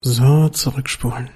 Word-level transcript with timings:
So, 0.00 0.48
zurückspulen. 0.50 1.28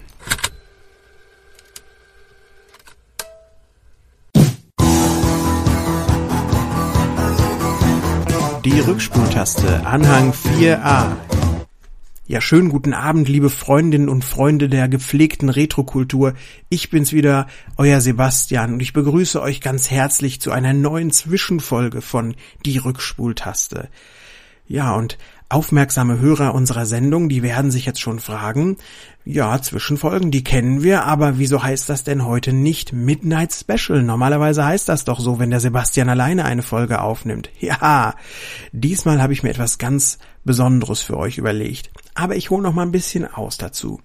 Die 8.64 8.78
Rückspultaste, 8.78 9.84
Anhang 9.84 10.32
4a. 10.32 11.16
Ja, 12.28 12.40
schönen 12.40 12.68
guten 12.68 12.94
Abend, 12.94 13.28
liebe 13.28 13.50
Freundinnen 13.50 14.08
und 14.08 14.24
Freunde 14.24 14.68
der 14.68 14.88
gepflegten 14.88 15.48
Retrokultur. 15.48 16.34
Ich 16.68 16.88
bin's 16.88 17.12
wieder, 17.12 17.48
euer 17.76 18.00
Sebastian, 18.00 18.74
und 18.74 18.80
ich 18.80 18.92
begrüße 18.92 19.42
euch 19.42 19.60
ganz 19.60 19.90
herzlich 19.90 20.40
zu 20.40 20.52
einer 20.52 20.72
neuen 20.72 21.10
Zwischenfolge 21.10 22.00
von 22.00 22.36
Die 22.64 22.78
Rückspultaste. 22.78 23.88
Ja, 24.68 24.94
und 24.94 25.18
Aufmerksame 25.52 26.18
Hörer 26.18 26.54
unserer 26.54 26.86
Sendung, 26.86 27.28
die 27.28 27.42
werden 27.42 27.70
sich 27.70 27.84
jetzt 27.84 28.00
schon 28.00 28.20
fragen, 28.20 28.78
ja, 29.24 29.60
Zwischenfolgen, 29.60 30.30
die 30.30 30.42
kennen 30.42 30.82
wir, 30.82 31.04
aber 31.04 31.38
wieso 31.38 31.62
heißt 31.62 31.88
das 31.88 32.04
denn 32.04 32.24
heute 32.24 32.54
nicht 32.54 32.92
Midnight 32.94 33.52
Special? 33.52 34.02
Normalerweise 34.02 34.64
heißt 34.64 34.88
das 34.88 35.04
doch 35.04 35.20
so, 35.20 35.38
wenn 35.38 35.50
der 35.50 35.60
Sebastian 35.60 36.08
alleine 36.08 36.46
eine 36.46 36.62
Folge 36.62 37.00
aufnimmt. 37.00 37.50
Ja, 37.60 38.14
diesmal 38.72 39.22
habe 39.22 39.32
ich 39.32 39.42
mir 39.42 39.50
etwas 39.50 39.78
ganz 39.78 40.18
Besonderes 40.44 41.00
für 41.00 41.16
euch 41.16 41.38
überlegt. 41.38 41.90
Aber 42.14 42.34
ich 42.34 42.50
hole 42.50 42.62
noch 42.62 42.74
mal 42.74 42.82
ein 42.82 42.90
bisschen 42.90 43.24
aus 43.24 43.56
dazu. 43.56 44.00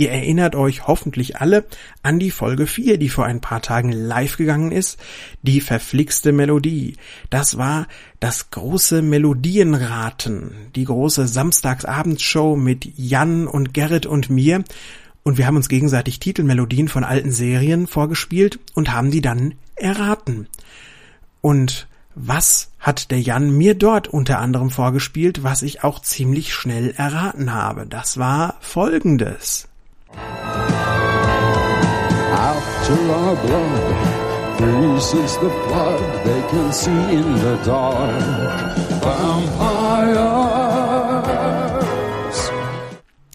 Ihr 0.00 0.12
erinnert 0.12 0.54
euch 0.54 0.86
hoffentlich 0.86 1.42
alle 1.42 1.66
an 2.02 2.18
die 2.18 2.30
Folge 2.30 2.66
4, 2.66 2.96
die 2.96 3.10
vor 3.10 3.26
ein 3.26 3.42
paar 3.42 3.60
Tagen 3.60 3.92
live 3.92 4.38
gegangen 4.38 4.72
ist, 4.72 4.98
die 5.42 5.60
verflixte 5.60 6.32
Melodie. 6.32 6.96
Das 7.28 7.58
war 7.58 7.86
das 8.18 8.48
große 8.48 9.02
Melodienraten, 9.02 10.52
die 10.74 10.86
große 10.86 11.28
Samstagsabendshow 11.28 12.56
mit 12.56 12.90
Jan 12.96 13.46
und 13.46 13.74
Gerrit 13.74 14.06
und 14.06 14.30
mir. 14.30 14.64
Und 15.22 15.36
wir 15.36 15.46
haben 15.46 15.56
uns 15.56 15.68
gegenseitig 15.68 16.18
Titelmelodien 16.18 16.88
von 16.88 17.04
alten 17.04 17.30
Serien 17.30 17.86
vorgespielt 17.86 18.58
und 18.72 18.94
haben 18.94 19.10
die 19.10 19.20
dann 19.20 19.52
erraten. 19.74 20.48
Und 21.42 21.88
was 22.14 22.70
hat 22.78 23.10
der 23.10 23.20
Jan 23.20 23.50
mir 23.50 23.74
dort 23.74 24.08
unter 24.08 24.38
anderem 24.38 24.70
vorgespielt, 24.70 25.42
was 25.42 25.60
ich 25.60 25.84
auch 25.84 26.00
ziemlich 26.00 26.54
schnell 26.54 26.94
erraten 26.96 27.52
habe? 27.52 27.84
Das 27.84 28.16
war 28.16 28.56
folgendes. 28.60 29.69
After 32.32 32.96
our 33.10 33.36
blood 33.36 34.20
freezes 34.58 35.38
the 35.38 35.48
blood 35.66 36.00
they 36.24 36.42
can 36.50 36.72
see 36.72 37.14
in 37.14 37.36
the 37.36 37.56
dark. 37.64 38.76
Vampires. 39.02 40.50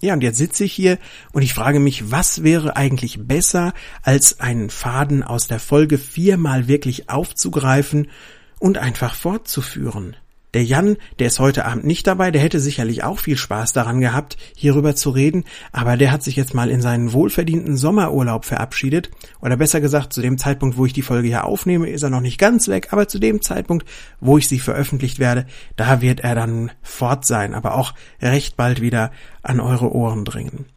Ja, 0.01 0.13
und 0.13 0.21
jetzt 0.21 0.37
sitze 0.37 0.65
ich 0.65 0.73
hier 0.73 0.99
und 1.31 1.41
ich 1.41 1.55
frage 1.55 1.79
mich, 1.79 2.11
was 2.11 2.43
wäre 2.43 2.75
eigentlich 2.75 3.27
besser, 3.27 3.73
als 4.03 4.39
einen 4.39 4.69
Faden 4.69 5.23
aus 5.23 5.47
der 5.47 5.59
Folge 5.59 5.97
viermal 5.97 6.67
wirklich 6.67 7.09
aufzugreifen 7.09 8.11
und 8.59 8.77
einfach 8.77 9.15
fortzuführen? 9.15 10.15
Der 10.55 10.63
Jan, 10.63 10.95
der 11.19 11.27
ist 11.27 11.39
heute 11.39 11.65
Abend 11.65 11.83
nicht 11.83 12.07
dabei, 12.07 12.31
der 12.31 12.41
hätte 12.41 12.61
sicherlich 12.61 13.03
auch 13.03 13.19
viel 13.19 13.35
Spaß 13.35 13.73
daran 13.73 13.99
gehabt, 13.99 14.37
hierüber 14.55 14.95
zu 14.95 15.09
reden, 15.09 15.43
aber 15.73 15.97
der 15.97 16.13
hat 16.13 16.23
sich 16.23 16.37
jetzt 16.37 16.53
mal 16.53 16.69
in 16.69 16.81
seinen 16.81 17.11
wohlverdienten 17.11 17.75
Sommerurlaub 17.75 18.45
verabschiedet. 18.45 19.11
Oder 19.41 19.57
besser 19.57 19.81
gesagt, 19.81 20.13
zu 20.13 20.21
dem 20.21 20.37
Zeitpunkt, 20.37 20.77
wo 20.77 20.85
ich 20.85 20.93
die 20.93 21.01
Folge 21.01 21.27
hier 21.27 21.43
aufnehme, 21.43 21.89
ist 21.89 22.03
er 22.03 22.09
noch 22.09 22.21
nicht 22.21 22.37
ganz 22.37 22.69
weg, 22.69 22.87
aber 22.91 23.09
zu 23.09 23.19
dem 23.19 23.41
Zeitpunkt, 23.41 23.85
wo 24.21 24.37
ich 24.37 24.47
sie 24.47 24.59
veröffentlicht 24.59 25.19
werde, 25.19 25.45
da 25.75 25.99
wird 25.99 26.21
er 26.21 26.35
dann 26.35 26.71
fort 26.81 27.25
sein, 27.25 27.53
aber 27.53 27.75
auch 27.75 27.93
recht 28.21 28.55
bald 28.55 28.79
wieder 28.79 29.11
an 29.41 29.59
eure 29.59 29.93
Ohren 29.93 30.23
dringen. 30.23 30.67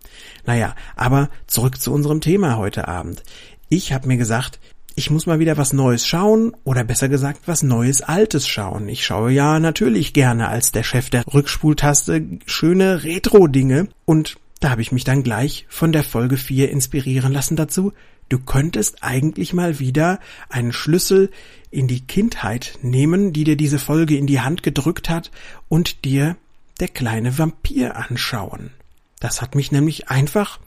Naja, 0.44 0.74
aber 0.96 1.30
zurück 1.46 1.80
zu 1.80 1.92
unserem 1.92 2.20
Thema 2.20 2.56
heute 2.56 2.88
Abend. 2.88 3.22
Ich 3.68 3.92
habe 3.92 4.08
mir 4.08 4.16
gesagt, 4.16 4.58
ich 4.98 5.10
muss 5.10 5.26
mal 5.26 5.38
wieder 5.38 5.56
was 5.56 5.72
Neues 5.72 6.04
schauen 6.04 6.56
oder 6.64 6.82
besser 6.82 7.08
gesagt 7.08 7.42
was 7.46 7.62
Neues 7.62 8.02
Altes 8.02 8.48
schauen. 8.48 8.88
Ich 8.88 9.06
schaue 9.06 9.30
ja 9.30 9.60
natürlich 9.60 10.12
gerne 10.12 10.48
als 10.48 10.72
der 10.72 10.82
Chef 10.82 11.08
der 11.08 11.22
Rückspultaste 11.32 12.40
schöne 12.46 13.04
Retro-Dinge 13.04 13.86
und 14.04 14.38
da 14.58 14.70
habe 14.70 14.82
ich 14.82 14.90
mich 14.90 15.04
dann 15.04 15.22
gleich 15.22 15.66
von 15.68 15.92
der 15.92 16.02
Folge 16.02 16.36
4 16.36 16.72
inspirieren 16.72 17.32
lassen 17.32 17.54
dazu. 17.54 17.92
Du 18.28 18.40
könntest 18.40 19.04
eigentlich 19.04 19.52
mal 19.52 19.78
wieder 19.78 20.18
einen 20.48 20.72
Schlüssel 20.72 21.30
in 21.70 21.86
die 21.86 22.00
Kindheit 22.00 22.76
nehmen, 22.82 23.32
die 23.32 23.44
dir 23.44 23.56
diese 23.56 23.78
Folge 23.78 24.16
in 24.16 24.26
die 24.26 24.40
Hand 24.40 24.64
gedrückt 24.64 25.08
hat 25.08 25.30
und 25.68 26.04
dir 26.04 26.36
der 26.80 26.88
kleine 26.88 27.38
Vampir 27.38 27.94
anschauen. 27.94 28.72
Das 29.20 29.42
hat 29.42 29.54
mich 29.54 29.70
nämlich 29.70 30.08
einfach 30.08 30.58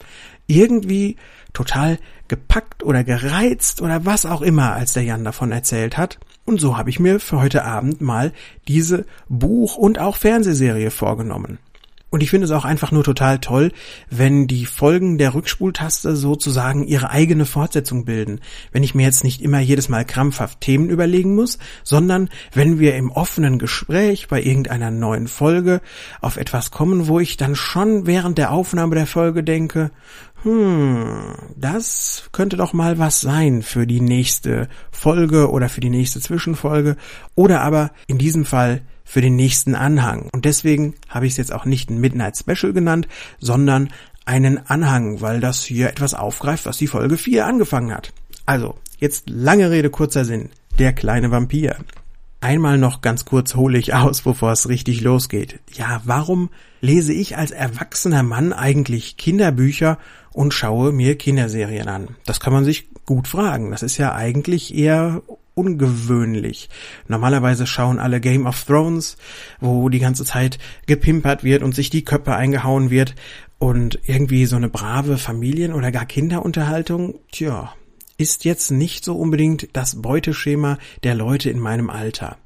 irgendwie 0.51 1.15
total 1.53 1.97
gepackt 2.27 2.83
oder 2.83 3.03
gereizt 3.03 3.81
oder 3.81 4.05
was 4.05 4.25
auch 4.25 4.41
immer, 4.41 4.73
als 4.73 4.93
der 4.93 5.03
Jan 5.03 5.23
davon 5.23 5.51
erzählt 5.51 5.97
hat. 5.97 6.19
Und 6.45 6.59
so 6.59 6.77
habe 6.77 6.89
ich 6.89 6.99
mir 6.99 7.19
für 7.19 7.39
heute 7.39 7.65
Abend 7.65 8.01
mal 8.01 8.33
diese 8.67 9.05
Buch- 9.29 9.77
und 9.77 9.99
auch 9.99 10.17
Fernsehserie 10.17 10.91
vorgenommen. 10.91 11.59
Und 12.11 12.21
ich 12.21 12.29
finde 12.29 12.43
es 12.43 12.51
auch 12.51 12.65
einfach 12.65 12.91
nur 12.91 13.05
total 13.05 13.39
toll, 13.39 13.71
wenn 14.09 14.45
die 14.45 14.65
Folgen 14.65 15.17
der 15.17 15.33
Rückspultaste 15.33 16.17
sozusagen 16.17 16.85
ihre 16.85 17.09
eigene 17.09 17.45
Fortsetzung 17.45 18.03
bilden. 18.03 18.41
Wenn 18.73 18.83
ich 18.83 18.93
mir 18.93 19.03
jetzt 19.03 19.23
nicht 19.23 19.41
immer 19.41 19.61
jedes 19.61 19.87
Mal 19.87 20.03
krampfhaft 20.03 20.59
Themen 20.59 20.89
überlegen 20.89 21.35
muss, 21.35 21.57
sondern 21.83 22.29
wenn 22.53 22.79
wir 22.79 22.95
im 22.97 23.11
offenen 23.11 23.59
Gespräch 23.59 24.27
bei 24.27 24.43
irgendeiner 24.43 24.91
neuen 24.91 25.29
Folge 25.29 25.79
auf 26.19 26.35
etwas 26.35 26.69
kommen, 26.69 27.07
wo 27.07 27.21
ich 27.21 27.37
dann 27.37 27.55
schon 27.55 28.05
während 28.05 28.37
der 28.37 28.51
Aufnahme 28.51 28.95
der 28.95 29.07
Folge 29.07 29.41
denke, 29.41 29.91
hm, 30.43 31.35
das 31.55 32.25
könnte 32.33 32.57
doch 32.57 32.73
mal 32.73 32.99
was 32.99 33.21
sein 33.21 33.61
für 33.61 33.87
die 33.87 34.01
nächste 34.01 34.67
Folge 34.91 35.49
oder 35.49 35.69
für 35.69 35.81
die 35.81 35.89
nächste 35.89 36.19
Zwischenfolge 36.19 36.97
oder 37.35 37.61
aber 37.61 37.91
in 38.07 38.17
diesem 38.17 38.43
Fall 38.43 38.81
für 39.11 39.19
den 39.19 39.35
nächsten 39.35 39.75
Anhang. 39.75 40.29
Und 40.31 40.45
deswegen 40.45 40.93
habe 41.09 41.25
ich 41.25 41.33
es 41.33 41.37
jetzt 41.37 41.51
auch 41.51 41.65
nicht 41.65 41.89
ein 41.89 41.99
Midnight 41.99 42.37
Special 42.37 42.71
genannt, 42.71 43.09
sondern 43.39 43.89
einen 44.23 44.57
Anhang, 44.69 45.19
weil 45.19 45.41
das 45.41 45.65
hier 45.65 45.89
etwas 45.89 46.13
aufgreift, 46.13 46.65
was 46.65 46.77
die 46.77 46.87
Folge 46.87 47.17
4 47.17 47.45
angefangen 47.45 47.93
hat. 47.93 48.13
Also, 48.45 48.75
jetzt 48.99 49.29
lange 49.29 49.69
Rede, 49.69 49.89
kurzer 49.89 50.23
Sinn. 50.23 50.49
Der 50.79 50.93
kleine 50.93 51.29
Vampir. 51.29 51.75
Einmal 52.39 52.77
noch 52.77 53.01
ganz 53.01 53.25
kurz 53.25 53.53
hole 53.55 53.77
ich 53.77 53.93
aus, 53.93 54.21
bevor 54.23 54.53
es 54.53 54.69
richtig 54.69 55.01
losgeht. 55.01 55.59
Ja, 55.73 56.01
warum 56.05 56.49
lese 56.79 57.11
ich 57.11 57.35
als 57.35 57.51
erwachsener 57.51 58.23
Mann 58.23 58.53
eigentlich 58.53 59.17
Kinderbücher 59.17 59.97
und 60.31 60.53
schaue 60.53 60.93
mir 60.93 61.17
Kinderserien 61.17 61.89
an? 61.89 62.15
Das 62.25 62.39
kann 62.39 62.53
man 62.53 62.63
sich 62.63 62.87
gut 63.05 63.27
fragen. 63.27 63.71
Das 63.71 63.83
ist 63.83 63.97
ja 63.97 64.15
eigentlich 64.15 64.73
eher 64.73 65.21
ungewöhnlich. 65.61 66.69
Normalerweise 67.07 67.67
schauen 67.67 67.99
alle 67.99 68.19
Game 68.19 68.47
of 68.47 68.63
Thrones, 68.63 69.17
wo 69.59 69.89
die 69.89 69.99
ganze 69.99 70.25
Zeit 70.25 70.57
gepimpert 70.87 71.43
wird 71.43 71.61
und 71.61 71.75
sich 71.75 71.91
die 71.91 72.03
Köpfe 72.03 72.33
eingehauen 72.33 72.89
wird 72.89 73.15
und 73.59 73.99
irgendwie 74.07 74.47
so 74.47 74.55
eine 74.55 74.69
brave 74.69 75.19
Familien- 75.19 75.73
oder 75.73 75.91
gar 75.91 76.05
Kinderunterhaltung, 76.05 77.19
tja, 77.31 77.73
ist 78.17 78.43
jetzt 78.43 78.71
nicht 78.71 79.05
so 79.05 79.15
unbedingt 79.15 79.69
das 79.73 80.01
Beuteschema 80.01 80.79
der 81.03 81.13
Leute 81.13 81.51
in 81.51 81.59
meinem 81.59 81.91
Alter. 81.91 82.37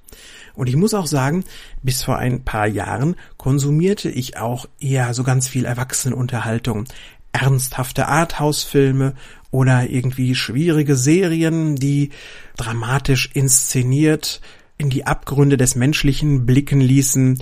Und 0.56 0.68
ich 0.68 0.76
muss 0.76 0.94
auch 0.94 1.08
sagen, 1.08 1.44
bis 1.84 2.04
vor 2.04 2.18
ein 2.18 2.44
paar 2.44 2.68
Jahren 2.68 3.16
konsumierte 3.38 4.10
ich 4.10 4.38
auch 4.38 4.68
eher 4.80 5.14
so 5.14 5.24
ganz 5.24 5.48
viel 5.48 5.66
Erwachsenenunterhaltung, 5.66 6.86
ernsthafte 7.34 8.08
Arthouse-Filme 8.08 9.14
oder 9.56 9.90
irgendwie 9.90 10.36
schwierige 10.36 10.98
Serien, 10.98 11.78
die 11.78 12.10
dramatisch 12.58 13.30
inszeniert 13.34 14.42
in 14.78 14.90
die 14.90 15.08
Abgründe 15.08 15.56
des 15.56 15.76
Menschlichen 15.76 16.46
blicken 16.46 16.82
ließen 16.82 17.42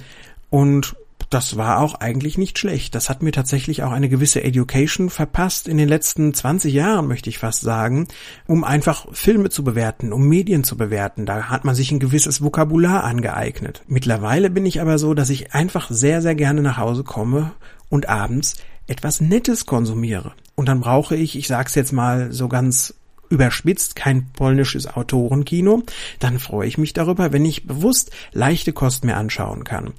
und 0.51 0.95
das 1.31 1.57
war 1.57 1.79
auch 1.79 1.95
eigentlich 1.95 2.37
nicht 2.37 2.59
schlecht. 2.59 2.93
Das 2.93 3.09
hat 3.09 3.23
mir 3.23 3.31
tatsächlich 3.31 3.81
auch 3.81 3.91
eine 3.91 4.07
gewisse 4.07 4.43
Education 4.43 5.09
verpasst 5.09 5.67
in 5.67 5.77
den 5.77 5.89
letzten 5.89 6.31
20 6.31 6.71
Jahren, 6.71 7.07
möchte 7.07 7.27
ich 7.31 7.39
fast 7.39 7.61
sagen, 7.61 8.07
um 8.45 8.63
einfach 8.63 9.07
Filme 9.13 9.49
zu 9.49 9.63
bewerten, 9.63 10.13
um 10.13 10.27
Medien 10.27 10.63
zu 10.63 10.77
bewerten. 10.77 11.25
Da 11.25 11.45
hat 11.45 11.65
man 11.65 11.73
sich 11.73 11.91
ein 11.91 11.99
gewisses 11.99 12.43
Vokabular 12.43 13.03
angeeignet. 13.03 13.81
Mittlerweile 13.87 14.51
bin 14.51 14.67
ich 14.67 14.79
aber 14.79 14.99
so, 14.99 15.15
dass 15.15 15.31
ich 15.31 15.55
einfach 15.55 15.89
sehr, 15.89 16.21
sehr 16.21 16.35
gerne 16.35 16.61
nach 16.61 16.77
Hause 16.77 17.03
komme 17.03 17.53
und 17.89 18.09
abends 18.09 18.57
etwas 18.87 19.21
Nettes 19.21 19.65
konsumiere. 19.65 20.33
Und 20.55 20.67
dann 20.67 20.81
brauche 20.81 21.15
ich, 21.15 21.37
ich 21.37 21.47
sag's 21.47 21.75
jetzt 21.75 21.93
mal 21.93 22.31
so 22.31 22.47
ganz 22.47 22.93
überspitzt 23.29 23.95
kein 23.95 24.27
polnisches 24.31 24.85
Autorenkino, 24.87 25.83
dann 26.19 26.39
freue 26.39 26.67
ich 26.67 26.77
mich 26.77 26.93
darüber, 26.93 27.33
wenn 27.33 27.45
ich 27.45 27.65
bewusst 27.65 28.11
leichte 28.31 28.73
Kost 28.73 29.05
mir 29.05 29.17
anschauen 29.17 29.63
kann 29.63 29.93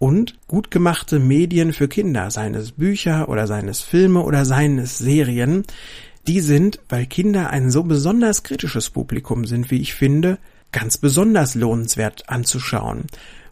und 0.00 0.38
gut 0.48 0.70
gemachte 0.70 1.18
Medien 1.18 1.74
für 1.74 1.86
Kinder, 1.86 2.30
seien 2.30 2.54
es 2.54 2.72
Bücher 2.72 3.28
oder 3.28 3.46
seien 3.46 3.68
es 3.68 3.82
Filme 3.82 4.22
oder 4.22 4.46
seien 4.46 4.78
es 4.78 4.96
Serien, 4.96 5.64
die 6.26 6.40
sind, 6.40 6.80
weil 6.88 7.06
Kinder 7.06 7.50
ein 7.50 7.70
so 7.70 7.82
besonders 7.82 8.42
kritisches 8.42 8.88
Publikum 8.88 9.44
sind, 9.44 9.70
wie 9.70 9.80
ich 9.80 9.94
finde, 9.94 10.38
ganz 10.72 10.96
besonders 10.96 11.54
lohnenswert 11.54 12.30
anzuschauen. 12.30 13.04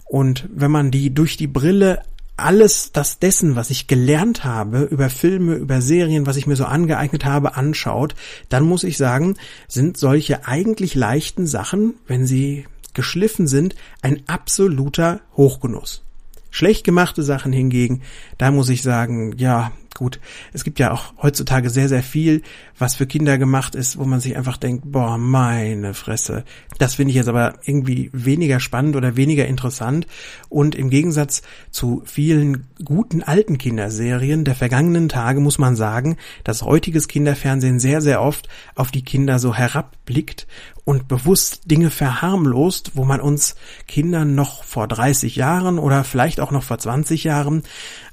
Und 0.07 0.49
wenn 0.55 0.71
man 0.71 0.91
die 0.91 1.13
durch 1.13 1.37
die 1.37 1.47
Brille 1.47 2.03
alles 2.39 2.93
das 2.93 3.19
dessen, 3.19 3.57
was 3.57 3.71
ich 3.71 3.87
gelernt 3.87 4.45
habe 4.45 4.83
über 4.83 5.11
Filme, 5.11 5.55
über 5.55 5.81
Serien, 5.81 6.27
was 6.27 6.37
ich 6.37 6.47
mir 6.47 6.57
so 6.57 6.65
angeeignet 6.65 7.25
habe, 7.25 7.57
anschaut, 7.57 8.15
dann 8.49 8.65
muss 8.65 8.85
ich 8.85 8.97
sagen, 8.97 9.37
sind 9.67 9.97
solche 9.97 10.47
eigentlich 10.47 10.95
leichten 10.95 11.47
Sachen, 11.47 11.95
wenn 12.07 12.27
sie 12.27 12.67
geschliffen 12.95 13.47
sind, 13.47 13.77
ein 14.03 14.23
absoluter 14.27 15.21
Hochgenuss. 15.37 16.03
Schlecht 16.51 16.85
gemachte 16.85 17.23
Sachen 17.23 17.53
hingegen, 17.53 18.03
da 18.39 18.51
muss 18.51 18.69
ich 18.69 18.83
sagen, 18.83 19.35
ja, 19.37 19.73
gut, 19.99 20.21
es 20.53 20.65
gibt 20.65 20.79
ja 20.79 20.93
auch 20.93 21.13
heutzutage 21.21 21.69
sehr, 21.69 21.89
sehr 21.89 22.03
viel, 22.03 22.43
was 22.79 22.95
für 22.95 23.07
Kinder 23.07 23.37
gemacht 23.37 23.75
ist, 23.75 23.99
wo 23.99 24.05
man 24.05 24.21
sich 24.21 24.37
einfach 24.37 24.57
denkt, 24.57 24.91
boah, 24.91 25.19
meine 25.19 25.93
Fresse. 25.93 26.45
Das 26.79 26.95
finde 26.95 27.11
ich 27.11 27.17
jetzt 27.17 27.29
aber 27.29 27.55
irgendwie 27.65 28.11
weniger 28.13 28.61
spannend 28.61 28.97
oder 28.97 29.17
weniger 29.17 29.47
interessant. 29.47 30.07
Und 30.49 30.75
im 30.75 30.89
Gegensatz 30.89 31.43
zu 31.71 32.03
vielen 32.07 32.69
guten 32.85 33.23
alten 33.23 33.59
Kinderserien 33.59 34.45
der 34.45 34.55
vergangenen 34.55 35.09
Tage 35.09 35.41
muss 35.41 35.59
man 35.59 35.77
sagen, 35.77 36.17
dass 36.45 36.63
heutiges 36.63 37.09
Kinderfernsehen 37.09 37.81
sehr, 37.81 38.01
sehr 38.01 38.23
oft 38.23 38.49
auf 38.77 38.91
die 38.91 39.03
Kinder 39.03 39.39
so 39.39 39.55
herabblickt 39.55 40.47
und 40.89 41.07
bewusst 41.07 41.71
Dinge 41.71 41.91
verharmlost, 41.91 42.93
wo 42.95 43.05
man 43.05 43.21
uns 43.21 43.57
Kindern 43.87 44.35
noch 44.35 44.65
vor 44.65 44.89
30 44.89 45.37
Jahren 45.37 45.79
oder 45.79 46.03
vielleicht 46.03 46.41
auch 46.41 46.51
noch 46.51 46.63
vor 46.63 46.79
20 46.79 47.25
Jahren 47.25 47.63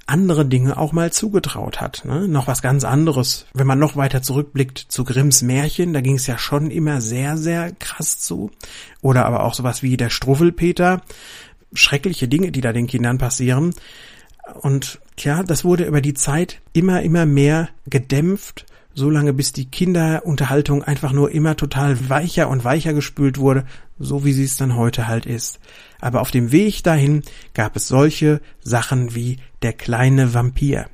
andere 0.08 0.46
Dinge 0.46 0.78
auch 0.78 0.92
mal 0.92 1.12
zugetraut 1.12 1.82
hat. 1.82 2.04
Ne? 2.06 2.28
Noch 2.28 2.48
was 2.48 2.62
ganz 2.62 2.84
anderes. 2.84 3.48
Wenn 3.54 3.68
man 3.68 3.80
noch 3.80 3.96
weiter 3.96 4.22
zurückblickt 4.22 4.78
zu 4.78 5.04
Grimms 5.04 5.42
Märchen, 5.42 5.94
da 5.94 6.02
ging 6.02 6.16
es 6.16 6.28
ja 6.28 6.38
schon 6.38 6.70
immer 6.70 7.02
sehr, 7.02 7.38
sehr 7.38 7.72
krass 7.72 8.20
zu. 8.20 8.52
Oder 9.02 9.26
aber 9.26 9.44
auch 9.44 9.54
sowas 9.54 9.82
wie 9.82 9.98
der 9.98 10.10
Struffelpeter. 10.10 11.02
Schreckliche 11.74 12.28
Dinge, 12.28 12.52
die 12.52 12.62
da 12.62 12.72
den 12.72 12.88
Kindern 12.88 13.18
passieren. 13.18 13.74
Und 14.62 15.00
tja, 15.16 15.42
das 15.44 15.66
wurde 15.66 15.86
über 15.86 16.02
die 16.02 16.14
Zeit 16.14 16.62
immer, 16.74 17.02
immer 17.02 17.26
mehr 17.26 17.70
gedämpft 17.88 18.66
so 18.96 19.10
lange 19.10 19.34
bis 19.34 19.52
die 19.52 19.66
Kinderunterhaltung 19.66 20.82
einfach 20.82 21.12
nur 21.12 21.30
immer 21.30 21.58
total 21.58 22.10
weicher 22.10 22.50
und 22.50 22.64
weicher 22.64 22.94
gespült 22.94 23.38
wurde, 23.38 23.66
so 24.00 24.24
wie 24.24 24.32
sie 24.32 24.46
es 24.46 24.58
dann 24.58 24.76
heute 24.76 25.08
halt 25.08 25.26
ist. 25.26 25.60
Aber 26.00 26.22
auf 26.22 26.32
dem 26.32 26.52
Weg 26.52 26.82
dahin 26.84 27.22
gab 27.54 27.76
es 27.76 27.88
solche 27.88 28.42
Sachen 28.62 29.14
wie 29.14 29.38
der 29.62 29.74
kleine 29.74 30.34
Vampir. 30.34 30.88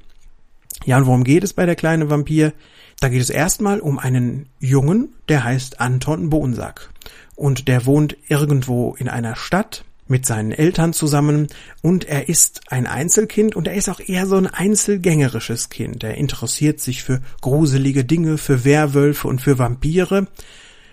Ja, 0.84 0.98
und 0.98 1.06
worum 1.06 1.24
geht 1.24 1.44
es 1.44 1.54
bei 1.54 1.68
der 1.68 1.76
kleine 1.76 2.10
Vampir? 2.10 2.54
Da 3.00 3.10
geht 3.10 3.22
es 3.22 3.30
erstmal 3.30 3.80
um 3.80 4.00
einen 4.00 4.48
Jungen, 4.60 5.10
der 5.30 5.44
heißt 5.44 5.80
Anton 5.80 6.30
Bonsack. 6.30 6.90
Und 7.36 7.68
der 7.68 7.86
wohnt 7.86 8.18
irgendwo 8.28 8.96
in 8.96 9.10
einer 9.10 9.36
Stadt 9.36 9.86
mit 10.12 10.28
seinen 10.28 10.52
Eltern 10.52 10.94
zusammen 10.94 11.48
und 11.82 12.04
er 12.04 12.30
ist 12.30 12.62
ein 12.68 12.86
Einzelkind 12.86 13.56
und 13.56 13.68
er 13.68 13.74
ist 13.74 13.90
auch 13.90 14.00
eher 14.00 14.28
so 14.28 14.36
ein 14.36 14.46
einzelgängerisches 14.46 15.70
Kind. 15.70 16.04
Er 16.04 16.16
interessiert 16.16 16.80
sich 16.80 17.02
für 17.02 17.22
gruselige 17.42 18.06
Dinge, 18.06 18.38
für 18.38 18.64
Werwölfe 18.64 19.28
und 19.28 19.42
für 19.42 19.58
Vampire. 19.58 20.28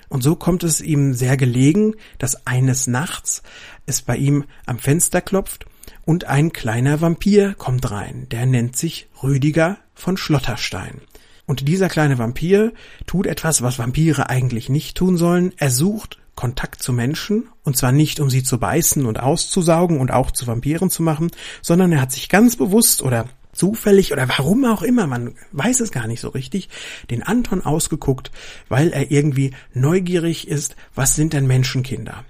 Und 0.09 0.23
so 0.23 0.37
kommt 0.37 0.65
es 0.65 0.81
ihm 0.81 1.13
sehr 1.13 1.37
gelegen, 1.37 1.95
dass 2.19 2.47
eines 2.47 2.87
Nachts 2.87 3.43
es 3.85 4.01
bei 4.01 4.17
ihm 4.17 4.45
am 4.65 4.79
Fenster 4.79 5.21
klopft 5.21 5.67
und 6.07 6.25
ein 6.25 6.53
kleiner 6.53 7.03
Vampir 7.03 7.55
kommt 7.55 7.91
rein. 7.91 8.27
Der 8.31 8.47
nennt 8.47 8.77
sich 8.77 9.09
Rüdiger 9.23 9.77
von 9.95 10.17
Schlotterstein. 10.17 11.03
Und 11.45 11.67
dieser 11.67 11.89
kleine 11.89 12.19
Vampir 12.19 12.73
tut 13.07 13.27
etwas, 13.27 13.63
was 13.63 13.79
Vampire 13.79 14.31
eigentlich 14.31 14.69
nicht 14.69 14.97
tun 14.97 15.17
sollen. 15.17 15.53
Er 15.57 15.71
sucht 15.71 16.19
Kontakt 16.39 16.85
zu 16.85 16.93
Menschen, 16.93 17.49
und 17.65 17.77
zwar 17.77 17.91
nicht, 17.91 18.21
um 18.21 18.31
sie 18.31 18.45
zu 18.45 18.61
beißen 18.61 19.07
und 19.07 19.19
auszusaugen 19.19 19.99
und 19.99 20.13
auch 20.13 20.31
zu 20.31 20.47
Vampiren 20.47 20.89
zu 20.89 21.03
machen, 21.03 21.33
sondern 21.63 21.91
er 21.91 22.01
hat 22.01 22.13
sich 22.13 22.29
ganz 22.29 22.55
bewusst 22.55 23.03
oder 23.03 23.29
zufällig 23.53 24.13
oder 24.13 24.29
warum 24.29 24.65
auch 24.65 24.83
immer, 24.83 25.09
man 25.09 25.35
weiß 25.51 25.81
es 25.81 25.91
gar 25.91 26.07
nicht 26.07 26.21
so 26.21 26.29
richtig, 26.29 26.69
den 27.11 27.25
Anton 27.25 27.67
ausgeguckt, 27.67 28.31
weil 28.69 28.91
er 28.91 29.11
irgendwie 29.11 29.51
neugierig 29.75 30.47
ist, 30.47 30.77
was 30.95 31.17
sind 31.17 31.33
denn 31.33 31.49
Menschenkinder? 31.49 32.25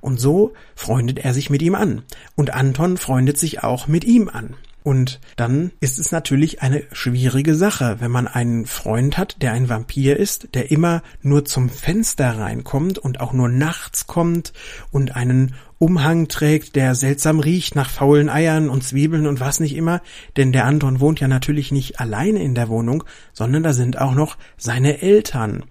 Und 0.00 0.18
so 0.18 0.54
freundet 0.74 1.20
er 1.20 1.32
sich 1.32 1.48
mit 1.48 1.62
ihm 1.62 1.76
an. 1.76 2.02
Und 2.34 2.54
Anton 2.54 2.96
freundet 2.96 3.38
sich 3.38 3.62
auch 3.62 3.86
mit 3.86 4.02
ihm 4.02 4.28
an. 4.28 4.56
Und 4.82 5.20
dann 5.36 5.70
ist 5.80 5.98
es 5.98 6.10
natürlich 6.10 6.62
eine 6.62 6.82
schwierige 6.92 7.54
Sache, 7.54 7.96
wenn 8.00 8.10
man 8.10 8.26
einen 8.26 8.66
Freund 8.66 9.16
hat, 9.16 9.40
der 9.40 9.52
ein 9.52 9.68
Vampir 9.68 10.16
ist, 10.16 10.54
der 10.54 10.70
immer 10.70 11.02
nur 11.20 11.44
zum 11.44 11.68
Fenster 11.68 12.38
reinkommt 12.38 12.98
und 12.98 13.20
auch 13.20 13.32
nur 13.32 13.48
nachts 13.48 14.06
kommt 14.06 14.52
und 14.90 15.14
einen 15.14 15.54
Umhang 15.78 16.28
trägt, 16.28 16.76
der 16.76 16.94
seltsam 16.94 17.40
riecht 17.40 17.74
nach 17.74 17.90
faulen 17.90 18.28
Eiern 18.28 18.68
und 18.68 18.84
Zwiebeln 18.84 19.26
und 19.26 19.40
was 19.40 19.58
nicht 19.58 19.74
immer, 19.74 20.00
denn 20.36 20.52
der 20.52 20.64
Anton 20.64 21.00
wohnt 21.00 21.20
ja 21.20 21.28
natürlich 21.28 21.72
nicht 21.72 21.98
alleine 21.98 22.42
in 22.42 22.54
der 22.54 22.68
Wohnung, 22.68 23.04
sondern 23.32 23.62
da 23.62 23.72
sind 23.72 23.98
auch 23.98 24.14
noch 24.14 24.36
seine 24.56 25.02
Eltern. 25.02 25.64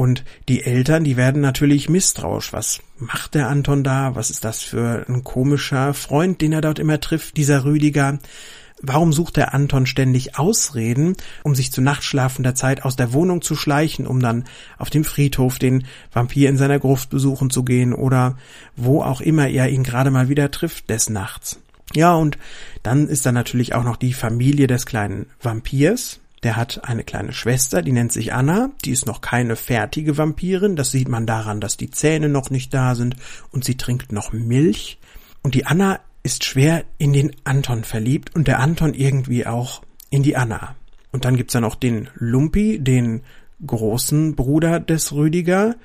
Und 0.00 0.24
die 0.48 0.62
Eltern, 0.62 1.04
die 1.04 1.18
werden 1.18 1.42
natürlich 1.42 1.90
misstrauisch. 1.90 2.54
Was 2.54 2.80
macht 2.96 3.34
der 3.34 3.50
Anton 3.50 3.84
da? 3.84 4.14
Was 4.14 4.30
ist 4.30 4.46
das 4.46 4.62
für 4.62 5.04
ein 5.06 5.24
komischer 5.24 5.92
Freund, 5.92 6.40
den 6.40 6.54
er 6.54 6.62
dort 6.62 6.78
immer 6.78 7.00
trifft, 7.00 7.36
dieser 7.36 7.66
Rüdiger? 7.66 8.18
Warum 8.80 9.12
sucht 9.12 9.36
der 9.36 9.52
Anton 9.52 9.84
ständig 9.84 10.38
Ausreden, 10.38 11.18
um 11.42 11.54
sich 11.54 11.70
zu 11.70 11.82
nachtschlafender 11.82 12.54
Zeit 12.54 12.82
aus 12.82 12.96
der 12.96 13.12
Wohnung 13.12 13.42
zu 13.42 13.56
schleichen, 13.56 14.06
um 14.06 14.20
dann 14.20 14.44
auf 14.78 14.88
dem 14.88 15.04
Friedhof 15.04 15.58
den 15.58 15.84
Vampir 16.14 16.48
in 16.48 16.56
seiner 16.56 16.78
Gruft 16.78 17.10
besuchen 17.10 17.50
zu 17.50 17.62
gehen 17.62 17.92
oder 17.92 18.38
wo 18.76 19.02
auch 19.02 19.20
immer 19.20 19.48
er 19.48 19.68
ihn 19.68 19.82
gerade 19.82 20.10
mal 20.10 20.30
wieder 20.30 20.50
trifft 20.50 20.88
des 20.88 21.10
Nachts? 21.10 21.60
Ja, 21.94 22.14
und 22.14 22.38
dann 22.82 23.06
ist 23.06 23.26
da 23.26 23.32
natürlich 23.32 23.74
auch 23.74 23.84
noch 23.84 23.96
die 23.96 24.14
Familie 24.14 24.66
des 24.66 24.86
kleinen 24.86 25.26
Vampirs, 25.42 26.20
der 26.42 26.56
hat 26.56 26.84
eine 26.84 27.04
kleine 27.04 27.32
Schwester, 27.32 27.82
die 27.82 27.92
nennt 27.92 28.12
sich 28.12 28.32
Anna, 28.32 28.70
die 28.84 28.92
ist 28.92 29.06
noch 29.06 29.20
keine 29.20 29.56
fertige 29.56 30.16
Vampirin, 30.16 30.76
das 30.76 30.90
sieht 30.90 31.08
man 31.08 31.26
daran, 31.26 31.60
dass 31.60 31.76
die 31.76 31.90
Zähne 31.90 32.28
noch 32.28 32.50
nicht 32.50 32.72
da 32.72 32.94
sind 32.94 33.16
und 33.50 33.64
sie 33.64 33.76
trinkt 33.76 34.12
noch 34.12 34.32
Milch. 34.32 34.98
Und 35.42 35.54
die 35.54 35.66
Anna 35.66 36.00
ist 36.22 36.44
schwer 36.44 36.84
in 36.98 37.12
den 37.12 37.34
Anton 37.44 37.84
verliebt 37.84 38.34
und 38.34 38.48
der 38.48 38.60
Anton 38.60 38.94
irgendwie 38.94 39.46
auch 39.46 39.82
in 40.10 40.22
die 40.22 40.36
Anna. 40.36 40.76
Und 41.12 41.24
dann 41.24 41.36
gibt's 41.36 41.52
dann 41.52 41.64
auch 41.64 41.74
den 41.74 42.08
Lumpi, 42.14 42.78
den 42.78 43.22
großen 43.66 44.34
Bruder 44.34 44.80
des 44.80 45.12
Rüdiger, 45.12 45.76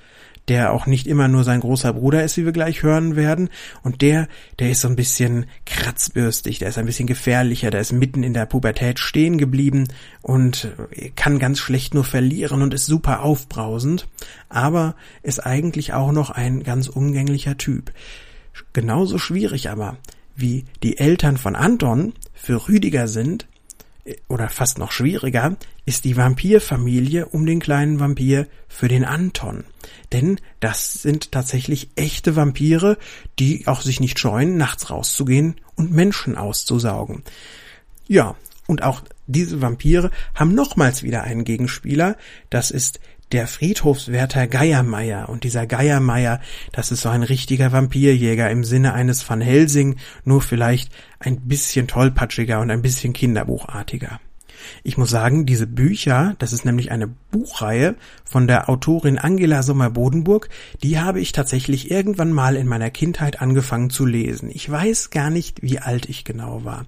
der 0.48 0.74
auch 0.74 0.86
nicht 0.86 1.08
immer 1.08 1.28
nur 1.28 1.44
sein 1.44 1.60
großer 1.60 1.94
Bruder 1.94 2.24
ist, 2.24 2.38
wie 2.38 2.46
wir 2.46 2.52
gleich 2.52 2.84
hören 2.84 3.16
werden. 3.16 3.50
Und 3.84 4.02
der, 4.02 4.28
der 4.60 4.72
ist 4.72 4.82
so 4.82 4.88
ein 4.88 4.96
bisschen 4.96 5.46
kratzbürstig, 5.66 6.60
der 6.60 6.70
ist 6.70 6.78
ein 6.78 6.86
bisschen 6.86 7.08
gefährlicher, 7.08 7.72
der 7.72 7.82
ist 7.82 7.94
mitten 7.94 8.24
in 8.24 8.34
der 8.34 8.46
Pubertät 8.46 9.00
stehen 9.00 9.38
geblieben 9.38 9.88
und 10.22 10.70
kann 11.16 11.40
ganz 11.40 11.60
schlecht 11.60 11.94
nur 11.94 12.04
verlieren 12.04 12.62
und 12.62 12.74
ist 12.74 12.86
super 12.86 13.24
aufbrausend, 13.24 14.08
aber 14.50 14.96
ist 15.24 15.40
eigentlich 15.40 15.94
auch 15.94 16.12
noch 16.12 16.30
ein 16.30 16.64
ganz 16.64 16.88
umgänglicher 16.88 17.58
Typ. 17.58 17.92
Genauso 18.74 19.18
schwierig 19.18 19.70
aber, 19.70 19.98
wie 20.36 20.66
die 20.84 20.98
Eltern 20.98 21.38
von 21.38 21.56
Anton 21.56 22.14
für 22.34 22.68
Rüdiger 22.68 23.08
sind, 23.08 23.48
oder 24.28 24.50
fast 24.50 24.78
noch 24.78 24.92
schwieriger, 24.92 25.58
ist 25.86 26.06
die 26.06 26.18
Vampirfamilie 26.18 27.26
um 27.28 27.46
den 27.46 27.60
kleinen 27.60 28.00
Vampir 28.00 28.48
für 28.68 28.88
den 28.88 29.06
Anton. 29.06 29.64
Denn 30.12 30.40
das 30.60 31.02
sind 31.02 31.32
tatsächlich 31.32 31.90
echte 31.96 32.36
Vampire, 32.36 32.98
die 33.40 33.68
auch 33.68 33.82
sich 33.82 34.00
nicht 34.00 34.20
scheuen, 34.20 34.58
nachts 34.58 34.90
rauszugehen 34.90 35.56
und 35.76 35.92
Menschen 35.92 36.38
auszusaugen. 36.38 37.24
Ja, 38.08 38.36
und 38.68 38.84
auch 38.84 39.04
diese 39.28 39.62
Vampire 39.62 40.12
haben 40.34 40.54
nochmals 40.54 41.04
wieder 41.04 41.24
einen 41.24 41.44
Gegenspieler, 41.44 42.18
das 42.50 42.72
ist 42.72 43.00
der 43.32 43.48
Friedhofswärter 43.48 44.48
Geiermeier. 44.48 45.30
Und 45.30 45.44
dieser 45.44 45.66
Geiermeier, 45.66 46.40
das 46.72 46.92
ist 46.92 47.02
so 47.02 47.10
ein 47.10 47.24
richtiger 47.24 47.72
Vampirjäger 47.72 48.50
im 48.50 48.64
Sinne 48.64 48.94
eines 48.94 49.28
Van 49.28 49.42
Helsing, 49.42 49.98
nur 50.24 50.42
vielleicht 50.42 50.92
ein 51.20 51.42
bisschen 51.42 51.88
tollpatschiger 51.88 52.60
und 52.60 52.72
ein 52.72 52.82
bisschen 52.82 53.14
kinderbuchartiger. 53.14 54.20
Ich 54.84 54.98
muss 54.98 55.10
sagen, 55.10 55.46
diese 55.46 55.68
Bücher, 55.68 56.36
das 56.40 56.54
ist 56.54 56.66
nämlich 56.66 56.92
eine 56.92 57.08
Buchreihe 57.08 57.96
von 58.24 58.48
der 58.48 58.70
Autorin 58.70 59.18
Angela 59.18 59.64
Sommer-Bodenburg, 59.64 60.50
die 60.84 61.00
habe 61.00 61.20
ich 61.20 61.32
tatsächlich 61.32 61.92
irgendwann 61.92 62.32
mal 62.32 62.56
in 62.56 62.68
meiner 62.68 62.90
Kindheit 62.90 63.42
angefangen 63.42 63.90
zu 63.90 64.06
lesen. 64.06 64.50
Ich 64.52 64.70
weiß 64.70 65.10
gar 65.10 65.30
nicht, 65.30 65.62
wie 65.62 65.80
alt 65.80 66.08
ich 66.10 66.24
genau 66.24 66.64
war. 66.64 66.86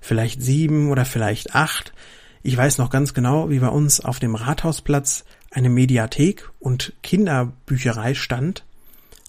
Vielleicht 0.00 0.42
sieben 0.42 0.90
oder 0.90 1.04
vielleicht 1.04 1.54
acht. 1.54 1.92
Ich 2.42 2.56
weiß 2.56 2.78
noch 2.78 2.90
ganz 2.90 3.12
genau, 3.12 3.50
wie 3.50 3.58
bei 3.58 3.68
uns 3.68 4.00
auf 4.00 4.18
dem 4.18 4.34
Rathausplatz 4.34 5.24
eine 5.50 5.68
Mediathek 5.68 6.48
und 6.58 6.92
Kinderbücherei 7.02 8.14
stand. 8.14 8.64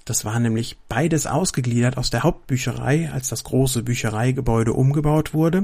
Das 0.05 0.25
war 0.25 0.39
nämlich 0.39 0.77
beides 0.89 1.27
ausgegliedert 1.27 1.97
aus 1.97 2.09
der 2.09 2.23
Hauptbücherei, 2.23 3.11
als 3.11 3.29
das 3.29 3.43
große 3.43 3.83
Büchereigebäude 3.83 4.73
umgebaut 4.73 5.33
wurde. 5.33 5.63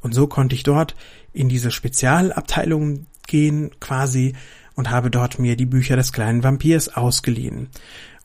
Und 0.00 0.12
so 0.12 0.26
konnte 0.26 0.54
ich 0.54 0.62
dort 0.62 0.96
in 1.32 1.48
diese 1.48 1.70
Spezialabteilung 1.70 3.06
gehen 3.26 3.70
quasi 3.80 4.34
und 4.74 4.90
habe 4.90 5.10
dort 5.10 5.38
mir 5.38 5.56
die 5.56 5.66
Bücher 5.66 5.96
des 5.96 6.12
kleinen 6.12 6.42
Vampirs 6.42 6.88
ausgeliehen. 6.88 7.68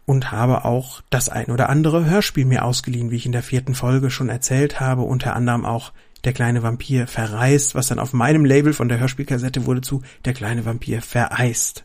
Und 0.05 0.31
habe 0.31 0.65
auch 0.65 1.01
das 1.09 1.29
ein 1.29 1.45
oder 1.45 1.69
andere 1.69 2.05
Hörspiel 2.05 2.45
mir 2.45 2.65
ausgeliehen, 2.65 3.11
wie 3.11 3.15
ich 3.15 3.25
in 3.25 3.31
der 3.31 3.43
vierten 3.43 3.75
Folge 3.75 4.09
schon 4.09 4.29
erzählt 4.29 4.79
habe, 4.79 5.03
unter 5.03 5.35
anderem 5.35 5.63
auch 5.63 5.93
Der 6.23 6.33
kleine 6.33 6.63
Vampir 6.63 7.07
verreist, 7.07 7.75
was 7.75 7.87
dann 7.87 7.99
auf 7.99 8.13
meinem 8.13 8.45
Label 8.45 8.73
von 8.73 8.89
der 8.89 8.99
Hörspielkassette 8.99 9.65
wurde 9.65 9.81
zu 9.81 10.01
Der 10.25 10.33
kleine 10.33 10.65
Vampir 10.65 11.01
vereist. 11.01 11.83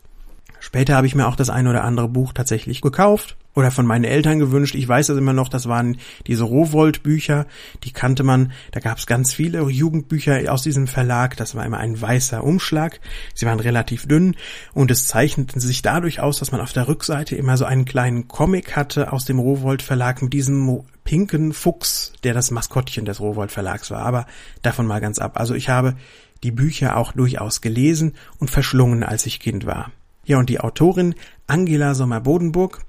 Später 0.59 0.95
habe 0.95 1.07
ich 1.07 1.15
mir 1.15 1.27
auch 1.27 1.35
das 1.35 1.49
ein 1.49 1.67
oder 1.67 1.83
andere 1.83 2.07
Buch 2.07 2.33
tatsächlich 2.33 2.81
gekauft 2.81 3.37
oder 3.57 3.71
von 3.71 3.87
meinen 3.87 4.03
Eltern 4.03 4.37
gewünscht. 4.37 4.75
Ich 4.75 4.87
weiß 4.87 5.07
das 5.07 5.17
immer 5.17 5.33
noch, 5.33 5.49
das 5.49 5.67
waren 5.67 5.97
diese 6.27 6.43
Rowold-Bücher, 6.43 7.47
die 7.83 7.91
kannte 7.91 8.21
man. 8.21 8.51
Da 8.69 8.79
gab 8.79 8.99
es 8.99 9.07
ganz 9.07 9.33
viele 9.33 9.67
Jugendbücher 9.67 10.53
aus 10.53 10.61
diesem 10.61 10.85
Verlag. 10.85 11.35
Das 11.37 11.55
war 11.55 11.65
immer 11.65 11.79
ein 11.79 11.99
weißer 11.99 12.43
Umschlag. 12.43 12.99
Sie 13.33 13.47
waren 13.47 13.59
relativ 13.59 14.07
dünn 14.07 14.35
und 14.75 14.91
es 14.91 15.07
zeichneten 15.07 15.59
sich 15.59 15.81
dadurch 15.81 16.19
aus, 16.19 16.37
dass 16.37 16.51
man 16.51 16.61
auf 16.61 16.71
der 16.71 16.87
Rückseite 16.87 17.35
immer 17.35 17.57
so 17.57 17.65
einen 17.65 17.85
kleinen 17.85 18.27
Comic 18.27 18.75
hatte 18.75 19.11
aus 19.11 19.25
dem 19.25 19.39
Rowold 19.39 19.81
Verlag 19.81 20.21
mit 20.21 20.33
diesem 20.33 20.83
pinken 21.03 21.51
Fuchs, 21.51 22.13
der 22.23 22.35
das 22.35 22.51
Maskottchen 22.51 23.05
des 23.05 23.19
Rowold 23.19 23.51
Verlags 23.51 23.89
war. 23.89 24.05
Aber 24.05 24.27
davon 24.61 24.85
mal 24.85 25.01
ganz 25.01 25.17
ab. 25.17 25.39
Also 25.39 25.55
ich 25.55 25.67
habe 25.67 25.95
die 26.43 26.51
Bücher 26.51 26.95
auch 26.95 27.11
durchaus 27.11 27.61
gelesen 27.61 28.13
und 28.37 28.51
verschlungen, 28.51 29.01
als 29.01 29.25
ich 29.25 29.39
Kind 29.39 29.65
war. 29.65 29.91
Ja, 30.25 30.37
und 30.37 30.49
die 30.49 30.59
Autorin 30.59 31.15
Angela 31.47 31.95
Sommer-Bodenburg, 31.95 32.81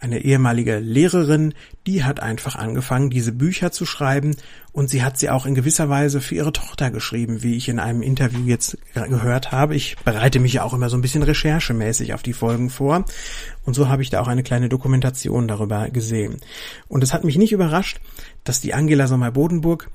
eine 0.00 0.24
ehemalige 0.24 0.78
Lehrerin, 0.78 1.54
die 1.86 2.04
hat 2.04 2.20
einfach 2.20 2.56
angefangen, 2.56 3.10
diese 3.10 3.32
Bücher 3.32 3.70
zu 3.70 3.86
schreiben 3.86 4.36
und 4.72 4.88
sie 4.88 5.02
hat 5.02 5.18
sie 5.18 5.30
auch 5.30 5.46
in 5.46 5.54
gewisser 5.54 5.88
Weise 5.88 6.20
für 6.20 6.34
ihre 6.34 6.52
Tochter 6.52 6.90
geschrieben, 6.90 7.42
wie 7.42 7.56
ich 7.56 7.68
in 7.68 7.78
einem 7.78 8.02
Interview 8.02 8.46
jetzt 8.46 8.78
gehört 8.94 9.52
habe. 9.52 9.74
Ich 9.74 9.96
bereite 10.04 10.40
mich 10.40 10.54
ja 10.54 10.62
auch 10.64 10.74
immer 10.74 10.88
so 10.88 10.96
ein 10.96 11.02
bisschen 11.02 11.22
recherchemäßig 11.22 12.14
auf 12.14 12.22
die 12.22 12.32
Folgen 12.32 12.70
vor 12.70 13.04
und 13.64 13.74
so 13.74 13.88
habe 13.88 14.02
ich 14.02 14.10
da 14.10 14.20
auch 14.20 14.28
eine 14.28 14.42
kleine 14.42 14.68
Dokumentation 14.68 15.46
darüber 15.48 15.90
gesehen. 15.90 16.38
Und 16.88 17.02
es 17.02 17.12
hat 17.12 17.24
mich 17.24 17.36
nicht 17.36 17.52
überrascht, 17.52 18.00
dass 18.44 18.60
die 18.60 18.74
Angela 18.74 19.06
Sommer-Bodenburg 19.06 19.90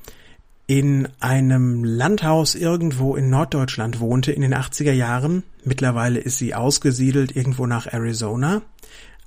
in 0.67 1.07
einem 1.19 1.83
Landhaus 1.83 2.55
irgendwo 2.55 3.15
in 3.15 3.29
Norddeutschland 3.29 3.99
wohnte 3.99 4.31
in 4.31 4.41
den 4.41 4.55
80er 4.55 4.93
Jahren. 4.93 5.43
Mittlerweile 5.63 6.19
ist 6.19 6.39
sie 6.39 6.55
ausgesiedelt 6.55 7.35
irgendwo 7.35 7.67
nach 7.67 7.85
Arizona. 7.91 8.63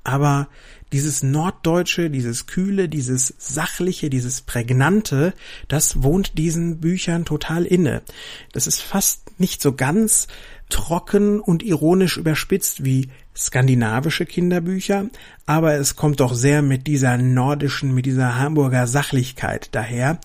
Aber 0.05 0.49
dieses 0.93 1.23
Norddeutsche, 1.23 2.11
dieses 2.11 2.47
Kühle, 2.47 2.89
dieses 2.89 3.35
Sachliche, 3.39 4.09
dieses 4.11 4.41
Prägnante, 4.41 5.35
das 5.69 6.03
wohnt 6.03 6.39
diesen 6.39 6.81
Büchern 6.81 7.25
total 7.25 7.65
inne. 7.67 8.03
Das 8.53 8.67
ist 8.67 8.81
fast 8.81 9.39
nicht 9.41 9.61
so 9.61 9.75
ganz 9.75 10.29
trocken 10.69 11.41
und 11.41 11.63
ironisch 11.63 12.17
überspitzt 12.17 12.85
wie 12.85 13.09
skandinavische 13.37 14.27
Kinderbücher, 14.27 15.07
aber 15.47 15.75
es 15.75 15.97
kommt 15.97 16.21
doch 16.21 16.35
sehr 16.35 16.63
mit 16.63 16.87
dieser 16.87 17.17
nordischen, 17.17 17.95
mit 17.95 18.07
dieser 18.07 18.39
Hamburger 18.39 18.87
Sachlichkeit 18.87 19.69
daher, 19.73 20.19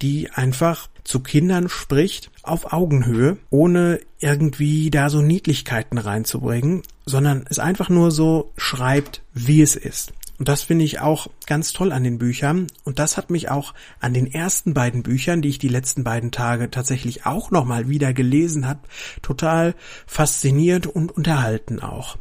die 0.00 0.30
einfach 0.30 0.88
zu 1.04 1.20
Kindern 1.20 1.68
spricht 1.68 2.30
auf 2.42 2.72
Augenhöhe, 2.72 3.38
ohne 3.50 4.00
irgendwie 4.18 4.90
da 4.90 5.10
so 5.10 5.22
Niedlichkeiten 5.22 5.98
reinzubringen, 5.98 6.82
sondern 7.06 7.44
es 7.48 7.58
einfach 7.58 7.88
nur 7.88 8.10
so 8.10 8.52
schreibt, 8.56 9.22
wie 9.34 9.62
es 9.62 9.76
ist. 9.76 10.12
Und 10.38 10.48
das 10.48 10.62
finde 10.62 10.84
ich 10.84 10.98
auch 10.98 11.28
ganz 11.46 11.72
toll 11.72 11.92
an 11.92 12.02
den 12.02 12.18
Büchern. 12.18 12.66
Und 12.82 12.98
das 12.98 13.16
hat 13.16 13.30
mich 13.30 13.48
auch 13.48 13.74
an 14.00 14.12
den 14.12 14.26
ersten 14.26 14.74
beiden 14.74 15.04
Büchern, 15.04 15.40
die 15.40 15.50
ich 15.50 15.60
die 15.60 15.68
letzten 15.68 16.02
beiden 16.02 16.32
Tage 16.32 16.68
tatsächlich 16.68 17.26
auch 17.26 17.52
nochmal 17.52 17.88
wieder 17.88 18.12
gelesen 18.12 18.66
habe, 18.66 18.80
total 19.22 19.76
fasziniert 20.04 20.88
und 20.88 21.12
unterhalten 21.12 21.78
auch. 21.78 22.16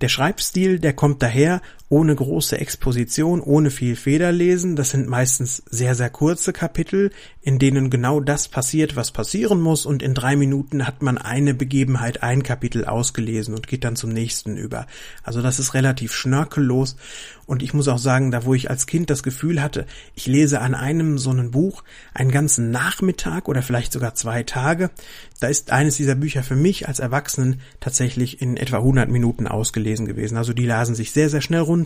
Der 0.00 0.08
Schreibstil, 0.08 0.80
der 0.80 0.94
kommt 0.94 1.22
daher 1.22 1.60
ohne 1.90 2.14
große 2.14 2.56
Exposition, 2.56 3.40
ohne 3.40 3.70
viel 3.70 3.96
Federlesen. 3.96 4.76
Das 4.76 4.90
sind 4.90 5.08
meistens 5.08 5.62
sehr, 5.68 5.96
sehr 5.96 6.08
kurze 6.08 6.52
Kapitel, 6.52 7.10
in 7.42 7.58
denen 7.58 7.90
genau 7.90 8.20
das 8.20 8.46
passiert, 8.46 8.94
was 8.94 9.10
passieren 9.10 9.60
muss 9.60 9.86
und 9.86 10.00
in 10.00 10.14
drei 10.14 10.36
Minuten 10.36 10.86
hat 10.86 11.02
man 11.02 11.18
eine 11.18 11.52
Begebenheit, 11.52 12.22
ein 12.22 12.44
Kapitel 12.44 12.84
ausgelesen 12.84 13.54
und 13.54 13.66
geht 13.66 13.82
dann 13.82 13.96
zum 13.96 14.10
nächsten 14.10 14.56
über. 14.56 14.86
Also 15.24 15.42
das 15.42 15.58
ist 15.58 15.74
relativ 15.74 16.12
schnörkellos 16.14 16.96
und 17.46 17.64
ich 17.64 17.74
muss 17.74 17.88
auch 17.88 17.98
sagen, 17.98 18.30
da 18.30 18.44
wo 18.44 18.54
ich 18.54 18.70
als 18.70 18.86
Kind 18.86 19.10
das 19.10 19.24
Gefühl 19.24 19.60
hatte, 19.60 19.84
ich 20.14 20.28
lese 20.28 20.60
an 20.60 20.76
einem 20.76 21.18
so 21.18 21.30
einem 21.30 21.50
Buch 21.50 21.82
einen 22.14 22.30
ganzen 22.30 22.70
Nachmittag 22.70 23.48
oder 23.48 23.62
vielleicht 23.62 23.92
sogar 23.92 24.14
zwei 24.14 24.44
Tage, 24.44 24.90
da 25.40 25.48
ist 25.48 25.72
eines 25.72 25.96
dieser 25.96 26.14
Bücher 26.14 26.44
für 26.44 26.54
mich 26.54 26.86
als 26.86 27.00
Erwachsenen 27.00 27.60
tatsächlich 27.80 28.40
in 28.40 28.56
etwa 28.56 28.76
100 28.76 29.08
Minuten 29.08 29.48
ausgelesen 29.48 30.06
gewesen. 30.06 30.36
Also 30.36 30.52
die 30.52 30.66
lasen 30.66 30.94
sich 30.94 31.10
sehr, 31.10 31.28
sehr 31.30 31.40
schnell 31.40 31.62
runter. 31.62 31.79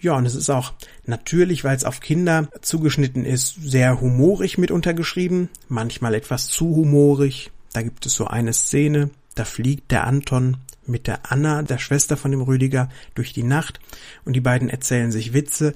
Ja, 0.00 0.16
und 0.16 0.26
es 0.26 0.34
ist 0.34 0.50
auch 0.50 0.72
natürlich, 1.04 1.64
weil 1.64 1.76
es 1.76 1.84
auf 1.84 2.00
Kinder 2.00 2.48
zugeschnitten 2.62 3.24
ist, 3.24 3.56
sehr 3.62 4.00
humorig 4.00 4.58
mit 4.58 4.70
untergeschrieben, 4.70 5.48
manchmal 5.68 6.14
etwas 6.14 6.48
zu 6.48 6.76
humorig. 6.76 7.50
Da 7.72 7.82
gibt 7.82 8.06
es 8.06 8.14
so 8.14 8.26
eine 8.26 8.52
Szene, 8.52 9.10
da 9.34 9.44
fliegt 9.44 9.90
der 9.90 10.06
Anton 10.06 10.56
mit 10.86 11.06
der 11.06 11.30
Anna, 11.30 11.62
der 11.62 11.78
Schwester 11.78 12.16
von 12.16 12.30
dem 12.30 12.40
Rüdiger, 12.40 12.88
durch 13.14 13.32
die 13.32 13.42
Nacht 13.42 13.80
und 14.24 14.34
die 14.34 14.40
beiden 14.40 14.68
erzählen 14.68 15.12
sich 15.12 15.32
Witze 15.32 15.74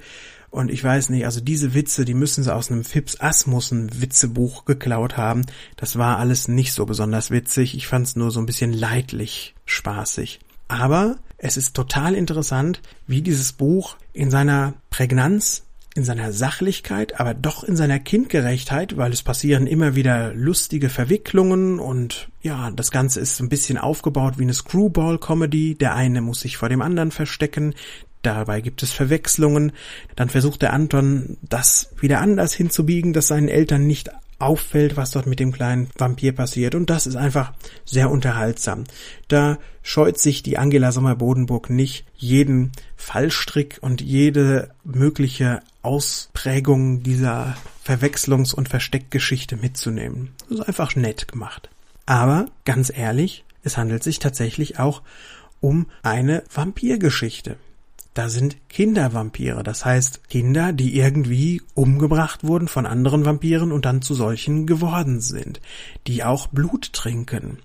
und 0.54 0.70
ich 0.70 0.84
weiß 0.84 1.08
nicht, 1.08 1.24
also 1.24 1.40
diese 1.40 1.74
Witze, 1.74 2.04
die 2.04 2.14
müssen 2.14 2.44
sie 2.44 2.54
aus 2.54 2.70
einem 2.70 2.84
Fips 2.84 3.20
Asmussen 3.20 3.90
Witzebuch 4.00 4.64
geklaut 4.64 5.16
haben. 5.16 5.44
Das 5.74 5.98
war 5.98 6.18
alles 6.18 6.46
nicht 6.46 6.72
so 6.72 6.86
besonders 6.86 7.32
witzig. 7.32 7.74
Ich 7.74 7.88
fand 7.88 8.06
es 8.06 8.14
nur 8.14 8.30
so 8.30 8.38
ein 8.38 8.46
bisschen 8.46 8.72
leidlich 8.72 9.56
spaßig. 9.66 10.38
Aber 10.68 11.16
es 11.44 11.58
ist 11.58 11.76
total 11.76 12.14
interessant, 12.14 12.80
wie 13.06 13.20
dieses 13.20 13.52
Buch 13.52 13.96
in 14.14 14.30
seiner 14.30 14.72
Prägnanz, 14.88 15.64
in 15.94 16.02
seiner 16.02 16.32
Sachlichkeit, 16.32 17.20
aber 17.20 17.34
doch 17.34 17.64
in 17.64 17.76
seiner 17.76 17.98
Kindgerechtheit, 17.98 18.96
weil 18.96 19.12
es 19.12 19.22
passieren 19.22 19.66
immer 19.66 19.94
wieder 19.94 20.32
lustige 20.32 20.88
Verwicklungen 20.88 21.80
und 21.80 22.30
ja, 22.40 22.70
das 22.70 22.90
Ganze 22.90 23.20
ist 23.20 23.40
ein 23.40 23.50
bisschen 23.50 23.76
aufgebaut 23.76 24.38
wie 24.38 24.44
eine 24.44 24.54
Screwball-Comedy. 24.54 25.74
Der 25.74 25.94
eine 25.94 26.22
muss 26.22 26.40
sich 26.40 26.56
vor 26.56 26.70
dem 26.70 26.80
anderen 26.80 27.10
verstecken, 27.10 27.74
Dabei 28.22 28.62
gibt 28.62 28.82
es 28.82 28.90
Verwechslungen. 28.90 29.72
Dann 30.16 30.30
versucht 30.30 30.62
der 30.62 30.72
Anton, 30.72 31.36
das 31.42 31.90
wieder 32.00 32.22
anders 32.22 32.54
hinzubiegen, 32.54 33.12
dass 33.12 33.28
seinen 33.28 33.48
Eltern 33.48 33.86
nicht 33.86 34.08
auffällt, 34.38 34.96
was 34.96 35.10
dort 35.10 35.26
mit 35.26 35.40
dem 35.40 35.52
kleinen 35.52 35.88
Vampir 35.96 36.32
passiert. 36.32 36.74
Und 36.74 36.90
das 36.90 37.06
ist 37.06 37.16
einfach 37.16 37.52
sehr 37.84 38.10
unterhaltsam. 38.10 38.84
Da 39.28 39.58
scheut 39.82 40.18
sich 40.18 40.42
die 40.42 40.58
Angela 40.58 40.92
Sommer-Bodenburg 40.92 41.70
nicht, 41.70 42.06
jeden 42.14 42.72
Fallstrick 42.96 43.78
und 43.80 44.00
jede 44.00 44.70
mögliche 44.84 45.60
Ausprägung 45.82 47.02
dieser 47.02 47.56
Verwechslungs- 47.86 48.54
und 48.54 48.68
Versteckgeschichte 48.68 49.56
mitzunehmen. 49.56 50.32
Das 50.48 50.60
ist 50.60 50.68
einfach 50.68 50.96
nett 50.96 51.28
gemacht. 51.28 51.70
Aber 52.06 52.46
ganz 52.64 52.92
ehrlich, 52.94 53.44
es 53.62 53.76
handelt 53.76 54.02
sich 54.02 54.18
tatsächlich 54.18 54.78
auch 54.78 55.02
um 55.60 55.86
eine 56.02 56.44
Vampirgeschichte. 56.52 57.56
Da 58.14 58.28
sind 58.28 58.68
Kindervampire, 58.68 59.64
das 59.64 59.84
heißt 59.84 60.28
Kinder, 60.28 60.72
die 60.72 60.96
irgendwie 60.96 61.62
umgebracht 61.74 62.44
wurden 62.44 62.68
von 62.68 62.86
anderen 62.86 63.24
Vampiren 63.24 63.72
und 63.72 63.84
dann 63.84 64.02
zu 64.02 64.14
solchen 64.14 64.66
geworden 64.66 65.20
sind, 65.20 65.60
die 66.06 66.22
auch 66.22 66.46
Blut 66.46 66.92
trinken. 66.92 67.58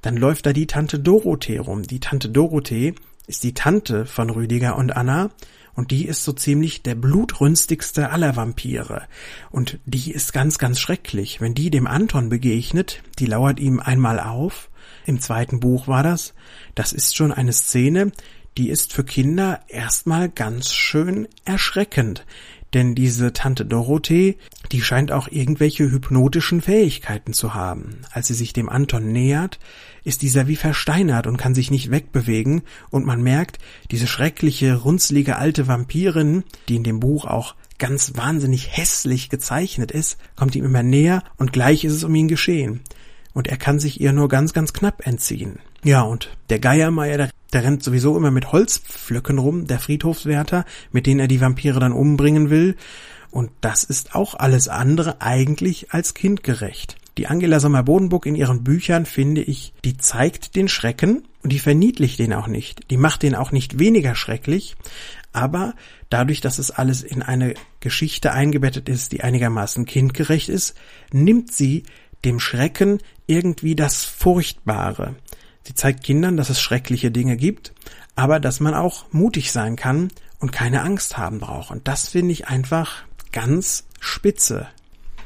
Dann 0.00 0.16
läuft 0.16 0.46
da 0.46 0.52
die 0.52 0.68
Tante 0.68 1.00
Dorothee 1.00 1.58
rum. 1.58 1.82
Die 1.82 1.98
Tante 1.98 2.28
Dorothee 2.28 2.94
ist 3.26 3.42
die 3.42 3.54
Tante 3.54 4.06
von 4.06 4.30
Rüdiger 4.30 4.76
und 4.76 4.96
Anna 4.96 5.30
und 5.74 5.90
die 5.90 6.06
ist 6.06 6.22
so 6.22 6.32
ziemlich 6.32 6.82
der 6.82 6.94
blutrünstigste 6.94 8.10
aller 8.10 8.36
Vampire. 8.36 9.02
Und 9.50 9.78
die 9.84 10.12
ist 10.12 10.32
ganz, 10.32 10.58
ganz 10.58 10.78
schrecklich. 10.78 11.40
Wenn 11.40 11.54
die 11.54 11.70
dem 11.70 11.88
Anton 11.88 12.28
begegnet, 12.28 13.02
die 13.18 13.26
lauert 13.26 13.58
ihm 13.58 13.80
einmal 13.80 14.20
auf, 14.20 14.70
im 15.06 15.20
zweiten 15.20 15.58
Buch 15.58 15.88
war 15.88 16.02
das, 16.02 16.34
das 16.74 16.92
ist 16.92 17.16
schon 17.16 17.32
eine 17.32 17.52
Szene, 17.52 18.12
die 18.58 18.68
ist 18.68 18.92
für 18.92 19.04
Kinder 19.04 19.60
erstmal 19.68 20.28
ganz 20.28 20.72
schön 20.72 21.28
erschreckend. 21.44 22.24
Denn 22.74 22.94
diese 22.94 23.34
Tante 23.34 23.66
Dorothee, 23.66 24.38
die 24.70 24.80
scheint 24.80 25.12
auch 25.12 25.28
irgendwelche 25.28 25.90
hypnotischen 25.90 26.62
Fähigkeiten 26.62 27.34
zu 27.34 27.54
haben. 27.54 27.98
Als 28.10 28.28
sie 28.28 28.34
sich 28.34 28.54
dem 28.54 28.70
Anton 28.70 29.12
nähert, 29.12 29.58
ist 30.04 30.22
dieser 30.22 30.48
wie 30.48 30.56
versteinert 30.56 31.26
und 31.26 31.36
kann 31.36 31.54
sich 31.54 31.70
nicht 31.70 31.90
wegbewegen, 31.90 32.62
und 32.90 33.04
man 33.04 33.22
merkt, 33.22 33.58
diese 33.90 34.06
schreckliche, 34.06 34.76
runzlige 34.76 35.36
alte 35.36 35.66
Vampirin, 35.66 36.44
die 36.68 36.76
in 36.76 36.84
dem 36.84 36.98
Buch 37.00 37.26
auch 37.26 37.54
ganz 37.78 38.16
wahnsinnig 38.16 38.76
hässlich 38.76 39.28
gezeichnet 39.28 39.90
ist, 39.90 40.16
kommt 40.36 40.54
ihm 40.54 40.64
immer 40.64 40.82
näher 40.82 41.24
und 41.36 41.52
gleich 41.52 41.84
ist 41.84 41.94
es 41.94 42.04
um 42.04 42.14
ihn 42.14 42.28
geschehen. 42.28 42.80
Und 43.34 43.48
er 43.48 43.56
kann 43.56 43.80
sich 43.80 44.00
ihr 44.00 44.12
nur 44.12 44.28
ganz, 44.28 44.52
ganz 44.52 44.72
knapp 44.72 45.06
entziehen. 45.06 45.58
Ja, 45.84 46.02
und 46.02 46.36
der 46.48 46.58
Geiermeier, 46.58 47.16
der, 47.16 47.30
der 47.52 47.64
rennt 47.64 47.82
sowieso 47.82 48.16
immer 48.16 48.30
mit 48.30 48.52
Holzpflöcken 48.52 49.38
rum, 49.38 49.66
der 49.66 49.78
Friedhofswärter, 49.78 50.64
mit 50.90 51.06
denen 51.06 51.20
er 51.20 51.28
die 51.28 51.40
Vampire 51.40 51.80
dann 51.80 51.92
umbringen 51.92 52.50
will. 52.50 52.76
Und 53.30 53.50
das 53.60 53.84
ist 53.84 54.14
auch 54.14 54.34
alles 54.34 54.68
andere 54.68 55.20
eigentlich 55.20 55.92
als 55.92 56.14
kindgerecht. 56.14 56.96
Die 57.18 57.26
Angela 57.26 57.60
Sommer-Bodenburg 57.60 58.24
in 58.24 58.34
ihren 58.34 58.64
Büchern, 58.64 59.04
finde 59.04 59.42
ich, 59.42 59.74
die 59.84 59.98
zeigt 59.98 60.56
den 60.56 60.68
Schrecken 60.68 61.24
und 61.42 61.52
die 61.52 61.58
verniedlicht 61.58 62.18
den 62.18 62.32
auch 62.32 62.46
nicht. 62.46 62.90
Die 62.90 62.96
macht 62.96 63.22
den 63.22 63.34
auch 63.34 63.52
nicht 63.52 63.78
weniger 63.78 64.14
schrecklich, 64.14 64.76
aber 65.32 65.74
dadurch, 66.08 66.40
dass 66.40 66.58
es 66.58 66.70
alles 66.70 67.02
in 67.02 67.22
eine 67.22 67.54
Geschichte 67.80 68.32
eingebettet 68.32 68.88
ist, 68.88 69.12
die 69.12 69.22
einigermaßen 69.22 69.84
kindgerecht 69.84 70.48
ist, 70.48 70.74
nimmt 71.12 71.52
sie 71.52 71.84
dem 72.24 72.38
Schrecken 72.38 72.98
irgendwie 73.26 73.74
das 73.74 74.04
Furchtbare. 74.04 75.16
Sie 75.64 75.74
zeigt 75.74 76.02
Kindern, 76.02 76.36
dass 76.36 76.50
es 76.50 76.60
schreckliche 76.60 77.10
Dinge 77.10 77.36
gibt, 77.36 77.72
aber 78.14 78.40
dass 78.40 78.60
man 78.60 78.74
auch 78.74 79.06
mutig 79.12 79.52
sein 79.52 79.76
kann 79.76 80.08
und 80.38 80.52
keine 80.52 80.82
Angst 80.82 81.16
haben 81.18 81.38
braucht. 81.40 81.70
Und 81.70 81.88
das 81.88 82.08
finde 82.08 82.32
ich 82.32 82.48
einfach 82.48 83.04
ganz 83.30 83.84
spitze. 84.00 84.66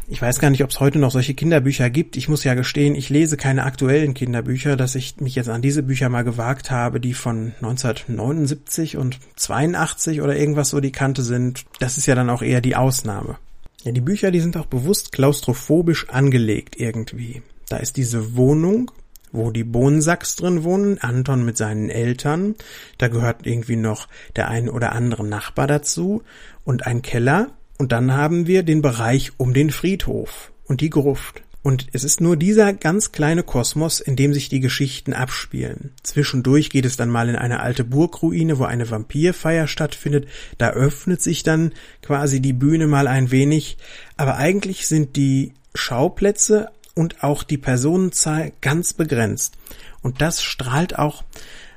Ich 0.09 0.23
weiß 0.23 0.39
gar 0.39 0.51
nicht, 0.51 0.63
ob 0.63 0.71
es 0.71 0.79
heute 0.79 1.01
noch 1.01 1.11
solche 1.11 1.35
Kinderbücher 1.35 1.91
gibt. 1.91 2.17
Ich 2.17 2.29
muss 2.29 2.45
ja 2.45 2.55
gestehen, 2.55 2.95
ich 2.95 3.09
lese 3.09 3.37
keine 3.37 3.65
aktuellen 3.65 4.15
Kinderbücher, 4.15 4.77
dass 4.77 4.95
ich 4.95 5.17
mich 5.21 5.35
jetzt 5.35 5.49
an 5.49 5.63
diese 5.63 5.83
Bücher 5.83 6.09
mal 6.09 6.23
gewagt 6.23 6.71
habe, 6.71 7.01
die 7.01 7.13
von 7.13 7.55
1979 7.57 8.99
und 8.99 9.19
82 9.35 10.23
oder 10.23 10.37
irgendwas 10.37 10.69
so 10.69 10.79
die 10.79 10.93
Kante 10.93 11.23
sind. 11.23 11.65
Das 11.81 11.99
ist 11.99 12.07
ja 12.07 12.15
dann 12.15 12.31
auch 12.31 12.43
eher 12.43 12.61
die 12.61 12.77
Ausnahme. 12.77 13.39
Ja, 13.83 13.91
die 13.91 14.01
Bücher, 14.01 14.31
die 14.31 14.41
sind 14.41 14.57
auch 14.57 14.67
bewusst 14.67 15.11
klaustrophobisch 15.11 16.09
angelegt 16.09 16.77
irgendwie. 16.79 17.43
Da 17.69 17.79
ist 17.79 17.97
diese 17.97 18.37
Wohnung, 18.37 18.93
wo 19.37 19.51
die 19.51 19.65
Bohnsacks 19.65 20.37
drin 20.37 20.65
wohnen, 20.65 20.99
Anton 20.99 21.45
mit 21.45 21.57
seinen 21.57 21.91
Eltern, 21.91 22.57
da 22.99 23.09
gehört 23.09 23.47
irgendwie 23.47 23.77
noch 23.77 24.09
der 24.35 24.49
ein 24.49 24.69
oder 24.69 24.93
andere 24.93 25.25
Nachbar 25.25 25.67
dazu 25.67 26.23
und 26.65 26.87
ein 26.87 27.03
Keller, 27.03 27.51
und 27.79 27.93
dann 27.93 28.15
haben 28.15 28.47
wir 28.47 28.63
den 28.63 28.83
Bereich 28.83 29.33
um 29.37 29.53
den 29.53 29.71
Friedhof 29.71 30.51
und 30.65 30.81
die 30.81 30.91
Gruft. 30.91 31.43
Und 31.63 31.89
es 31.93 32.05
ist 32.05 32.21
nur 32.21 32.37
dieser 32.37 32.73
ganz 32.73 33.11
kleine 33.11 33.43
Kosmos, 33.43 33.99
in 33.99 34.15
dem 34.15 34.33
sich 34.33 34.49
die 34.49 34.61
Geschichten 34.61 35.13
abspielen. 35.13 35.91
Zwischendurch 36.05 36.71
geht 36.71 36.85
es 36.85 36.97
dann 36.97 37.11
mal 37.11 37.29
in 37.29 37.35
eine 37.35 37.59
alte 37.59 37.83
Burgruine, 37.83 38.61
wo 38.61 38.65
eine 38.65 38.89
Vampirfeier 38.89 39.67
stattfindet. 39.67 40.29
Da 40.59 40.71
öffnet 40.71 41.21
sich 41.21 41.43
dann 41.43 41.73
quasi 42.03 42.41
die 42.41 42.53
Bühne 42.53 42.87
mal 42.87 43.09
ein 43.09 43.33
wenig. 43.33 43.79
Aber 44.17 44.37
eigentlich 44.37 44.87
sind 44.87 45.17
die 45.17 45.55
Schauplätze 45.75 46.69
und 46.97 47.23
auch 47.23 47.45
die 47.45 47.59
Personenzahl 47.59 48.53
ganz 48.61 48.95
begrenzt. 48.95 49.57
Und 50.03 50.21
das 50.21 50.43
strahlt 50.43 50.99
auch 50.99 51.23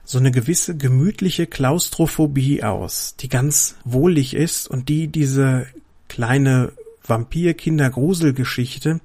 so 0.04 0.18
eine 0.18 0.32
gewisse 0.32 0.76
gemütliche 0.76 1.46
Klaustrophobie 1.46 2.64
aus, 2.64 3.16
die 3.20 3.30
ganz 3.30 3.76
wohlig 3.84 4.34
ist 4.34 4.68
und 4.68 4.90
die 4.90 5.08
diese 5.08 5.68
kleine 6.08 6.72
Vampir-Kinder-Gruselgeschichte 7.06 9.02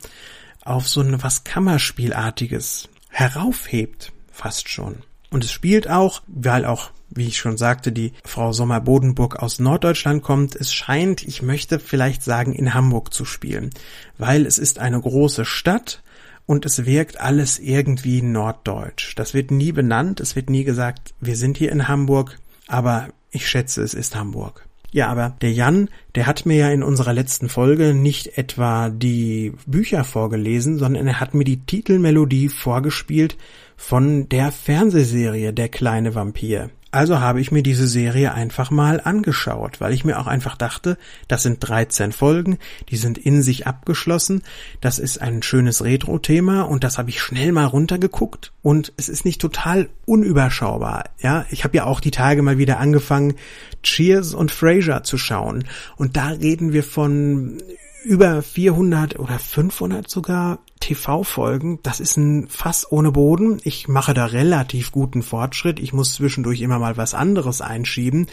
auf 0.65 0.89
so 0.89 1.03
ein 1.03 1.23
was 1.23 1.45
Kammerspielartiges 1.45 2.89
heraufhebt, 3.11 4.13
fast 4.33 4.69
schon. 4.71 5.03
Und 5.31 5.45
es 5.45 5.51
spielt 5.53 5.91
auch, 5.91 6.23
weil 6.29 6.65
auch, 6.65 6.91
wie 7.11 7.27
ich 7.27 7.39
schon 7.39 7.57
sagte, 7.57 7.91
die 7.93 8.13
Frau 8.25 8.53
Sommer-Bodenburg 8.53 9.43
aus 9.43 9.59
Norddeutschland 9.59 10.23
kommt. 10.23 10.55
Es 10.55 10.73
scheint, 10.73 11.23
ich 11.23 11.43
möchte 11.43 11.81
vielleicht 11.81 12.23
sagen, 12.23 12.53
in 12.55 12.73
Hamburg 12.73 13.13
zu 13.13 13.25
spielen, 13.25 13.71
weil 14.17 14.47
es 14.47 14.59
ist 14.59 14.79
eine 14.79 15.01
große 15.01 15.45
Stadt 15.45 16.04
und 16.47 16.67
es 16.67 16.87
wirkt 16.87 17.21
alles 17.21 17.59
irgendwie 17.59 18.23
norddeutsch. 18.23 19.15
Das 19.17 19.35
wird 19.35 19.51
nie 19.51 19.73
benannt, 19.73 20.21
es 20.21 20.37
wird 20.37 20.51
nie 20.51 20.65
gesagt, 20.65 21.15
wir 21.21 21.37
sind 21.37 21.57
hier 21.57 21.73
in 21.73 21.89
Hamburg, 21.89 22.39
aber 22.67 23.09
ich 23.31 23.49
schätze, 23.49 23.83
es 23.83 23.95
ist 23.95 24.15
Hamburg. 24.15 24.67
Ja, 24.95 25.09
aber 25.09 25.35
der 25.41 25.53
Jan, 25.53 25.91
der 26.15 26.27
hat 26.29 26.47
mir 26.47 26.57
ja 26.57 26.71
in 26.71 26.85
unserer 26.85 27.13
letzten 27.13 27.49
Folge 27.49 27.95
nicht 27.95 28.39
etwa 28.39 28.91
die 28.91 29.53
Bücher 29.67 30.05
vorgelesen, 30.05 30.79
sondern 30.79 31.09
er 31.09 31.19
hat 31.19 31.35
mir 31.35 31.43
die 31.43 31.67
Titelmelodie 31.67 32.49
vorgespielt 32.49 33.37
von 33.77 34.29
der 34.29 34.53
Fernsehserie 34.53 35.53
Der 35.53 35.69
kleine 35.69 36.15
Vampir. 36.15 36.71
Also 36.95 37.19
habe 37.19 37.41
ich 37.41 37.51
mir 37.51 37.65
diese 37.65 37.89
Serie 37.89 38.35
einfach 38.35 38.71
mal 38.71 39.01
angeschaut, 39.03 39.81
weil 39.81 39.93
ich 39.93 40.05
mir 40.05 40.17
auch 40.21 40.29
einfach 40.29 40.57
dachte, 40.57 40.97
das 41.27 41.43
sind 41.43 41.59
13 41.59 42.13
Folgen, 42.13 42.59
die 42.89 42.97
sind 42.97 43.19
in 43.19 43.43
sich 43.43 43.67
abgeschlossen, 43.67 44.45
das 44.81 45.01
ist 45.01 45.21
ein 45.21 45.43
schönes 45.43 45.83
Retro-Thema 45.83 46.63
und 46.63 46.85
das 46.85 46.97
habe 46.97 47.11
ich 47.11 47.21
schnell 47.21 47.51
mal 47.51 47.65
runtergeguckt 47.65 48.53
und 48.63 48.93
es 48.97 49.09
ist 49.09 49.25
nicht 49.25 49.41
total 49.41 49.89
unüberschaubar. 50.07 51.07
Ja, 51.19 51.47
ich 51.51 51.65
habe 51.65 51.77
ja 51.77 51.85
auch 51.85 51.99
die 51.99 52.13
Tage 52.13 52.43
mal 52.43 52.59
wieder 52.59 52.79
angefangen, 52.79 53.35
Cheers 53.83 54.33
und 54.33 54.53
Frasier 54.53 55.03
zu 55.03 55.19
schauen 55.19 55.65
und 55.97 56.17
da 56.17 56.29
reden 56.29 56.73
wir 56.73 56.85
von 56.85 57.59
über 58.05 58.43
400 58.43 59.19
oder 59.19 59.39
500 59.39 60.09
sogar 60.09 60.59
TV-Folgen. 60.81 61.81
Das 61.83 62.01
ist 62.01 62.17
ein 62.17 62.49
Fass 62.49 62.91
ohne 62.91 63.13
Boden. 63.13 63.61
Ich 63.65 63.89
mache 63.89 64.15
da 64.15 64.27
relativ 64.27 64.93
guten 64.93 65.23
Fortschritt. 65.23 65.81
Ich 65.81 65.93
muss 65.93 66.15
zwischendurch 66.15 66.61
immer 66.61 66.79
mal 66.79 66.97
was 66.97 67.15
anderes 67.15 67.61
einschieben. 67.61 68.27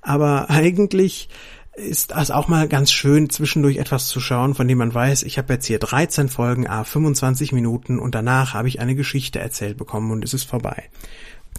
Aber 0.00 0.48
eigentlich 0.50 1.28
ist 1.74 2.12
das 2.12 2.30
auch 2.30 2.48
mal 2.48 2.68
ganz 2.68 2.92
schön, 2.92 3.30
zwischendurch 3.30 3.76
etwas 3.76 4.08
zu 4.08 4.20
schauen, 4.20 4.54
von 4.54 4.66
dem 4.66 4.78
man 4.78 4.92
weiß, 4.92 5.22
ich 5.22 5.38
habe 5.38 5.54
jetzt 5.54 5.66
hier 5.66 5.78
13 5.78 6.28
Folgen, 6.28 6.66
a 6.66 6.84
25 6.84 7.52
Minuten 7.52 7.98
und 7.98 8.14
danach 8.14 8.54
habe 8.54 8.68
ich 8.68 8.80
eine 8.80 8.96
Geschichte 8.96 9.38
erzählt 9.38 9.76
bekommen 9.76 10.10
und 10.10 10.24
es 10.24 10.34
ist 10.34 10.44
vorbei. 10.44 10.90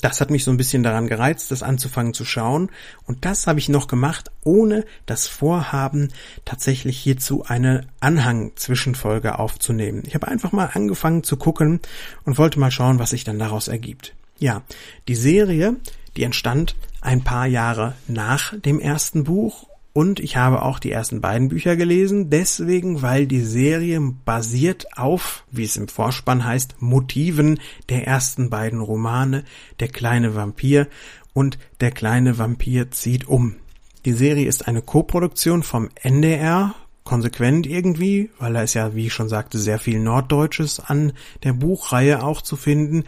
Das 0.02 0.22
hat 0.22 0.30
mich 0.30 0.44
so 0.44 0.52
ein 0.52 0.58
bisschen 0.58 0.84
daran 0.84 1.08
gereizt, 1.08 1.52
das 1.52 1.64
anzufangen 1.64 2.14
zu 2.14 2.26
schauen. 2.26 2.70
Und 3.06 3.26
das 3.26 3.48
habe 3.48 3.60
ich 3.60 3.70
noch 3.70 3.88
gemacht, 3.88 4.32
ohne 4.44 4.86
das 5.06 5.28
Vorhaben, 5.28 6.10
tatsächlich 6.46 6.98
hierzu 6.98 7.44
eine 7.46 7.86
Anhang-Zwischenfolge 8.00 9.40
aufzunehmen. 9.40 10.04
Ich 10.06 10.16
habe 10.16 10.28
einfach 10.28 10.52
mal 10.52 10.70
angefangen 10.74 11.24
zu 11.24 11.38
gucken 11.38 11.80
und 12.26 12.38
wollte 12.38 12.60
mal 12.60 12.72
schauen, 12.72 13.00
was 13.00 13.12
sich 13.12 13.24
dann 13.24 13.40
daraus 13.40 13.68
ergibt. 13.68 14.16
Ja, 14.38 14.64
die 15.08 15.16
Serie, 15.16 15.76
die 16.16 16.24
entstand 16.24 16.76
ein 17.02 17.24
paar 17.24 17.46
Jahre 17.46 17.96
nach 18.08 18.54
dem 18.58 18.80
ersten 18.80 19.24
Buch 19.26 19.68
und 20.00 20.22
ich 20.22 20.38
habe 20.38 20.62
auch 20.62 20.80
die 20.80 20.94
ersten 20.94 21.20
beiden 21.20 21.50
Bücher 21.50 21.76
gelesen, 21.76 22.30
deswegen, 22.30 23.02
weil 23.02 23.28
die 23.28 23.42
Serie 23.42 24.00
basiert 24.24 24.98
auf, 24.98 25.44
wie 25.52 25.66
es 25.66 25.76
im 25.76 25.90
Vorspann 25.90 26.46
heißt, 26.46 26.82
Motiven 26.82 27.60
der 27.90 28.08
ersten 28.08 28.50
beiden 28.50 28.80
Romane, 28.80 29.44
Der 29.82 29.90
kleine 29.90 30.36
Vampir 30.36 30.88
und 31.34 31.60
Der 31.82 31.92
kleine 31.92 32.38
Vampir 32.38 32.92
zieht 32.92 33.28
um. 33.28 33.58
Die 34.06 34.14
Serie 34.14 34.48
ist 34.48 34.70
eine 34.70 34.82
Koproduktion 34.82 35.64
vom 35.64 35.90
NDR, 36.02 36.76
konsequent 37.04 37.68
irgendwie, 37.68 38.30
weil 38.40 38.54
da 38.54 38.62
ist 38.62 38.76
ja, 38.76 38.96
wie 38.96 39.08
ich 39.08 39.14
schon 39.14 39.28
sagte, 39.28 39.60
sehr 39.60 39.80
viel 39.80 40.00
Norddeutsches 40.00 40.80
an 40.80 41.12
der 41.44 41.52
Buchreihe 41.52 42.24
auch 42.24 42.42
zu 42.42 42.56
finden 42.56 43.04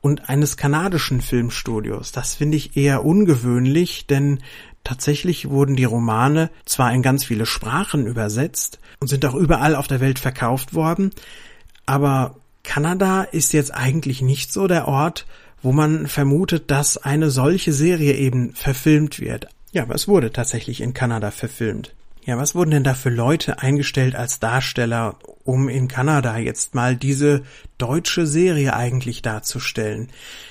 und 0.00 0.28
eines 0.28 0.56
kanadischen 0.56 1.20
Filmstudios. 1.20 2.12
Das 2.12 2.34
finde 2.34 2.56
ich 2.56 2.76
eher 2.76 3.04
ungewöhnlich, 3.04 4.06
denn 4.06 4.38
Tatsächlich 4.84 5.50
wurden 5.50 5.76
die 5.76 5.84
Romane 5.84 6.50
zwar 6.64 6.92
in 6.92 7.02
ganz 7.02 7.24
viele 7.24 7.46
Sprachen 7.46 8.06
übersetzt 8.06 8.78
und 8.98 9.08
sind 9.08 9.24
auch 9.26 9.34
überall 9.34 9.76
auf 9.76 9.88
der 9.88 10.00
Welt 10.00 10.18
verkauft 10.18 10.74
worden, 10.74 11.10
aber 11.86 12.36
Kanada 12.62 13.22
ist 13.22 13.52
jetzt 13.52 13.74
eigentlich 13.74 14.22
nicht 14.22 14.52
so 14.52 14.66
der 14.66 14.86
Ort, 14.86 15.26
wo 15.62 15.72
man 15.72 16.06
vermutet, 16.06 16.70
dass 16.70 16.96
eine 16.96 17.30
solche 17.30 17.72
Serie 17.72 18.14
eben 18.14 18.54
verfilmt 18.54 19.20
wird. 19.20 19.48
Ja, 19.72 19.82
aber 19.82 19.94
es 19.94 20.08
wurde 20.08 20.32
tatsächlich 20.32 20.80
in 20.80 20.94
Kanada 20.94 21.30
verfilmt. 21.30 21.94
Ja, 22.26 22.36
was 22.36 22.54
wurden 22.54 22.70
denn 22.70 22.84
da 22.84 22.94
für 22.94 23.08
Leute 23.08 23.60
eingestellt 23.60 24.14
als 24.14 24.40
Darsteller, 24.40 25.18
um 25.44 25.68
in 25.68 25.88
Kanada 25.88 26.36
jetzt 26.36 26.74
mal 26.74 26.94
diese 26.94 27.42
deutsche 27.78 28.26
Serie 28.26 28.74
eigentlich 28.74 29.22
darzustellen? 29.22 30.08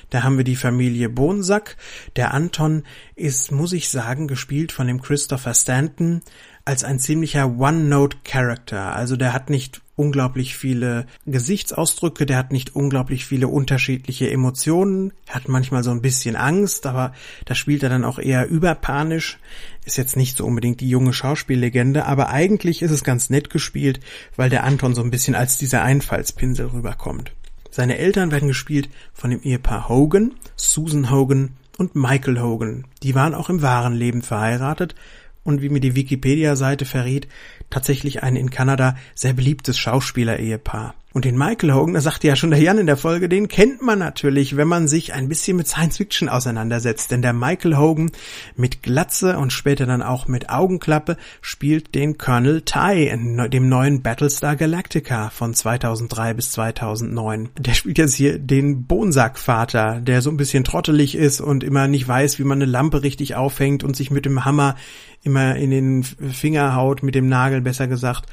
Da 0.09 0.23
haben 0.23 0.37
wir 0.37 0.43
die 0.43 0.55
Familie 0.55 1.09
Bonsack. 1.09 1.77
Der 2.15 2.33
Anton 2.33 2.83
ist, 3.15 3.51
muss 3.51 3.73
ich 3.73 3.89
sagen, 3.89 4.27
gespielt 4.27 4.71
von 4.71 4.87
dem 4.87 5.01
Christopher 5.01 5.53
Stanton 5.53 6.21
als 6.65 6.83
ein 6.83 6.99
ziemlicher 6.99 7.57
One-Note-Character. 7.57 8.95
Also 8.95 9.15
der 9.15 9.33
hat 9.33 9.51
nicht 9.51 9.81
unglaublich 9.99 10.55
viele 10.55 11.05
Gesichtsausdrücke, 11.25 12.25
der 12.25 12.37
hat 12.37 12.53
nicht 12.53 12.73
unglaublich 12.73 13.25
viele 13.25 13.49
unterschiedliche 13.49 14.31
Emotionen, 14.31 15.11
er 15.27 15.35
hat 15.35 15.49
manchmal 15.49 15.83
so 15.83 15.91
ein 15.91 16.01
bisschen 16.01 16.37
Angst, 16.37 16.87
aber 16.87 17.13
da 17.45 17.53
spielt 17.53 17.83
er 17.83 17.89
dann 17.89 18.05
auch 18.05 18.17
eher 18.17 18.47
überpanisch. 18.47 19.37
Ist 19.85 19.97
jetzt 19.97 20.15
nicht 20.15 20.37
so 20.37 20.45
unbedingt 20.45 20.79
die 20.79 20.89
junge 20.89 21.11
Schauspiellegende, 21.11 22.05
aber 22.05 22.29
eigentlich 22.29 22.81
ist 22.81 22.91
es 22.91 23.03
ganz 23.03 23.29
nett 23.29 23.49
gespielt, 23.49 23.99
weil 24.37 24.49
der 24.49 24.63
Anton 24.63 24.95
so 24.95 25.01
ein 25.03 25.11
bisschen 25.11 25.35
als 25.35 25.57
dieser 25.57 25.83
Einfallspinsel 25.83 26.67
rüberkommt. 26.67 27.33
Seine 27.69 27.97
Eltern 27.97 28.31
werden 28.31 28.47
gespielt 28.47 28.89
von 29.13 29.31
dem 29.31 29.41
Ehepaar 29.41 29.89
Hogan, 29.89 30.33
Susan 30.55 31.11
Hogan 31.11 31.57
und 31.77 31.95
Michael 31.95 32.39
Hogan. 32.39 32.85
Die 33.03 33.15
waren 33.15 33.35
auch 33.35 33.49
im 33.49 33.61
wahren 33.61 33.93
Leben 33.93 34.21
verheiratet 34.21 34.95
und 35.43 35.61
wie 35.61 35.69
mir 35.69 35.79
die 35.79 35.95
Wikipedia-Seite 35.95 36.85
verriet, 36.85 37.27
tatsächlich 37.69 38.23
ein 38.23 38.35
in 38.35 38.49
Kanada 38.49 38.95
sehr 39.15 39.33
beliebtes 39.33 39.77
Schauspieler-Ehepaar. 39.77 40.95
Und 41.11 41.25
den 41.25 41.39
Michael 41.39 41.73
Hogan, 41.73 41.95
da 41.95 42.01
sagte 42.01 42.27
ja 42.27 42.35
schon 42.35 42.51
der 42.51 42.61
Jan 42.61 42.77
in 42.77 42.85
der 42.85 42.95
Folge, 42.95 43.29
den 43.29 43.47
kennt 43.47 43.81
man 43.81 43.97
natürlich, 43.97 44.57
wenn 44.57 44.67
man 44.67 44.87
sich 44.87 45.11
ein 45.11 45.27
bisschen 45.27 45.57
mit 45.57 45.67
Science 45.67 45.97
Fiction 45.97 46.29
auseinandersetzt. 46.29 47.09
Denn 47.09 47.23
der 47.23 47.33
Michael 47.33 47.77
Hogan 47.77 48.11
mit 48.55 48.83
Glatze 48.83 49.39
und 49.39 49.51
später 49.51 49.87
dann 49.87 50.03
auch 50.03 50.27
mit 50.27 50.51
Augenklappe 50.51 51.17
spielt 51.41 51.95
den 51.95 52.19
Colonel 52.19 52.61
Ty 52.61 53.07
in 53.07 53.49
dem 53.49 53.69
neuen 53.69 54.03
Battlestar 54.03 54.55
Galactica 54.55 55.31
von 55.31 55.55
2003 55.55 56.35
bis 56.35 56.51
2009. 56.51 57.49
Der 57.57 57.73
spielt 57.73 57.97
jetzt 57.97 58.13
hier 58.13 58.37
den 58.37 58.83
Bonsackvater, 58.83 60.01
der 60.01 60.21
so 60.21 60.29
ein 60.29 60.37
bisschen 60.37 60.63
trottelig 60.63 61.15
ist 61.15 61.41
und 61.41 61.63
immer 61.63 61.87
nicht 61.87 62.07
weiß, 62.07 62.37
wie 62.37 62.43
man 62.43 62.61
eine 62.61 62.69
Lampe 62.69 63.01
richtig 63.01 63.33
aufhängt 63.33 63.83
und 63.83 63.95
sich 63.95 64.11
mit 64.11 64.25
dem 64.25 64.45
Hammer 64.45 64.75
immer 65.23 65.55
in 65.55 65.71
den 65.71 66.03
Finger 66.03 66.75
haut, 66.75 67.01
mit 67.01 67.15
dem 67.15 67.27
Nagel 67.27 67.61
besser 67.61 67.87
gesagt 67.87 68.27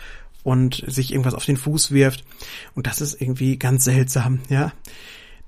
und 0.47 0.85
sich 0.87 1.11
irgendwas 1.11 1.35
auf 1.35 1.45
den 1.45 1.57
Fuß 1.57 1.91
wirft. 1.91 2.25
Und 2.77 2.87
das 2.87 3.01
ist 3.01 3.21
irgendwie 3.21 3.59
ganz 3.59 3.83
seltsam, 3.83 4.39
ja. 4.49 4.73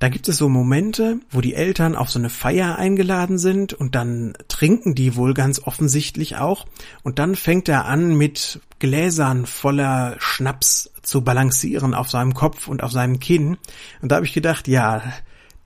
Da 0.00 0.08
gibt 0.08 0.28
es 0.28 0.36
so 0.36 0.48
Momente, 0.48 1.18
wo 1.30 1.40
die 1.40 1.54
Eltern 1.54 1.96
auf 1.96 2.08
so 2.08 2.20
eine 2.20 2.30
Feier 2.30 2.78
eingeladen 2.78 3.36
sind 3.38 3.72
und 3.72 3.96
dann 3.96 4.34
trinken 4.46 4.94
die 4.94 5.16
wohl 5.16 5.34
ganz 5.34 5.60
offensichtlich 5.60 6.36
auch. 6.36 6.66
Und 7.02 7.18
dann 7.18 7.34
fängt 7.34 7.68
er 7.68 7.86
an, 7.86 8.16
mit 8.16 8.60
Gläsern 8.78 9.46
voller 9.46 10.16
Schnaps 10.18 10.90
zu 11.02 11.22
balancieren 11.22 11.94
auf 11.94 12.10
seinem 12.10 12.34
Kopf 12.34 12.68
und 12.68 12.82
auf 12.84 12.92
seinem 12.92 13.18
Kinn. 13.18 13.56
Und 14.00 14.12
da 14.12 14.16
habe 14.16 14.26
ich 14.26 14.32
gedacht, 14.32 14.68
ja, 14.68 15.02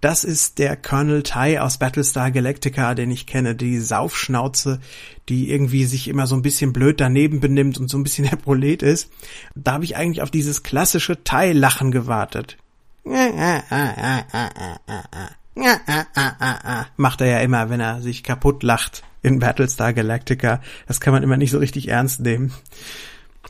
das 0.03 0.25
ist 0.25 0.59
der 0.59 0.77
Colonel 0.77 1.23
Ty 1.23 1.59
aus 1.59 1.79
Battlestar 1.79 2.33
Galactica, 2.33 2.95
den 2.95 3.13
ich 3.13 3.25
kenne, 3.25 3.55
die 3.55 3.79
Saufschnauze, 3.79 4.81
die 5.29 5.49
irgendwie 5.49 5.85
sich 5.85 6.09
immer 6.09 6.27
so 6.27 6.35
ein 6.35 6.43
bisschen 6.43 6.73
blöd 6.73 7.01
daneben 7.01 7.39
benimmt 7.39 7.79
und 7.79 7.89
so 7.89 7.99
ein 7.99 8.03
bisschen 8.03 8.25
der 8.31 8.37
Prolet 8.37 8.83
ist. 8.83 9.11
Da 9.55 9.75
habe 9.75 9.85
ich 9.85 9.97
eigentlich 9.97 10.21
auf 10.21 10.33
dieses 10.33 10.65
klassische 10.65 11.23
Ty-Lachen 11.23 11.93
gewartet. 11.93 12.59
Macht 16.97 17.21
er 17.21 17.27
ja 17.29 17.39
immer, 17.39 17.71
wenn 17.71 17.81
er 17.81 18.03
sich 18.03 18.25
kaputt 18.25 18.65
lacht 18.65 19.05
in 19.23 19.39
Battlestar 19.39 19.93
Galactica. 19.93 20.61
Das 20.89 21.01
kann 21.01 21.13
man 21.13 21.23
immer 21.23 21.37
nicht 21.37 21.53
so 21.53 21.59
richtig 21.59 21.87
ernst 21.89 22.21
nehmen. 22.21 22.53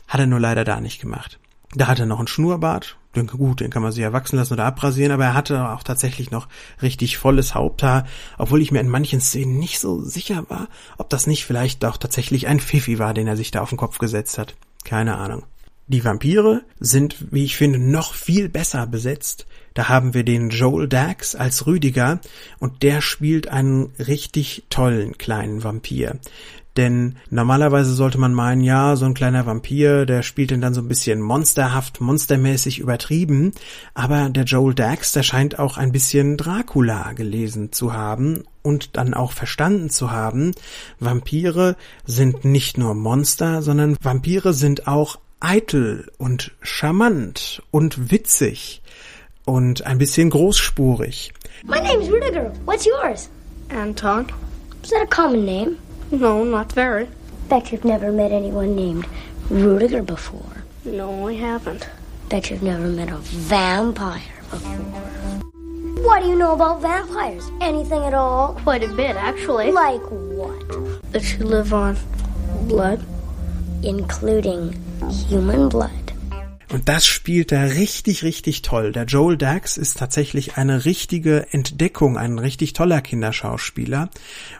Hat 0.07 0.19
er 0.19 0.27
nur 0.27 0.39
leider 0.39 0.63
da 0.63 0.79
nicht 0.79 1.01
gemacht. 1.01 1.39
Da 1.75 1.87
hat 1.87 1.99
er 1.99 2.05
noch 2.05 2.19
einen 2.19 2.27
Schnurrbart, 2.27 2.97
denke, 3.15 3.37
gut, 3.37 3.59
den 3.59 3.69
kann 3.69 3.81
man 3.81 3.91
sich 3.91 4.03
erwachsen 4.03 4.35
lassen 4.35 4.53
oder 4.53 4.65
abrasieren, 4.65 5.11
aber 5.11 5.25
er 5.25 5.33
hatte 5.33 5.69
auch 5.69 5.83
tatsächlich 5.83 6.31
noch 6.31 6.47
richtig 6.81 7.17
volles 7.17 7.55
Haupthaar, 7.55 8.05
obwohl 8.37 8.61
ich 8.61 8.71
mir 8.71 8.79
in 8.79 8.89
manchen 8.89 9.21
Szenen 9.21 9.57
nicht 9.57 9.79
so 9.79 10.01
sicher 10.01 10.45
war, 10.49 10.67
ob 10.97 11.09
das 11.09 11.27
nicht 11.27 11.45
vielleicht 11.45 11.83
auch 11.85 11.97
tatsächlich 11.97 12.47
ein 12.47 12.59
Pfiffi 12.59 12.99
war, 12.99 13.13
den 13.13 13.27
er 13.27 13.37
sich 13.37 13.51
da 13.51 13.61
auf 13.61 13.69
den 13.69 13.77
Kopf 13.77 13.97
gesetzt 13.97 14.37
hat. 14.37 14.55
Keine 14.83 15.17
Ahnung. 15.17 15.43
Die 15.87 16.05
Vampire 16.05 16.63
sind, 16.79 17.31
wie 17.31 17.43
ich 17.43 17.57
finde, 17.57 17.77
noch 17.77 18.13
viel 18.13 18.47
besser 18.47 18.87
besetzt. 18.87 19.47
Da 19.73 19.89
haben 19.89 20.13
wir 20.13 20.23
den 20.23 20.49
Joel 20.49 20.87
Dax 20.87 21.35
als 21.35 21.65
Rüdiger 21.67 22.21
und 22.59 22.83
der 22.83 23.01
spielt 23.01 23.49
einen 23.49 23.91
richtig 23.99 24.63
tollen 24.69 25.17
kleinen 25.17 25.63
Vampir. 25.63 26.19
Denn 26.75 27.17
normalerweise 27.29 27.93
sollte 27.93 28.17
man 28.17 28.33
meinen, 28.33 28.61
ja, 28.61 28.95
so 28.95 29.05
ein 29.05 29.13
kleiner 29.13 29.45
Vampir, 29.45 30.05
der 30.05 30.23
spielt 30.23 30.51
denn 30.51 30.61
dann 30.61 30.73
so 30.73 30.81
ein 30.81 30.87
bisschen 30.87 31.21
monsterhaft, 31.21 32.01
monstermäßig 32.01 32.79
übertrieben. 32.79 33.51
Aber 33.93 34.29
der 34.29 34.45
Joel 34.45 34.73
Dax, 34.73 35.11
der 35.11 35.23
scheint 35.23 35.59
auch 35.59 35.77
ein 35.77 35.91
bisschen 35.91 36.35
Dracula 36.35 37.13
gelesen 37.13 37.71
zu 37.71 37.93
haben 37.93 38.43
und 38.63 38.97
dann 38.97 39.13
auch 39.13 39.33
verstanden 39.33 39.91
zu 39.91 40.11
haben. 40.11 40.51
Vampire 40.99 41.75
sind 42.05 42.43
nicht 42.43 42.79
nur 42.79 42.95
Monster, 42.95 43.61
sondern 43.61 43.95
Vampire 44.01 44.53
sind 44.53 44.87
auch 44.87 45.19
eitel 45.39 46.11
und 46.17 46.53
charmant 46.61 47.61
und 47.69 48.09
witzig 48.09 48.81
und 49.45 49.85
ein 49.85 49.97
bisschen 49.97 50.29
großspurig. 50.29 51.33
My 51.65 51.79
name's 51.79 52.09
Rudiger. 52.09 52.51
What's 52.65 52.85
yours? 52.85 53.29
Anton? 53.69 54.25
Is 54.83 54.89
that 54.89 55.01
a 55.01 55.05
common 55.05 55.45
name? 55.45 55.77
No, 56.11 56.43
not 56.43 56.71
very. 56.71 57.07
Bet 57.49 57.71
you've 57.71 57.85
never 57.85 58.11
met 58.11 58.31
anyone 58.31 58.75
named 58.75 59.07
Rudiger 59.49 60.03
before. 60.03 60.63
No, 60.85 61.27
I 61.27 61.33
haven't. 61.33 61.87
Bet 62.29 62.49
you've 62.49 62.63
never 62.63 62.87
met 62.87 63.09
a 63.09 63.17
vampire 63.17 64.21
before. 64.49 65.41
What 66.03 66.21
do 66.21 66.29
you 66.29 66.35
know 66.35 66.53
about 66.53 66.81
vampires? 66.81 67.49
Anything 67.61 68.03
at 68.03 68.13
all? 68.13 68.55
Quite 68.63 68.83
a 68.83 68.93
bit, 68.93 69.15
actually. 69.15 69.71
Like 69.71 70.01
what? 70.09 71.11
That 71.11 71.23
you 71.37 71.45
live 71.45 71.73
on 71.73 71.97
blood. 72.67 73.03
Including 73.83 74.73
human 75.29 75.69
blood. 75.69 75.91
Und 76.73 76.89
das 76.89 77.05
spielt 77.05 77.51
er 77.51 77.75
richtig, 77.75 78.23
richtig 78.23 78.63
toll. 78.63 78.91
Der 78.93 79.05
Joel 79.05 79.37
Dax 79.37 79.77
ist 79.77 79.99
tatsächlich 79.99 80.57
eine 80.57 80.85
richtige 80.85 81.53
Entdeckung, 81.53 82.17
ein 82.17 82.39
richtig 82.39 82.73
toller 82.73 83.01
Kinderschauspieler. 83.01 84.09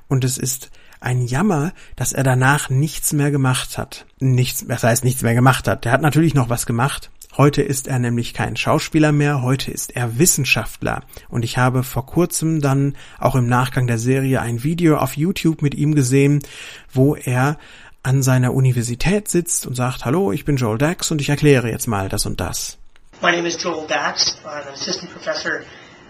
Und 0.08 0.24
es 0.24 0.38
ist 0.38 0.70
ein 1.04 1.26
Jammer, 1.26 1.74
dass 1.96 2.14
er 2.14 2.24
danach 2.24 2.70
nichts 2.70 3.14
mehr 3.14 3.32
gemacht 3.32 3.78
hat. 3.78 4.06
Nichts, 4.20 4.66
das 4.68 4.84
heißt 4.84 5.04
nichts 5.04 5.22
mehr 5.22 5.36
gemacht 5.36 5.68
hat. 5.68 5.86
Der 5.86 5.92
hat 5.92 6.02
natürlich 6.02 6.34
noch 6.34 6.50
was 6.50 6.66
gemacht. 6.66 7.12
Heute 7.36 7.64
ist 7.64 7.88
er 7.88 7.98
nämlich 7.98 8.36
kein 8.36 8.56
Schauspieler 8.56 9.12
mehr, 9.12 9.42
heute 9.42 9.72
ist 9.72 9.96
er 9.96 10.20
Wissenschaftler. 10.20 11.02
Und 11.30 11.44
ich 11.44 11.58
habe 11.58 11.82
vor 11.82 12.06
kurzem 12.06 12.62
dann 12.62 12.96
auch 13.20 13.34
im 13.34 13.48
Nachgang 13.48 13.88
der 13.88 13.98
Serie 13.98 14.40
ein 14.40 14.64
Video 14.64 14.98
auf 14.98 15.18
YouTube 15.18 15.64
mit 15.64 15.74
ihm 15.74 15.96
gesehen, 15.96 16.44
wo 16.92 17.16
er 17.16 17.58
an 18.04 18.22
seiner 18.22 18.54
Universität 18.54 19.30
sitzt 19.30 19.66
und 19.66 19.76
sagt, 19.76 20.06
hallo, 20.06 20.32
ich 20.32 20.46
bin 20.46 20.58
Joel 20.58 20.78
Dax 20.78 21.10
und 21.10 21.22
ich 21.22 21.30
erkläre 21.30 21.70
jetzt 21.70 21.88
mal 21.88 22.08
das 22.08 22.28
und 22.28 22.40
das. 22.40 22.78
My 23.22 23.32
name 23.32 23.48
is 23.48 23.62
Joel 23.62 23.88
Dax. 23.88 24.38
I'm 24.46 24.68
an 24.68 24.74
assistant 24.74 25.12
professor 25.12 25.64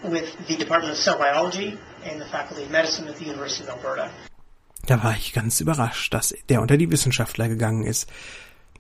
with 0.03 0.36
the 0.47 0.58
Department 0.58 0.91
of 0.91 0.97
Cell 0.97 1.17
Biology 1.17 1.77
and 2.03 2.19
the 2.19 2.27
Faculty 2.29 2.63
of 2.63 2.71
Medicine 2.71 3.08
at 3.08 3.17
the 3.17 3.25
University 3.25 3.63
of 3.63 3.69
Alberta. 3.69 4.10
Da 4.86 5.04
war 5.04 5.15
ich 5.15 5.34
ganz 5.34 5.60
überrascht, 5.62 6.13
dass 6.13 6.36
der 6.50 6.62
unter 6.62 6.78
die 6.78 6.91
Wissenschaftler 6.91 7.48
gegangen 7.48 7.84
ist. 7.84 8.10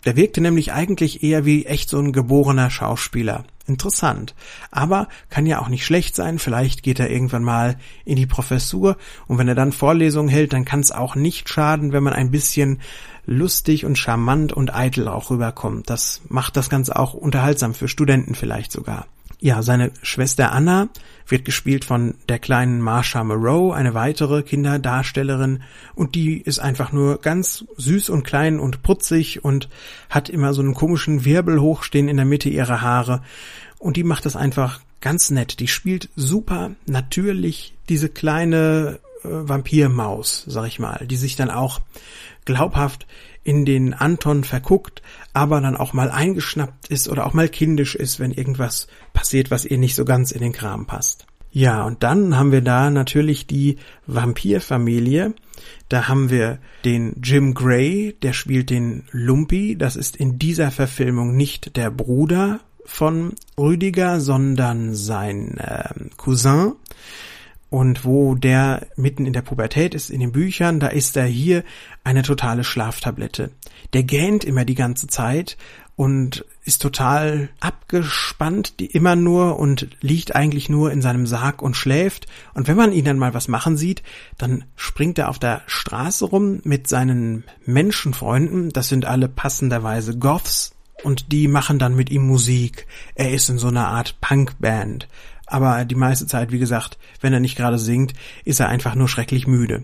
Der 0.05 0.17
wirkte 0.17 0.41
nämlich 0.41 0.73
eigentlich 0.73 1.23
eher 1.23 1.45
wie 1.45 1.65
echt 1.65 1.87
so 1.87 1.97
ein 1.97 2.11
geborener 2.11 2.69
Schauspieler. 2.69 3.45
Interessant. 3.65 4.35
Aber 4.69 5.07
kann 5.29 5.45
ja 5.45 5.61
auch 5.61 5.69
nicht 5.69 5.85
schlecht 5.85 6.15
sein. 6.15 6.39
Vielleicht 6.39 6.83
geht 6.83 6.99
er 6.99 7.09
irgendwann 7.09 7.43
mal 7.43 7.77
in 8.03 8.17
die 8.17 8.25
Professur 8.25 8.97
und 9.27 9.37
wenn 9.37 9.47
er 9.47 9.55
dann 9.55 9.71
Vorlesungen 9.71 10.27
hält, 10.27 10.51
dann 10.51 10.65
kann 10.65 10.81
es 10.81 10.91
auch 10.91 11.15
nicht 11.15 11.47
schaden, 11.47 11.93
wenn 11.93 12.03
man 12.03 12.11
ein 12.11 12.31
bisschen 12.31 12.81
lustig 13.25 13.85
und 13.85 13.97
charmant 13.97 14.51
und 14.51 14.75
eitel 14.75 15.07
auch 15.07 15.29
rüberkommt. 15.29 15.89
Das 15.89 16.21
macht 16.27 16.57
das 16.57 16.69
Ganze 16.69 16.97
auch 16.97 17.13
unterhaltsam 17.13 17.73
für 17.73 17.87
Studenten 17.87 18.35
vielleicht 18.35 18.73
sogar. 18.73 19.07
Ja, 19.43 19.61
seine 19.61 19.91
Schwester 20.03 20.53
Anna 20.53 20.87
wird 21.27 21.43
gespielt 21.43 21.83
von 21.83 22.15
der 22.29 22.39
kleinen 22.39 22.79
Marsha 22.79 23.25
Moreau, 23.25 23.73
eine 23.73 23.93
weitere 23.93 24.41
Kinderdarstellerin, 24.41 25.63
und 25.95 26.15
die 26.15 26.39
ist 26.39 26.59
einfach 26.59 26.93
nur 26.93 27.19
ganz 27.19 27.65
süß 27.75 28.09
und 28.09 28.23
klein 28.23 28.57
und 28.57 28.83
putzig 28.83 29.43
und 29.43 29.67
hat 30.09 30.29
immer 30.29 30.53
so 30.53 30.61
einen 30.61 30.73
komischen 30.73 31.25
Wirbel 31.25 31.59
hochstehen 31.59 32.07
in 32.07 32.15
der 32.15 32.25
Mitte 32.25 32.47
ihrer 32.47 32.79
Haare. 32.79 33.21
Und 33.79 33.97
die 33.97 34.05
macht 34.05 34.25
das 34.25 34.37
einfach 34.37 34.79
ganz 35.01 35.29
nett. 35.29 35.59
Die 35.59 35.67
spielt 35.67 36.07
super 36.15 36.71
natürlich 36.85 37.75
diese 37.89 38.07
kleine 38.07 38.99
Vampirmaus, 39.23 40.43
sag 40.47 40.67
ich 40.67 40.79
mal, 40.79 41.05
die 41.07 41.15
sich 41.15 41.35
dann 41.35 41.49
auch 41.49 41.81
glaubhaft 42.45 43.07
in 43.43 43.65
den 43.65 43.93
Anton 43.93 44.43
verguckt, 44.43 45.01
aber 45.33 45.59
dann 45.61 45.75
auch 45.75 45.93
mal 45.93 46.11
eingeschnappt 46.11 46.87
ist 46.87 47.09
oder 47.09 47.25
auch 47.25 47.33
mal 47.33 47.49
kindisch 47.49 47.95
ist, 47.95 48.19
wenn 48.19 48.31
irgendwas 48.31 48.87
passiert, 49.11 49.51
was 49.51 49.65
ihr 49.65 49.77
nicht 49.77 49.95
so 49.95 50.05
ganz 50.05 50.31
in 50.31 50.41
den 50.41 50.53
Kram 50.53 50.85
passt. 50.85 51.25
Ja, 51.51 51.83
und 51.83 52.01
dann 52.01 52.35
haben 52.35 52.51
wir 52.51 52.61
da 52.61 52.89
natürlich 52.89 53.45
die 53.45 53.77
Vampirfamilie. 54.07 55.35
Da 55.87 56.07
haben 56.07 56.31
wir 56.31 56.57
den 56.83 57.21
Jim 57.21 57.53
Gray, 57.53 58.17
der 58.23 58.33
spielt 58.33 58.71
den 58.71 59.03
Lumpy. 59.11 59.77
Das 59.77 59.95
ist 59.95 60.15
in 60.15 60.39
dieser 60.39 60.71
Verfilmung 60.71 61.35
nicht 61.35 61.77
der 61.77 61.91
Bruder 61.91 62.61
von 62.85 63.33
Rüdiger, 63.55 64.19
sondern 64.19 64.95
sein 64.95 65.57
äh, 65.59 65.89
Cousin 66.17 66.73
und 67.73 68.05
wo 68.05 68.35
der 68.35 68.85
mitten 68.97 69.25
in 69.25 69.33
der 69.33 69.41
Pubertät 69.41 69.95
ist 69.95 70.11
in 70.11 70.19
den 70.19 70.31
Büchern, 70.31 70.79
da 70.79 70.89
ist 70.89 71.17
er 71.17 71.25
hier 71.25 71.63
eine 72.03 72.21
totale 72.21 72.63
Schlaftablette. 72.63 73.49
Der 73.93 74.03
gähnt 74.03 74.43
immer 74.43 74.63
die 74.63 74.75
ganze 74.75 75.07
Zeit 75.07 75.57
und 75.95 76.45
ist 76.63 76.83
total 76.83 77.49
abgespannt, 77.61 78.79
die 78.79 78.85
immer 78.85 79.15
nur 79.15 79.57
und 79.57 79.87
liegt 80.01 80.35
eigentlich 80.35 80.69
nur 80.69 80.91
in 80.91 81.01
seinem 81.01 81.25
Sarg 81.25 81.63
und 81.63 81.75
schläft. 81.75 82.27
Und 82.53 82.67
wenn 82.67 82.77
man 82.77 82.91
ihn 82.91 83.05
dann 83.05 83.17
mal 83.17 83.33
was 83.33 83.47
machen 83.47 83.75
sieht, 83.75 84.03
dann 84.37 84.65
springt 84.75 85.17
er 85.17 85.29
auf 85.29 85.39
der 85.39 85.63
Straße 85.65 86.25
rum 86.25 86.61
mit 86.63 86.87
seinen 86.87 87.43
Menschenfreunden. 87.65 88.69
Das 88.69 88.87
sind 88.87 89.05
alle 89.05 89.27
passenderweise 89.27 90.15
Goths. 90.15 90.75
Und 91.03 91.31
die 91.31 91.47
machen 91.47 91.79
dann 91.79 91.95
mit 91.95 92.11
ihm 92.11 92.27
Musik. 92.27 92.85
Er 93.15 93.31
ist 93.31 93.49
in 93.49 93.57
so 93.57 93.69
einer 93.69 93.87
Art 93.87 94.21
Punkband 94.21 95.07
aber 95.53 95.85
die 95.85 95.93
meiste 95.93 96.25
Zeit, 96.25 96.51
wie 96.51 96.57
gesagt, 96.57 96.97
wenn 97.21 97.31
er 97.31 97.39
nicht 97.39 97.55
gerade 97.55 97.77
singt, 97.77 98.13
ist 98.43 98.59
er 98.59 98.69
einfach 98.69 98.95
nur 98.95 99.07
schrecklich 99.07 99.45
müde. 99.45 99.83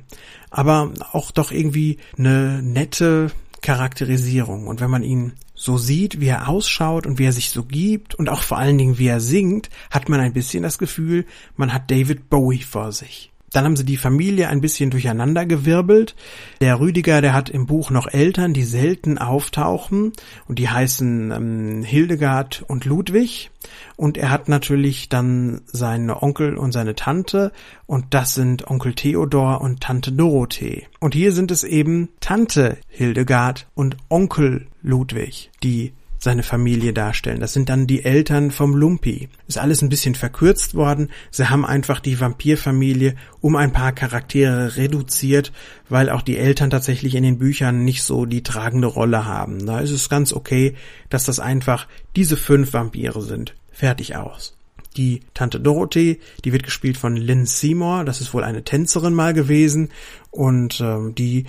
Aber 0.50 0.92
auch 1.12 1.30
doch 1.30 1.52
irgendwie 1.52 2.00
eine 2.18 2.64
nette 2.64 3.32
Charakterisierung. 3.62 4.66
Und 4.66 4.82
wenn 4.82 4.90
man 4.90 5.04
ihn 5.04 5.34
so 5.54 5.78
sieht, 5.78 6.20
wie 6.20 6.28
er 6.28 6.50
ausschaut 6.50 7.06
und 7.06 7.20
wie 7.20 7.26
er 7.26 7.34
sich 7.34 7.52
so 7.52 7.64
gibt 7.64 8.16
und 8.16 8.30
auch 8.30 8.42
vor 8.42 8.58
allen 8.58 8.80
Dingen 8.80 8.98
wie 8.98 9.08
er 9.08 9.20
singt, 9.20 9.70
hat 9.92 10.10
man 10.10 10.20
ein 10.20 10.34
bisschen 10.34 10.64
das 10.64 10.80
Gefühl, 10.80 11.26
man 11.56 11.72
hat 11.72 11.92
David 11.92 12.32
Bowie 12.32 12.64
vor 12.64 12.92
sich. 12.92 13.29
Dann 13.52 13.66
haben 13.66 13.76
sie 13.76 13.86
die 13.86 13.98
Familie 13.98 14.50
ein 14.50 14.62
bisschen 14.62 14.90
durcheinander 14.90 15.46
gewirbelt. 15.46 16.16
Der 16.62 16.80
Rüdiger, 16.80 17.22
der 17.22 17.34
hat 17.34 17.50
im 17.50 17.66
Buch 17.66 17.90
noch 17.90 18.08
Eltern, 18.08 18.54
die 18.54 18.64
selten 18.64 19.18
auftauchen 19.18 20.14
und 20.48 20.60
die 20.60 20.70
heißen 20.70 21.32
ähm, 21.32 21.84
Hildegard 21.84 22.64
und 22.68 22.86
Ludwig. 22.86 23.52
Und 23.96 24.18
er 24.18 24.30
hat 24.30 24.48
natürlich 24.48 25.10
dann 25.10 25.62
seine 25.66 26.22
Onkel 26.22 26.58
und 26.58 26.72
seine 26.72 26.96
Tante 26.96 27.52
und 27.86 28.06
das 28.12 28.34
sind 28.34 28.68
Onkel 28.68 28.94
Theodor 28.94 29.62
und 29.62 29.82
Tante 29.82 30.12
Dorothee. 30.12 30.88
Und 31.00 31.14
hier 31.14 31.32
sind 31.32 31.52
es 31.52 31.64
eben 31.64 32.10
Tante 32.20 32.78
Hildegard 32.88 33.68
und 33.76 33.98
Onkel 34.10 34.68
Ludwig, 34.82 35.52
die 35.64 35.94
seine 36.20 36.44
Familie 36.44 36.94
darstellen. 36.94 37.40
Das 37.40 37.54
sind 37.54 37.70
dann 37.70 37.88
die 37.88 38.04
Eltern 38.04 38.52
vom 38.52 38.76
Lumpi. 38.76 39.30
Ist 39.48 39.58
alles 39.58 39.82
ein 39.82 39.90
bisschen 39.90 40.16
verkürzt 40.16 40.76
worden. 40.76 41.10
Sie 41.32 41.50
haben 41.50 41.66
einfach 41.66 42.02
die 42.02 42.20
Vampirfamilie 42.20 43.16
um 43.40 43.56
ein 43.56 43.72
paar 43.72 43.94
Charaktere 43.94 44.76
reduziert, 44.76 45.54
weil 45.88 46.10
auch 46.10 46.22
die 46.22 46.38
Eltern 46.38 46.70
tatsächlich 46.70 47.16
in 47.16 47.24
den 47.24 47.40
Büchern 47.40 47.86
nicht 47.86 48.04
so 48.04 48.26
die 48.26 48.44
tragende 48.44 48.88
Rolle 48.88 49.26
haben. 49.26 49.66
Da 49.66 49.80
ist 49.80 49.92
es 49.92 50.10
ganz 50.10 50.34
okay, 50.34 50.76
dass 51.10 51.24
das 51.24 51.40
einfach 51.40 51.88
diese 52.16 52.36
fünf 52.36 52.74
Vampire 52.74 53.22
sind. 53.22 53.56
Fertig 53.72 54.18
aus. 54.18 54.58
Die 54.98 55.22
Tante 55.34 55.60
Dorothee, 55.60 56.20
die 56.44 56.52
wird 56.52 56.64
gespielt 56.64 56.98
von 56.98 57.16
Lynn 57.16 57.46
Seymour, 57.46 58.04
das 58.04 58.20
ist 58.20 58.34
wohl 58.34 58.44
eine 58.44 58.64
Tänzerin 58.64 59.14
mal 59.14 59.34
gewesen 59.34 59.92
und 60.32 60.82
ähm, 60.82 61.16
die 61.16 61.46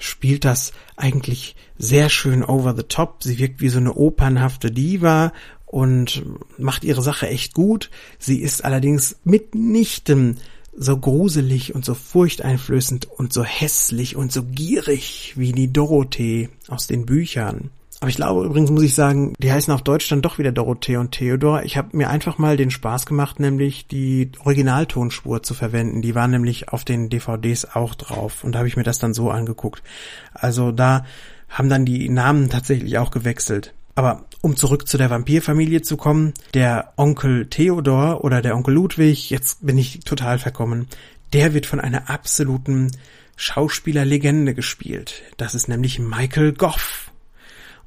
spielt 0.00 0.44
das 0.44 0.72
eigentlich 0.96 1.54
sehr 1.78 2.08
schön 2.08 2.42
over 2.42 2.74
the 2.76 2.82
top. 2.82 3.22
Sie 3.22 3.38
wirkt 3.38 3.60
wie 3.60 3.68
so 3.68 3.78
eine 3.78 3.94
opernhafte 3.94 4.72
Diva 4.72 5.32
und 5.66 6.24
macht 6.58 6.82
ihre 6.82 7.02
Sache 7.02 7.28
echt 7.28 7.54
gut. 7.54 7.90
Sie 8.18 8.40
ist 8.40 8.64
allerdings 8.64 9.16
mitnichten 9.22 10.38
so 10.76 10.96
gruselig 10.96 11.74
und 11.74 11.84
so 11.84 11.94
furchteinflößend 11.94 13.10
und 13.10 13.32
so 13.32 13.44
hässlich 13.44 14.16
und 14.16 14.32
so 14.32 14.42
gierig 14.44 15.34
wie 15.36 15.52
die 15.52 15.72
Dorothee 15.72 16.48
aus 16.68 16.86
den 16.86 17.06
Büchern. 17.06 17.70
Aber 18.00 18.08
ich 18.08 18.16
glaube 18.16 18.46
übrigens, 18.46 18.70
muss 18.70 18.82
ich 18.82 18.94
sagen, 18.94 19.34
die 19.38 19.52
heißen 19.52 19.74
auf 19.74 19.82
Deutsch 19.82 20.08
dann 20.08 20.22
doch 20.22 20.38
wieder 20.38 20.52
Dorothee 20.52 20.96
und 20.96 21.12
Theodor. 21.12 21.64
Ich 21.64 21.76
habe 21.76 21.94
mir 21.94 22.08
einfach 22.08 22.38
mal 22.38 22.56
den 22.56 22.70
Spaß 22.70 23.04
gemacht, 23.04 23.38
nämlich 23.38 23.88
die 23.88 24.32
Originaltonspur 24.42 25.42
zu 25.42 25.52
verwenden. 25.52 26.00
Die 26.00 26.14
war 26.14 26.26
nämlich 26.26 26.70
auf 26.70 26.84
den 26.84 27.10
DVDs 27.10 27.66
auch 27.66 27.94
drauf. 27.94 28.42
Und 28.42 28.52
da 28.52 28.60
habe 28.60 28.68
ich 28.68 28.76
mir 28.78 28.84
das 28.84 28.98
dann 28.98 29.12
so 29.12 29.30
angeguckt. 29.30 29.82
Also 30.32 30.72
da 30.72 31.04
haben 31.50 31.68
dann 31.68 31.84
die 31.84 32.08
Namen 32.08 32.48
tatsächlich 32.48 32.96
auch 32.96 33.10
gewechselt. 33.10 33.74
Aber 33.94 34.24
um 34.40 34.56
zurück 34.56 34.88
zu 34.88 34.96
der 34.96 35.10
Vampirfamilie 35.10 35.82
zu 35.82 35.98
kommen, 35.98 36.32
der 36.54 36.94
Onkel 36.96 37.48
Theodor 37.50 38.24
oder 38.24 38.40
der 38.40 38.56
Onkel 38.56 38.74
Ludwig, 38.74 39.28
jetzt 39.28 39.66
bin 39.66 39.76
ich 39.76 40.00
total 40.00 40.38
verkommen, 40.38 40.86
der 41.34 41.52
wird 41.52 41.66
von 41.66 41.80
einer 41.80 42.08
absoluten 42.08 42.92
Schauspielerlegende 43.36 44.54
gespielt. 44.54 45.22
Das 45.36 45.54
ist 45.54 45.68
nämlich 45.68 45.98
Michael 45.98 46.52
Goff. 46.52 47.09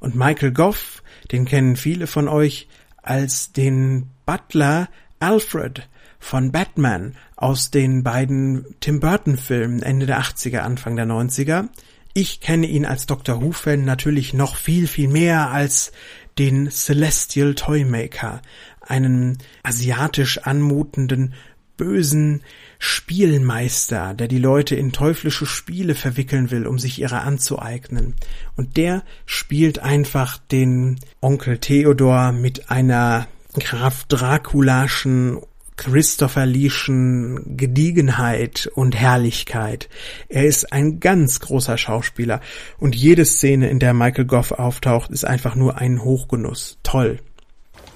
Und 0.04 0.16
Michael 0.16 0.52
Goff, 0.52 1.02
den 1.32 1.46
kennen 1.46 1.76
viele 1.76 2.06
von 2.06 2.28
euch 2.28 2.68
als 3.00 3.52
den 3.52 4.10
Butler 4.26 4.90
Alfred 5.18 5.88
von 6.18 6.52
Batman 6.52 7.16
aus 7.36 7.70
den 7.70 8.02
beiden 8.02 8.66
Tim 8.80 9.00
Burton 9.00 9.38
Filmen 9.38 9.80
Ende 9.80 10.04
der 10.04 10.20
80er, 10.20 10.58
Anfang 10.58 10.96
der 10.96 11.06
90er. 11.06 11.70
Ich 12.12 12.42
kenne 12.42 12.66
ihn 12.66 12.84
als 12.84 13.06
Dr. 13.06 13.40
Who-Fan 13.40 13.86
natürlich 13.86 14.34
noch 14.34 14.56
viel, 14.56 14.88
viel 14.88 15.08
mehr 15.08 15.50
als 15.50 15.90
den 16.36 16.70
Celestial 16.70 17.54
Toymaker, 17.54 18.42
einen 18.82 19.38
asiatisch 19.62 20.36
anmutenden, 20.36 21.32
bösen 21.76 22.42
Spielmeister, 22.78 24.14
der 24.14 24.28
die 24.28 24.38
Leute 24.38 24.74
in 24.76 24.92
teuflische 24.92 25.46
Spiele 25.46 25.94
verwickeln 25.94 26.50
will, 26.50 26.66
um 26.66 26.78
sich 26.78 26.98
ihre 26.98 27.20
anzueignen. 27.20 28.14
Und 28.56 28.76
der 28.76 29.02
spielt 29.26 29.78
einfach 29.78 30.38
den 30.38 31.00
Onkel 31.20 31.58
Theodor 31.58 32.32
mit 32.32 32.70
einer 32.70 33.26
Graf 33.54 34.04
Draculaschen 34.04 35.40
Christopher 35.76 36.46
Leeschen 36.46 37.56
Gediegenheit 37.56 38.70
und 38.74 38.94
Herrlichkeit. 38.94 39.88
Er 40.28 40.44
ist 40.44 40.72
ein 40.72 41.00
ganz 41.00 41.40
großer 41.40 41.76
Schauspieler 41.76 42.40
und 42.78 42.94
jede 42.94 43.24
Szene, 43.24 43.68
in 43.68 43.80
der 43.80 43.92
Michael 43.94 44.26
Goff 44.26 44.52
auftaucht, 44.52 45.10
ist 45.10 45.24
einfach 45.24 45.56
nur 45.56 45.78
ein 45.78 46.04
Hochgenuss. 46.04 46.78
Toll. 46.82 47.18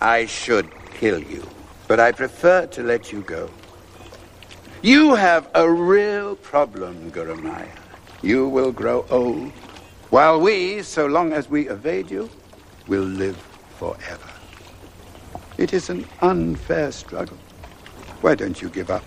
I 0.03 0.27
should 0.27 0.67
kill 0.99 1.19
you, 1.19 1.43
but 1.87 1.99
I 1.99 2.13
prefer 2.13 2.69
to 2.71 2.83
let 2.83 3.13
you 3.13 3.23
go. 3.23 3.49
You 4.83 5.17
have 5.17 5.49
a 5.55 5.69
real 5.69 6.37
problem, 6.37 7.11
Gurumaya. 7.11 7.67
You 8.23 8.49
will 8.49 8.71
grow 8.71 9.05
old, 9.11 9.51
while 10.11 10.41
we, 10.41 10.83
so 10.83 11.07
long 11.07 11.33
as 11.33 11.51
we 11.51 11.69
evade 11.69 12.11
you, 12.13 12.29
will 12.87 13.03
live 13.03 13.37
forever. 13.77 14.31
It 15.57 15.73
is 15.73 15.91
an 15.91 16.05
unfair 16.23 16.93
struggle. 16.93 17.37
Why 18.23 18.37
don't 18.37 18.63
you 18.63 18.69
give 18.71 18.89
up? 18.89 19.03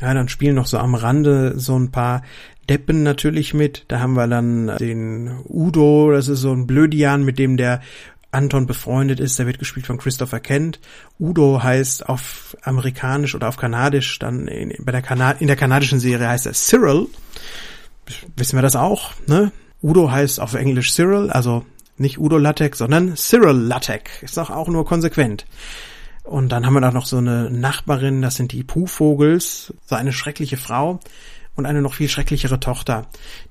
Ja, 0.00 0.14
dann 0.14 0.28
spielen 0.28 0.54
noch 0.54 0.66
so 0.66 0.78
am 0.78 0.94
Rande 0.94 1.58
so 1.58 1.78
ein 1.78 1.90
paar 1.90 2.22
Deppen 2.70 3.02
natürlich 3.02 3.52
mit. 3.52 3.84
Da 3.88 4.00
haben 4.00 4.14
wir 4.14 4.26
dann 4.28 4.78
den 4.78 5.42
Udo, 5.46 6.10
das 6.10 6.28
ist 6.28 6.40
so 6.40 6.52
ein 6.52 6.66
Blödian, 6.66 7.22
mit 7.22 7.38
dem 7.38 7.58
der 7.58 7.82
Anton 8.32 8.66
befreundet 8.66 9.18
ist, 9.18 9.38
der 9.38 9.46
wird 9.46 9.58
gespielt 9.58 9.86
von 9.86 9.98
Christopher 9.98 10.40
Kent. 10.40 10.78
Udo 11.18 11.62
heißt 11.62 12.08
auf 12.08 12.56
amerikanisch 12.62 13.34
oder 13.34 13.48
auf 13.48 13.56
kanadisch, 13.56 14.18
dann 14.18 14.46
in, 14.46 14.72
bei 14.84 14.92
der 14.92 15.02
Kana 15.02 15.32
in 15.32 15.48
der 15.48 15.56
kanadischen 15.56 15.98
Serie 15.98 16.28
heißt 16.28 16.46
er 16.46 16.52
Cyril. 16.52 17.08
Wissen 18.36 18.56
wir 18.56 18.62
das 18.62 18.76
auch, 18.76 19.12
ne? 19.26 19.52
Udo 19.82 20.10
heißt 20.10 20.40
auf 20.40 20.54
Englisch 20.54 20.92
Cyril, 20.92 21.30
also 21.30 21.64
nicht 21.96 22.18
Udo 22.18 22.38
Lattek, 22.38 22.76
sondern 22.76 23.16
Cyril 23.16 23.56
Lattek. 23.56 24.10
Ist 24.22 24.36
doch 24.36 24.50
auch 24.50 24.68
nur 24.68 24.84
konsequent. 24.84 25.46
Und 26.22 26.50
dann 26.50 26.66
haben 26.66 26.74
wir 26.74 26.80
da 26.80 26.92
noch 26.92 27.06
so 27.06 27.16
eine 27.16 27.50
Nachbarin, 27.50 28.22
das 28.22 28.36
sind 28.36 28.52
die 28.52 28.62
Puhvogels, 28.62 29.74
so 29.86 29.96
eine 29.96 30.12
schreckliche 30.12 30.56
Frau 30.56 31.00
und 31.56 31.66
eine 31.66 31.82
noch 31.82 31.94
viel 31.94 32.08
schrecklichere 32.08 32.60
Tochter. 32.60 33.06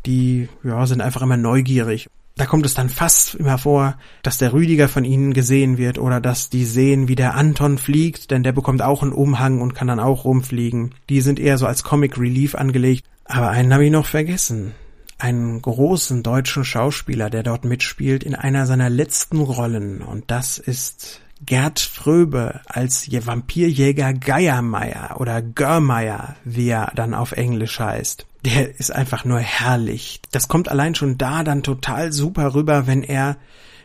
Die, 0.05 0.47
ja, 0.63 0.85
sind 0.85 1.01
einfach 1.01 1.21
immer 1.21 1.37
neugierig 1.37 2.09
da 2.39 2.45
kommt 2.45 2.65
es 2.65 2.73
dann 2.73 2.89
fast 2.89 3.35
immer 3.35 3.57
vor, 3.57 3.97
dass 4.23 4.37
der 4.37 4.53
Rüdiger 4.53 4.87
von 4.87 5.03
ihnen 5.03 5.33
gesehen 5.33 5.77
wird 5.77 5.97
oder 5.97 6.21
dass 6.21 6.49
die 6.49 6.63
sehen, 6.63 7.09
wie 7.09 7.15
der 7.15 7.35
Anton 7.35 7.77
fliegt, 7.77 8.31
denn 8.31 8.43
der 8.43 8.53
bekommt 8.53 8.81
auch 8.81 9.03
einen 9.03 9.11
Umhang 9.11 9.59
und 9.59 9.75
kann 9.75 9.89
dann 9.89 9.99
auch 9.99 10.23
rumfliegen. 10.23 10.95
Die 11.09 11.19
sind 11.19 11.37
eher 11.37 11.57
so 11.57 11.67
als 11.67 11.83
Comic 11.83 12.17
Relief 12.17 12.55
angelegt. 12.55 13.05
Aber 13.25 13.49
einen 13.49 13.73
habe 13.73 13.85
ich 13.85 13.91
noch 13.91 14.05
vergessen. 14.05 14.71
Einen 15.17 15.61
großen 15.61 16.23
deutschen 16.23 16.63
Schauspieler, 16.63 17.29
der 17.29 17.43
dort 17.43 17.65
mitspielt 17.65 18.23
in 18.23 18.35
einer 18.35 18.65
seiner 18.65 18.89
letzten 18.89 19.41
Rollen. 19.41 20.01
Und 20.01 20.31
das 20.31 20.59
ist 20.59 21.19
Gerd 21.45 21.81
Fröbe 21.81 22.61
als 22.67 23.11
Vampirjäger 23.11 24.13
Geiermeier 24.13 25.17
oder 25.19 25.41
Görmeier, 25.41 26.37
wie 26.45 26.69
er 26.69 26.93
dann 26.95 27.13
auf 27.13 27.33
Englisch 27.33 27.81
heißt 27.81 28.28
der 28.45 28.79
ist 28.79 28.91
einfach 28.91 29.25
nur 29.25 29.39
herrlich. 29.39 30.21
Das 30.31 30.47
kommt 30.47 30.69
allein 30.69 30.95
schon 30.95 31.17
da 31.17 31.43
dann 31.43 31.63
total 31.63 32.11
super 32.11 32.55
rüber, 32.55 32.87
wenn 32.87 33.03
er 33.03 33.37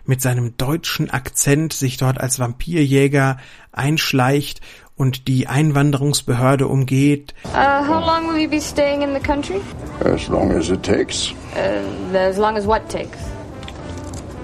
mit 0.06 0.20
seinem 0.20 0.56
deutschen 0.56 1.10
Akzent 1.10 1.72
sich 1.72 1.96
dort 1.96 2.20
als 2.20 2.38
Vampirjäger 2.38 3.38
einschleicht 3.72 4.60
und 4.96 5.26
die 5.26 5.48
Einwanderungsbehörde 5.48 6.68
umgeht. 6.68 7.34
Uh, 7.46 7.86
how 7.86 8.04
long 8.04 8.28
will 8.28 8.40
you 8.40 8.48
be 8.48 8.60
staying 8.60 9.02
in 9.02 9.12
the 9.12 9.20
country? 9.20 9.60
As 10.04 10.28
long 10.28 10.52
as 10.52 10.70
it 10.70 10.82
takes. 10.82 11.32
Uh, 11.56 12.16
as 12.16 12.36
long 12.36 12.56
as 12.56 12.66
what 12.66 12.88
takes? 12.88 13.18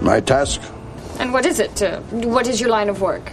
My 0.00 0.20
task. 0.20 0.60
And 1.18 1.32
what 1.32 1.46
is 1.46 1.60
it? 1.60 1.82
Uh, 1.82 2.00
what 2.10 2.48
is 2.48 2.60
your 2.60 2.70
line 2.70 2.90
of 2.90 3.00
work? 3.00 3.32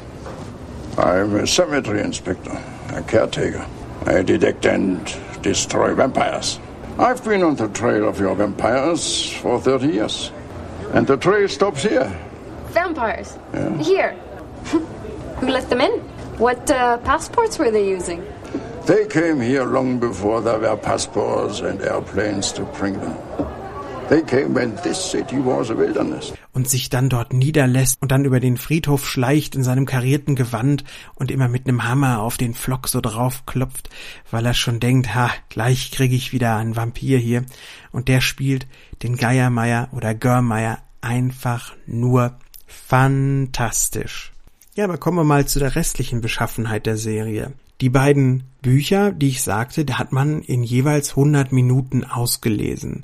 I'm 0.98 1.36
a 1.36 1.48
cemetery 1.48 2.02
inspector, 2.02 2.58
a 2.90 3.02
caretaker. 3.04 3.66
I 4.06 4.22
detect 4.22 4.66
and 4.66 5.00
destroy 5.42 5.94
vampires. 5.96 6.60
I've 6.99 7.23
been 7.23 7.43
on 7.43 7.55
the 7.55 7.67
trail 7.67 8.07
of 8.07 8.19
your 8.19 8.33
vampires 8.33 9.29
for 9.29 9.62
30 9.62 9.88
years. 9.88 10.31
And 10.93 11.05
the 11.05 11.15
trail 11.15 11.47
stops 11.47 11.83
here. 11.83 12.12
Vampires? 12.69 13.38
Yeah. 13.53 13.77
Here? 13.77 14.12
Who 14.65 15.47
let 15.47 15.69
them 15.69 15.81
in? 15.81 15.91
What 16.39 16.71
uh, 16.71 16.97
passports 16.97 17.60
were 17.60 17.69
they 17.69 17.88
using? 17.88 18.25
They 18.88 19.05
came 19.05 19.39
here 19.39 19.65
long 19.65 19.99
before 19.99 20.41
there 20.41 20.57
were 20.57 20.75
passports 20.75 21.60
and 21.60 21.79
airplanes 21.81 22.51
to 22.53 22.63
bring 22.63 22.99
them. 22.99 23.15
They 24.10 24.22
came 24.22 24.56
when 24.56 24.74
this 24.84 25.12
city 25.12 25.36
was 25.38 25.70
a 25.70 25.78
wilderness. 25.78 26.32
Und 26.54 26.70
sich 26.70 26.89
dann 26.89 27.10
dort 27.10 27.34
niederlässt 27.34 28.02
und 28.02 28.10
dann 28.10 28.24
über 28.24 28.39
den 28.39 28.56
Friedhof 28.56 29.06
schleicht 29.06 29.54
in 29.54 29.63
seinem 29.63 29.86
karierten 29.86 30.36
Gewand 30.36 30.86
und 31.15 31.30
immer 31.30 31.50
mit 31.50 31.67
nem 31.67 31.84
Hammer 31.84 32.22
auf 32.22 32.38
den 32.38 32.54
Flock 32.54 32.88
so 32.88 33.02
drauf 33.02 33.46
klopft, 33.46 33.89
weil 34.32 34.46
er 34.46 34.54
schon 34.54 34.80
denkt, 34.80 35.13
ha, 35.13 35.30
gleich 35.50 35.91
krieg 35.91 36.13
ich 36.13 36.32
wieder 36.32 36.56
einen 36.56 36.78
Vampir 36.78 37.17
hier. 37.17 37.46
Und 37.91 38.08
der 38.08 38.22
spielt 38.22 38.65
den 39.04 39.17
Geiermeier 39.17 39.89
oder 39.91 40.15
Görmeier 40.15 40.78
einfach 41.02 41.76
nur 41.86 42.38
fantastisch. 42.65 44.32
Ja, 44.76 44.86
aber 44.86 44.98
kommen 44.98 45.17
wir 45.17 45.26
mal 45.26 45.48
zu 45.48 45.60
der 45.60 45.76
restlichen 45.76 46.22
Beschaffenheit 46.22 46.86
der 46.86 46.98
Serie. 46.98 47.52
Die 47.82 47.89
beiden 47.89 48.46
Bücher, 48.62 49.12
die 49.12 49.28
ich 49.28 49.41
sagte, 49.41 49.84
da 49.84 50.00
hat 50.00 50.13
man 50.13 50.41
in 50.41 50.63
jeweils 50.63 51.10
100 51.12 51.52
Minuten 51.52 52.06
ausgelesen. 52.06 53.04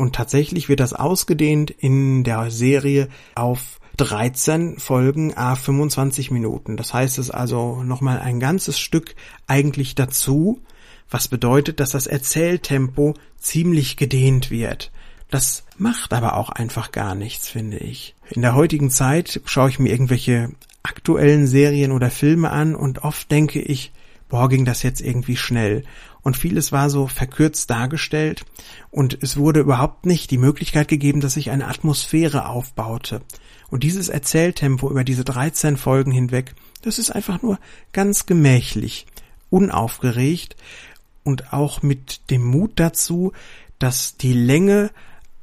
Und 0.00 0.14
tatsächlich 0.14 0.70
wird 0.70 0.80
das 0.80 0.94
ausgedehnt 0.94 1.70
in 1.70 2.24
der 2.24 2.50
Serie 2.50 3.10
auf 3.34 3.78
13 3.98 4.78
Folgen 4.78 5.36
a 5.36 5.56
25 5.56 6.30
Minuten. 6.30 6.78
Das 6.78 6.94
heißt 6.94 7.18
es 7.18 7.30
also 7.30 7.82
nochmal 7.82 8.18
ein 8.18 8.40
ganzes 8.40 8.78
Stück 8.78 9.14
eigentlich 9.46 9.94
dazu, 9.94 10.62
was 11.10 11.28
bedeutet, 11.28 11.80
dass 11.80 11.90
das 11.90 12.06
Erzähltempo 12.06 13.12
ziemlich 13.36 13.98
gedehnt 13.98 14.50
wird. 14.50 14.90
Das 15.28 15.64
macht 15.76 16.14
aber 16.14 16.38
auch 16.38 16.48
einfach 16.48 16.92
gar 16.92 17.14
nichts, 17.14 17.50
finde 17.50 17.76
ich. 17.76 18.14
In 18.30 18.40
der 18.40 18.54
heutigen 18.54 18.88
Zeit 18.88 19.42
schaue 19.44 19.68
ich 19.68 19.78
mir 19.78 19.90
irgendwelche 19.90 20.48
aktuellen 20.82 21.46
Serien 21.46 21.92
oder 21.92 22.10
Filme 22.10 22.48
an 22.48 22.74
und 22.74 23.04
oft 23.04 23.30
denke 23.30 23.60
ich, 23.60 23.92
boah, 24.30 24.48
ging 24.48 24.64
das 24.64 24.82
jetzt 24.82 25.02
irgendwie 25.02 25.36
schnell. 25.36 25.84
Und 26.22 26.36
vieles 26.36 26.72
war 26.72 26.90
so 26.90 27.06
verkürzt 27.06 27.70
dargestellt 27.70 28.44
und 28.90 29.18
es 29.22 29.36
wurde 29.36 29.60
überhaupt 29.60 30.06
nicht 30.06 30.30
die 30.30 30.38
Möglichkeit 30.38 30.88
gegeben, 30.88 31.20
dass 31.20 31.34
sich 31.34 31.50
eine 31.50 31.68
Atmosphäre 31.68 32.46
aufbaute. 32.46 33.22
Und 33.68 33.84
dieses 33.84 34.08
Erzähltempo 34.08 34.90
über 34.90 35.04
diese 35.04 35.24
13 35.24 35.76
Folgen 35.76 36.10
hinweg, 36.10 36.54
das 36.82 36.98
ist 36.98 37.10
einfach 37.10 37.40
nur 37.42 37.58
ganz 37.92 38.26
gemächlich, 38.26 39.06
unaufgeregt 39.48 40.56
und 41.24 41.52
auch 41.52 41.82
mit 41.82 42.30
dem 42.30 42.44
Mut 42.44 42.72
dazu, 42.76 43.32
dass 43.78 44.16
die 44.16 44.32
Länge 44.32 44.90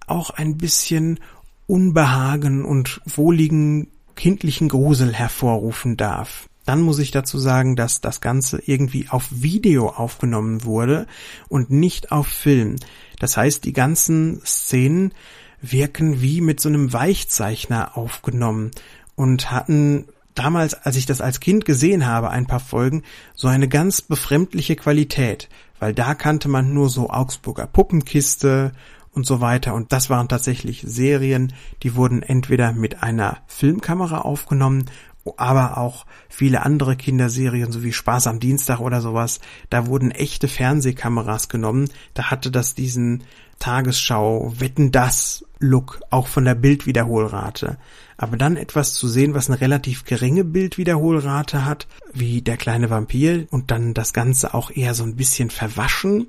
auch 0.06 0.30
ein 0.30 0.58
bisschen 0.58 1.20
Unbehagen 1.68 2.64
und 2.64 3.02
wohligen 3.06 3.88
kindlichen 4.16 4.70
Grusel 4.70 5.14
hervorrufen 5.14 5.98
darf. 5.98 6.48
Dann 6.68 6.82
muss 6.82 7.00
ich 7.00 7.12
dazu 7.12 7.38
sagen, 7.38 7.78
dass 7.78 8.02
das 8.02 8.20
Ganze 8.20 8.62
irgendwie 8.66 9.08
auf 9.10 9.30
Video 9.32 9.88
aufgenommen 9.88 10.66
wurde 10.66 11.08
und 11.48 11.72
nicht 11.72 12.12
auf 12.12 12.28
Film. 12.28 12.76
Das 13.20 13.38
heißt, 13.38 13.64
die 13.64 13.72
ganzen 13.72 14.42
Szenen 14.46 15.14
wirken 15.62 16.22
wie 16.22 16.42
mit 16.42 16.60
so 16.60 16.68
einem 16.68 16.92
Weichzeichner 16.92 17.98
aufgenommen 17.98 18.72
und 19.16 19.50
hatten 19.50 20.10
damals, 20.36 20.74
als 20.74 20.98
ich 20.98 21.06
das 21.06 21.22
als 21.22 21.40
Kind 21.40 21.64
gesehen 21.64 22.06
habe, 22.06 22.32
ein 22.32 22.48
paar 22.48 22.60
Folgen, 22.60 23.04
so 23.34 23.48
eine 23.48 23.70
ganz 23.70 24.02
befremdliche 24.02 24.76
Qualität, 24.76 25.48
weil 25.80 25.94
da 25.94 26.16
kannte 26.16 26.50
man 26.50 26.74
nur 26.74 26.90
so 26.90 27.10
Augsburger 27.10 27.68
Puppenkiste 27.68 28.74
und 29.14 29.26
so 29.26 29.40
weiter. 29.40 29.74
Und 29.74 29.94
das 29.94 30.10
waren 30.10 30.28
tatsächlich 30.28 30.84
Serien, 30.86 31.54
die 31.82 31.96
wurden 31.96 32.22
entweder 32.22 32.74
mit 32.74 33.04
einer 33.04 33.38
Filmkamera 33.48 34.20
aufgenommen, 34.20 34.88
aber 35.38 35.78
auch 35.78 36.06
viele 36.30 36.64
andere 36.64 36.96
Kinderserien, 36.96 37.72
so 37.72 37.84
wie 37.84 37.94
Spaß 37.94 38.28
am 38.28 38.40
Dienstag 38.40 38.80
oder 38.80 39.02
sowas, 39.02 39.40
da 39.70 39.88
wurden 39.88 40.12
echte 40.12 40.48
Fernsehkameras 40.48 41.50
genommen. 41.50 41.90
Da 42.14 42.32
hatte 42.32 42.52
das 42.52 42.76
diesen 42.76 43.24
Tagesschau, 43.60 44.54
Wetten 44.58 44.92
das 44.92 45.44
Look, 45.60 46.02
auch 46.12 46.28
von 46.28 46.46
der 46.46 46.56
Bildwiederholrate. 46.56 47.78
Aber 48.18 48.38
dann 48.38 48.58
etwas 48.58 48.94
zu 48.94 49.08
sehen, 49.08 49.34
was 49.34 49.50
eine 49.50 49.60
relativ 49.60 50.06
geringe 50.06 50.44
Bildwiederholrate 50.44 51.66
hat, 51.66 51.88
wie 52.14 52.42
der 52.42 52.58
kleine 52.58 52.90
Vampir 52.90 53.48
und 53.52 53.72
dann 53.72 53.94
das 53.94 54.14
Ganze 54.14 54.54
auch 54.54 54.72
eher 54.72 54.94
so 54.94 55.04
ein 55.04 55.16
bisschen 55.16 55.50
verwaschen, 55.50 56.28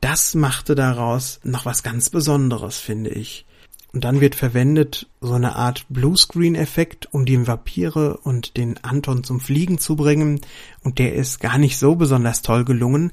das 0.00 0.34
machte 0.34 0.74
daraus 0.74 1.40
noch 1.42 1.66
was 1.66 1.82
ganz 1.82 2.10
Besonderes, 2.10 2.78
finde 2.78 3.10
ich. 3.10 3.46
Und 3.92 4.04
dann 4.04 4.20
wird 4.20 4.34
verwendet 4.34 5.08
so 5.20 5.34
eine 5.34 5.56
Art 5.56 5.86
Bluescreen-Effekt, 5.88 7.08
um 7.12 7.26
die 7.26 7.46
Vampire 7.46 8.18
und 8.18 8.56
den 8.56 8.78
Anton 8.84 9.24
zum 9.24 9.40
Fliegen 9.40 9.78
zu 9.78 9.96
bringen. 9.96 10.40
Und 10.82 10.98
der 10.98 11.14
ist 11.14 11.40
gar 11.40 11.58
nicht 11.58 11.78
so 11.78 11.96
besonders 11.96 12.42
toll 12.42 12.64
gelungen. 12.64 13.12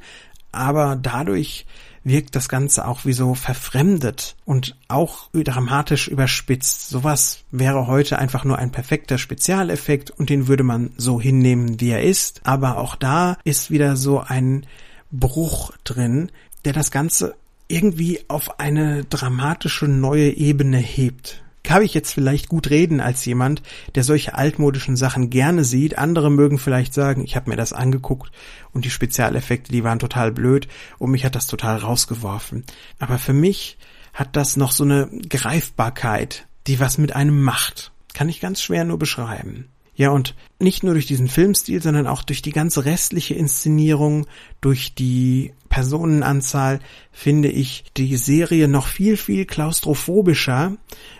Aber 0.51 0.95
dadurch 0.95 1.65
wirkt 2.03 2.35
das 2.35 2.47
Ganze 2.47 2.87
auch 2.87 3.05
wie 3.05 3.13
so 3.13 3.33
verfremdet 3.33 4.35
und 4.45 4.77
auch 4.87 5.29
dramatisch 5.33 6.07
überspitzt. 6.07 6.89
Sowas 6.89 7.43
wäre 7.51 7.87
heute 7.87 8.17
einfach 8.17 8.45
nur 8.45 8.57
ein 8.57 8.71
perfekter 8.71 9.17
Spezialeffekt 9.17 10.11
und 10.11 10.29
den 10.29 10.47
würde 10.47 10.63
man 10.63 10.91
so 10.97 11.19
hinnehmen, 11.19 11.81
wie 11.81 11.89
er 11.89 12.03
ist. 12.03 12.41
Aber 12.45 12.77
auch 12.77 12.95
da 12.95 13.37
ist 13.43 13.71
wieder 13.71 13.97
so 13.97 14.21
ein 14.21 14.65
Bruch 15.11 15.71
drin, 15.83 16.31
der 16.65 16.73
das 16.73 16.91
Ganze 16.91 17.35
irgendwie 17.67 18.21
auf 18.27 18.59
eine 18.59 19.03
dramatische 19.05 19.87
neue 19.87 20.29
Ebene 20.29 20.77
hebt. 20.77 21.43
Kann 21.63 21.81
ich 21.81 21.93
jetzt 21.93 22.13
vielleicht 22.13 22.47
gut 22.47 22.69
reden 22.69 23.01
als 23.01 23.25
jemand, 23.25 23.61
der 23.95 24.05
solche 24.05 24.35
altmodischen 24.35 24.95
Sachen 24.95 25.29
gerne 25.29 25.65
sieht. 25.65 25.97
Andere 25.97 26.31
mögen 26.31 26.59
vielleicht 26.59 26.93
sagen, 26.93 27.25
ich 27.25 27.35
habe 27.35 27.49
mir 27.49 27.57
das 27.57 27.73
angeguckt 27.73 28.31
und 28.71 28.85
die 28.85 28.89
Spezialeffekte, 28.89 29.73
die 29.73 29.83
waren 29.83 29.99
total 29.99 30.31
blöd 30.31 30.69
und 30.97 31.11
mich 31.11 31.25
hat 31.25 31.35
das 31.35 31.45
total 31.45 31.77
rausgeworfen. 31.77 32.63
Aber 32.99 33.17
für 33.17 33.33
mich 33.33 33.77
hat 34.13 34.37
das 34.37 34.55
noch 34.55 34.71
so 34.71 34.85
eine 34.85 35.09
Greifbarkeit, 35.29 36.47
die 36.67 36.79
was 36.79 36.97
mit 36.97 37.15
einem 37.15 37.41
macht. 37.41 37.91
Kann 38.13 38.29
ich 38.29 38.39
ganz 38.39 38.61
schwer 38.61 38.85
nur 38.85 38.97
beschreiben. 38.97 39.67
Ja, 39.97 40.11
und 40.11 40.35
nicht 40.59 40.83
nur 40.83 40.93
durch 40.93 41.07
diesen 41.07 41.27
Filmstil, 41.27 41.81
sondern 41.81 42.05
auch 42.05 42.21
durch 42.21 42.43
die 42.43 42.51
ganze 42.51 42.85
restliche 42.85 43.33
Inszenierung, 43.33 44.27
durch 44.61 44.93
die 44.93 45.53
Personenanzahl, 45.69 46.79
finde 47.11 47.49
ich 47.49 47.83
die 47.97 48.15
Serie 48.15 48.67
noch 48.67 48.85
viel, 48.85 49.17
viel 49.17 49.45
klaustrophobischer 49.45 50.77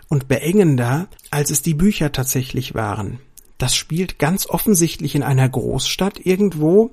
und 0.09 0.27
beengender, 0.27 1.07
als 1.31 1.49
es 1.49 1.63
die 1.63 1.73
Bücher 1.73 2.11
tatsächlich 2.11 2.75
waren. 2.75 3.19
Das 3.57 3.75
spielt 3.75 4.19
ganz 4.19 4.47
offensichtlich 4.47 5.15
in 5.15 5.23
einer 5.23 5.49
Großstadt 5.49 6.23
irgendwo, 6.23 6.91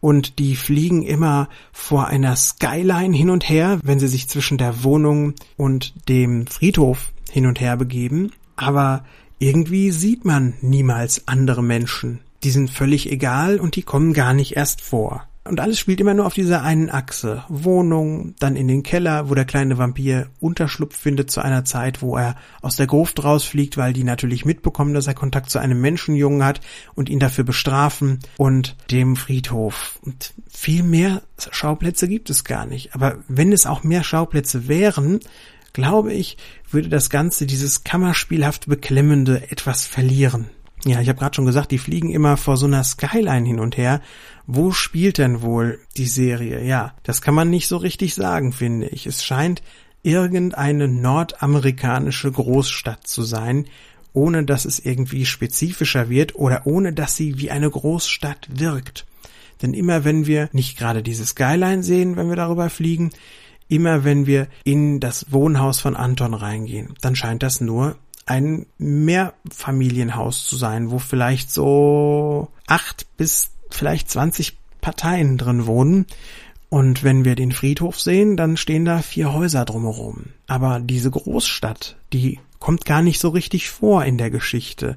und 0.00 0.38
die 0.38 0.56
fliegen 0.56 1.02
immer 1.02 1.48
vor 1.72 2.06
einer 2.06 2.34
Skyline 2.34 3.14
hin 3.14 3.30
und 3.30 3.48
her, 3.48 3.78
wenn 3.84 4.00
sie 4.00 4.08
sich 4.08 4.28
zwischen 4.28 4.58
der 4.58 4.82
Wohnung 4.82 5.34
und 5.56 5.92
dem 6.08 6.46
Friedhof 6.46 7.12
hin 7.30 7.46
und 7.46 7.60
her 7.60 7.76
begeben. 7.76 8.32
Aber 8.56 9.04
irgendwie 9.40 9.90
sieht 9.90 10.24
man 10.24 10.54
niemals 10.60 11.26
andere 11.26 11.62
Menschen. 11.62 12.20
Die 12.44 12.50
sind 12.50 12.70
völlig 12.70 13.10
egal 13.10 13.58
und 13.58 13.74
die 13.74 13.82
kommen 13.82 14.12
gar 14.12 14.34
nicht 14.34 14.54
erst 14.54 14.82
vor. 14.82 15.26
Und 15.44 15.58
alles 15.58 15.78
spielt 15.78 16.00
immer 16.00 16.12
nur 16.12 16.26
auf 16.26 16.34
dieser 16.34 16.62
einen 16.62 16.90
Achse. 16.90 17.44
Wohnung, 17.48 18.34
dann 18.38 18.54
in 18.54 18.68
den 18.68 18.82
Keller, 18.82 19.30
wo 19.30 19.34
der 19.34 19.46
kleine 19.46 19.78
Vampir 19.78 20.28
Unterschlupf 20.38 20.94
findet 20.94 21.30
zu 21.30 21.40
einer 21.40 21.64
Zeit, 21.64 22.02
wo 22.02 22.18
er 22.18 22.36
aus 22.60 22.76
der 22.76 22.86
Gruft 22.86 23.24
rausfliegt, 23.24 23.78
weil 23.78 23.94
die 23.94 24.04
natürlich 24.04 24.44
mitbekommen, 24.44 24.92
dass 24.92 25.06
er 25.06 25.14
Kontakt 25.14 25.48
zu 25.48 25.58
einem 25.58 25.80
Menschenjungen 25.80 26.44
hat 26.44 26.60
und 26.94 27.08
ihn 27.08 27.18
dafür 27.18 27.44
bestrafen 27.44 28.18
und 28.36 28.76
dem 28.90 29.16
Friedhof. 29.16 29.98
Und 30.02 30.34
viel 30.46 30.82
mehr 30.82 31.22
Schauplätze 31.50 32.06
gibt 32.06 32.28
es 32.28 32.44
gar 32.44 32.66
nicht. 32.66 32.94
Aber 32.94 33.16
wenn 33.26 33.52
es 33.52 33.64
auch 33.64 33.82
mehr 33.82 34.04
Schauplätze 34.04 34.68
wären, 34.68 35.20
glaube 35.72 36.12
ich, 36.12 36.36
würde 36.70 36.88
das 36.88 37.10
Ganze 37.10 37.46
dieses 37.46 37.84
kammerspielhaft 37.84 38.66
beklemmende 38.66 39.50
etwas 39.50 39.86
verlieren. 39.86 40.50
Ja, 40.84 41.00
ich 41.00 41.08
habe 41.08 41.18
gerade 41.18 41.34
schon 41.34 41.46
gesagt, 41.46 41.72
die 41.72 41.78
fliegen 41.78 42.10
immer 42.10 42.36
vor 42.36 42.56
so 42.56 42.66
einer 42.66 42.84
Skyline 42.84 43.46
hin 43.46 43.60
und 43.60 43.76
her. 43.76 44.00
Wo 44.46 44.72
spielt 44.72 45.18
denn 45.18 45.42
wohl 45.42 45.78
die 45.96 46.06
Serie? 46.06 46.64
Ja, 46.64 46.94
das 47.02 47.20
kann 47.20 47.34
man 47.34 47.50
nicht 47.50 47.68
so 47.68 47.76
richtig 47.76 48.14
sagen, 48.14 48.52
finde 48.52 48.88
ich. 48.88 49.06
Es 49.06 49.24
scheint 49.24 49.62
irgendeine 50.02 50.88
nordamerikanische 50.88 52.32
Großstadt 52.32 53.06
zu 53.06 53.22
sein, 53.22 53.66
ohne 54.14 54.44
dass 54.44 54.64
es 54.64 54.78
irgendwie 54.78 55.26
spezifischer 55.26 56.08
wird 56.08 56.34
oder 56.34 56.66
ohne 56.66 56.94
dass 56.94 57.14
sie 57.14 57.38
wie 57.38 57.50
eine 57.50 57.70
Großstadt 57.70 58.48
wirkt. 58.50 59.06
Denn 59.62 59.74
immer 59.74 60.04
wenn 60.04 60.26
wir 60.26 60.48
nicht 60.52 60.78
gerade 60.78 61.02
diese 61.02 61.26
Skyline 61.26 61.82
sehen, 61.82 62.16
wenn 62.16 62.30
wir 62.30 62.36
darüber 62.36 62.70
fliegen, 62.70 63.10
immer 63.70 64.04
wenn 64.04 64.26
wir 64.26 64.48
in 64.64 65.00
das 65.00 65.32
Wohnhaus 65.32 65.80
von 65.80 65.96
Anton 65.96 66.34
reingehen, 66.34 66.94
dann 67.00 67.16
scheint 67.16 67.42
das 67.42 67.60
nur 67.60 67.96
ein 68.26 68.66
Mehrfamilienhaus 68.78 70.44
zu 70.44 70.56
sein, 70.56 70.90
wo 70.90 70.98
vielleicht 70.98 71.50
so 71.50 72.48
acht 72.66 73.06
bis 73.16 73.50
vielleicht 73.70 74.10
zwanzig 74.10 74.58
Parteien 74.80 75.38
drin 75.38 75.66
wohnen. 75.66 76.06
Und 76.68 77.02
wenn 77.02 77.24
wir 77.24 77.34
den 77.34 77.50
Friedhof 77.50 77.98
sehen, 77.98 78.36
dann 78.36 78.56
stehen 78.56 78.84
da 78.84 79.02
vier 79.02 79.32
Häuser 79.32 79.64
drumherum. 79.64 80.26
Aber 80.46 80.78
diese 80.78 81.10
Großstadt, 81.10 81.96
die 82.12 82.38
kommt 82.60 82.84
gar 82.84 83.02
nicht 83.02 83.18
so 83.18 83.30
richtig 83.30 83.70
vor 83.70 84.04
in 84.04 84.18
der 84.18 84.30
Geschichte. 84.30 84.96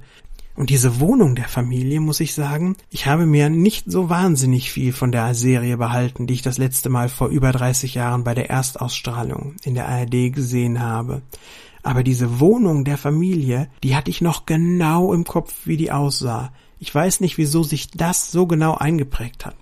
Und 0.55 0.69
diese 0.69 0.99
Wohnung 0.99 1.35
der 1.35 1.47
Familie, 1.47 1.99
muss 1.99 2.19
ich 2.19 2.35
sagen, 2.35 2.75
ich 2.91 3.07
habe 3.07 3.25
mir 3.25 3.49
nicht 3.49 3.91
so 3.91 4.09
wahnsinnig 4.09 4.71
viel 4.71 4.93
von 4.93 5.11
der 5.11 5.33
Serie 5.33 5.77
behalten, 5.77 6.27
die 6.27 6.35
ich 6.35 6.43
das 6.43 6.59
letzte 6.59 6.89
Mal 6.89 7.09
vor 7.09 7.29
über 7.29 7.51
30 7.51 7.95
Jahren 7.95 8.23
bei 8.23 8.35
der 8.35 8.51
Erstausstrahlung 8.51 9.55
in 9.63 9.73
der 9.73 9.89
ARD 9.89 10.31
gesehen 10.31 10.79
habe. 10.79 11.23
Aber 11.81 12.03
diese 12.03 12.39
Wohnung 12.39 12.85
der 12.85 12.97
Familie, 12.97 13.67
die 13.83 13.95
hatte 13.95 14.11
ich 14.11 14.21
noch 14.21 14.45
genau 14.45 15.11
im 15.11 15.23
Kopf, 15.23 15.53
wie 15.65 15.77
die 15.77 15.91
aussah. 15.91 16.53
Ich 16.79 16.93
weiß 16.93 17.19
nicht, 17.19 17.37
wieso 17.37 17.63
sich 17.63 17.89
das 17.89 18.31
so 18.31 18.45
genau 18.45 18.75
eingeprägt 18.75 19.45
hat. 19.45 19.55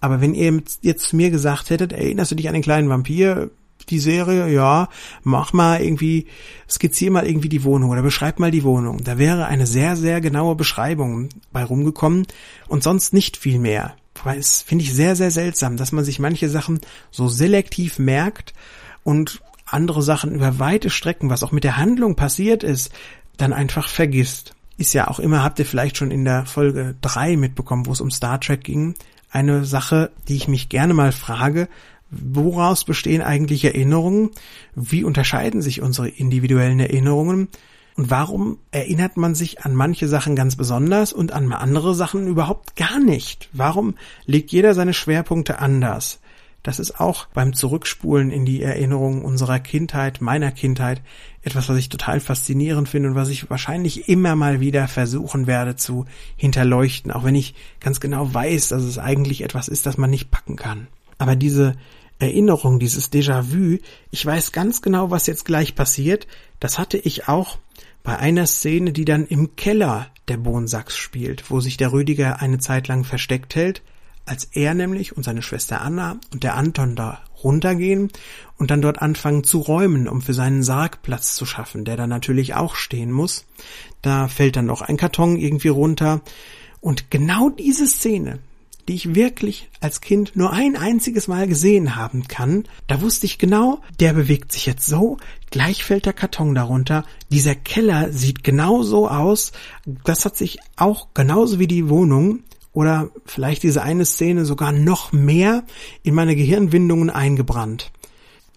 Aber 0.00 0.20
wenn 0.20 0.34
ihr 0.34 0.62
jetzt 0.80 1.08
zu 1.08 1.16
mir 1.16 1.30
gesagt 1.30 1.70
hättet, 1.70 1.92
erinnerst 1.92 2.30
du 2.30 2.36
dich 2.36 2.48
an 2.48 2.54
den 2.54 2.62
kleinen 2.62 2.88
Vampir, 2.88 3.50
die 3.90 3.98
Serie, 3.98 4.48
ja, 4.48 4.88
mach 5.22 5.52
mal 5.52 5.80
irgendwie, 5.80 6.26
skizzier 6.68 7.10
mal 7.10 7.26
irgendwie 7.26 7.48
die 7.48 7.64
Wohnung 7.64 7.90
oder 7.90 8.02
beschreib 8.02 8.38
mal 8.38 8.50
die 8.50 8.64
Wohnung. 8.64 9.02
Da 9.04 9.18
wäre 9.18 9.46
eine 9.46 9.66
sehr, 9.66 9.96
sehr 9.96 10.20
genaue 10.20 10.54
Beschreibung 10.54 11.28
bei 11.52 11.64
rumgekommen 11.64 12.26
und 12.68 12.82
sonst 12.82 13.12
nicht 13.12 13.36
viel 13.36 13.58
mehr. 13.58 13.94
Weil 14.24 14.38
es 14.38 14.62
finde 14.62 14.84
ich 14.84 14.94
sehr, 14.94 15.16
sehr 15.16 15.30
seltsam, 15.30 15.76
dass 15.76 15.92
man 15.92 16.04
sich 16.04 16.18
manche 16.18 16.48
Sachen 16.48 16.80
so 17.10 17.28
selektiv 17.28 17.98
merkt 17.98 18.54
und 19.02 19.40
andere 19.66 20.02
Sachen 20.02 20.34
über 20.34 20.58
weite 20.58 20.90
Strecken, 20.90 21.30
was 21.30 21.42
auch 21.42 21.52
mit 21.52 21.64
der 21.64 21.76
Handlung 21.76 22.16
passiert 22.16 22.62
ist, 22.62 22.92
dann 23.36 23.52
einfach 23.52 23.88
vergisst. 23.88 24.54
Ist 24.76 24.94
ja 24.94 25.08
auch 25.08 25.20
immer, 25.20 25.42
habt 25.42 25.58
ihr 25.58 25.66
vielleicht 25.66 25.96
schon 25.96 26.10
in 26.10 26.24
der 26.24 26.46
Folge 26.46 26.96
drei 27.00 27.36
mitbekommen, 27.36 27.86
wo 27.86 27.92
es 27.92 28.00
um 28.00 28.10
Star 28.10 28.40
Trek 28.40 28.64
ging, 28.64 28.94
eine 29.30 29.64
Sache, 29.64 30.10
die 30.28 30.36
ich 30.36 30.48
mich 30.48 30.68
gerne 30.68 30.94
mal 30.94 31.12
frage, 31.12 31.68
woraus 32.10 32.84
bestehen 32.84 33.22
eigentlich 33.22 33.64
Erinnerungen? 33.64 34.30
Wie 34.74 35.04
unterscheiden 35.04 35.62
sich 35.62 35.82
unsere 35.82 36.08
individuellen 36.08 36.80
Erinnerungen? 36.80 37.48
Und 37.96 38.10
warum 38.10 38.58
erinnert 38.70 39.16
man 39.16 39.34
sich 39.34 39.64
an 39.64 39.74
manche 39.74 40.08
Sachen 40.08 40.36
ganz 40.36 40.56
besonders 40.56 41.12
und 41.12 41.32
an 41.32 41.52
andere 41.52 41.94
Sachen 41.94 42.26
überhaupt 42.26 42.76
gar 42.76 42.98
nicht? 42.98 43.48
Warum 43.52 43.94
legt 44.26 44.52
jeder 44.52 44.74
seine 44.74 44.94
Schwerpunkte 44.94 45.58
anders? 45.58 46.20
Das 46.62 46.78
ist 46.78 47.00
auch 47.00 47.26
beim 47.32 47.54
Zurückspulen 47.54 48.30
in 48.30 48.44
die 48.44 48.62
Erinnerungen 48.62 49.22
unserer 49.22 49.60
Kindheit, 49.60 50.20
meiner 50.20 50.52
Kindheit, 50.52 51.00
etwas, 51.42 51.70
was 51.70 51.78
ich 51.78 51.88
total 51.88 52.20
faszinierend 52.20 52.86
finde 52.88 53.08
und 53.08 53.14
was 53.14 53.30
ich 53.30 53.48
wahrscheinlich 53.48 54.08
immer 54.10 54.36
mal 54.36 54.60
wieder 54.60 54.86
versuchen 54.86 55.46
werde 55.46 55.76
zu 55.76 56.04
hinterleuchten, 56.36 57.12
auch 57.12 57.24
wenn 57.24 57.34
ich 57.34 57.54
ganz 57.80 57.98
genau 57.98 58.34
weiß, 58.34 58.68
dass 58.68 58.82
es 58.82 58.98
eigentlich 58.98 59.42
etwas 59.42 59.68
ist, 59.68 59.86
das 59.86 59.96
man 59.96 60.10
nicht 60.10 60.30
packen 60.30 60.56
kann. 60.56 60.88
Aber 61.16 61.34
diese 61.34 61.76
Erinnerung, 62.20 62.78
dieses 62.78 63.10
Déjà-vu, 63.10 63.78
ich 64.10 64.24
weiß 64.24 64.52
ganz 64.52 64.82
genau, 64.82 65.10
was 65.10 65.26
jetzt 65.26 65.44
gleich 65.44 65.74
passiert, 65.74 66.26
das 66.60 66.78
hatte 66.78 66.98
ich 66.98 67.28
auch 67.28 67.58
bei 68.02 68.16
einer 68.16 68.46
Szene, 68.46 68.92
die 68.92 69.04
dann 69.04 69.26
im 69.26 69.56
Keller 69.56 70.08
der 70.28 70.36
Bohnsachs 70.36 70.96
spielt, 70.96 71.50
wo 71.50 71.60
sich 71.60 71.76
der 71.76 71.92
Rüdiger 71.92 72.40
eine 72.40 72.58
Zeit 72.58 72.88
lang 72.88 73.04
versteckt 73.04 73.54
hält, 73.54 73.82
als 74.26 74.44
er 74.44 74.74
nämlich 74.74 75.16
und 75.16 75.24
seine 75.24 75.42
Schwester 75.42 75.80
Anna 75.80 76.20
und 76.32 76.44
der 76.44 76.56
Anton 76.56 76.94
da 76.94 77.20
runtergehen 77.42 78.10
und 78.58 78.70
dann 78.70 78.82
dort 78.82 79.00
anfangen 79.02 79.44
zu 79.44 79.58
räumen, 79.58 80.08
um 80.08 80.22
für 80.22 80.34
seinen 80.34 80.62
Sarg 80.62 81.02
Platz 81.02 81.34
zu 81.34 81.46
schaffen, 81.46 81.84
der 81.84 81.96
da 81.96 82.06
natürlich 82.06 82.54
auch 82.54 82.74
stehen 82.74 83.10
muss. 83.10 83.46
Da 84.02 84.28
fällt 84.28 84.56
dann 84.56 84.66
noch 84.66 84.82
ein 84.82 84.96
Karton 84.96 85.36
irgendwie 85.36 85.68
runter. 85.68 86.20
Und 86.80 87.10
genau 87.10 87.50
diese 87.50 87.86
Szene, 87.86 88.38
die 88.88 88.94
ich 88.94 89.14
wirklich 89.14 89.70
als 89.80 90.00
Kind 90.00 90.36
nur 90.36 90.52
ein 90.52 90.76
einziges 90.76 91.28
Mal 91.28 91.46
gesehen 91.46 91.96
haben 91.96 92.28
kann, 92.28 92.64
da 92.86 93.00
wusste 93.00 93.26
ich 93.26 93.38
genau, 93.38 93.80
der 93.98 94.12
bewegt 94.12 94.52
sich 94.52 94.66
jetzt 94.66 94.86
so, 94.86 95.18
gleich 95.50 95.84
fällt 95.84 96.06
der 96.06 96.12
Karton 96.12 96.54
darunter, 96.54 97.04
dieser 97.30 97.54
Keller 97.54 98.12
sieht 98.12 98.44
genau 98.44 98.82
so 98.82 99.08
aus, 99.08 99.52
das 100.04 100.24
hat 100.24 100.36
sich 100.36 100.58
auch 100.76 101.08
genauso 101.14 101.58
wie 101.58 101.66
die 101.66 101.88
Wohnung 101.88 102.40
oder 102.72 103.10
vielleicht 103.26 103.62
diese 103.62 103.82
eine 103.82 104.04
Szene 104.04 104.44
sogar 104.44 104.72
noch 104.72 105.12
mehr 105.12 105.64
in 106.02 106.14
meine 106.14 106.36
Gehirnwindungen 106.36 107.10
eingebrannt. 107.10 107.90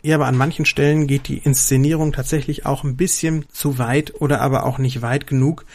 Ja, 0.06 0.16
aber 0.16 0.28
an 0.28 0.36
manchen 0.36 0.66
Stellen 0.66 1.08
geht 1.08 1.30
die 1.30 1.38
Inszenierung 1.38 2.12
tatsächlich 2.12 2.66
auch 2.66 2.84
ein 2.84 2.98
bisschen 2.98 3.46
zu 3.54 3.78
weit 3.78 4.20
oder 4.20 4.42
aber 4.42 4.66
auch 4.66 4.78
nicht 4.78 5.02
weit 5.02 5.28
genug, 5.28 5.66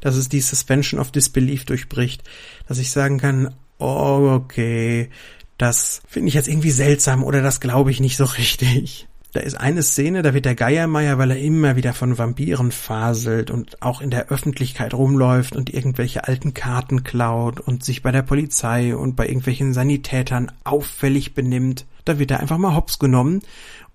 dass 0.00 0.16
es 0.16 0.28
die 0.28 0.40
Suspension 0.40 1.00
of 1.00 1.12
Disbelief 1.12 1.64
durchbricht, 1.64 2.24
dass 2.66 2.78
ich 2.78 2.90
sagen 2.90 3.18
kann, 3.18 3.54
oh, 3.78 4.30
okay, 4.34 5.10
das 5.58 6.02
finde 6.06 6.28
ich 6.28 6.34
jetzt 6.34 6.48
irgendwie 6.48 6.70
seltsam 6.70 7.24
oder 7.24 7.42
das 7.42 7.60
glaube 7.60 7.90
ich 7.90 8.00
nicht 8.00 8.16
so 8.16 8.24
richtig. 8.38 9.06
Da 9.32 9.40
ist 9.40 9.60
eine 9.60 9.82
Szene, 9.82 10.22
da 10.22 10.32
wird 10.32 10.46
der 10.46 10.54
Geiermeier, 10.54 11.18
weil 11.18 11.32
er 11.32 11.38
immer 11.38 11.76
wieder 11.76 11.92
von 11.92 12.16
Vampiren 12.16 12.72
faselt 12.72 13.50
und 13.50 13.82
auch 13.82 14.00
in 14.00 14.10
der 14.10 14.28
Öffentlichkeit 14.28 14.94
rumläuft 14.94 15.54
und 15.54 15.72
irgendwelche 15.72 16.26
alten 16.26 16.54
Karten 16.54 17.04
klaut 17.04 17.60
und 17.60 17.84
sich 17.84 18.02
bei 18.02 18.10
der 18.10 18.22
Polizei 18.22 18.96
und 18.96 19.16
bei 19.16 19.26
irgendwelchen 19.26 19.74
Sanitätern 19.74 20.50
auffällig 20.64 21.34
benimmt. 21.34 21.84
Da 22.06 22.18
wird 22.18 22.30
er 22.30 22.40
einfach 22.40 22.56
mal 22.56 22.74
hops 22.74 22.98
genommen 22.98 23.42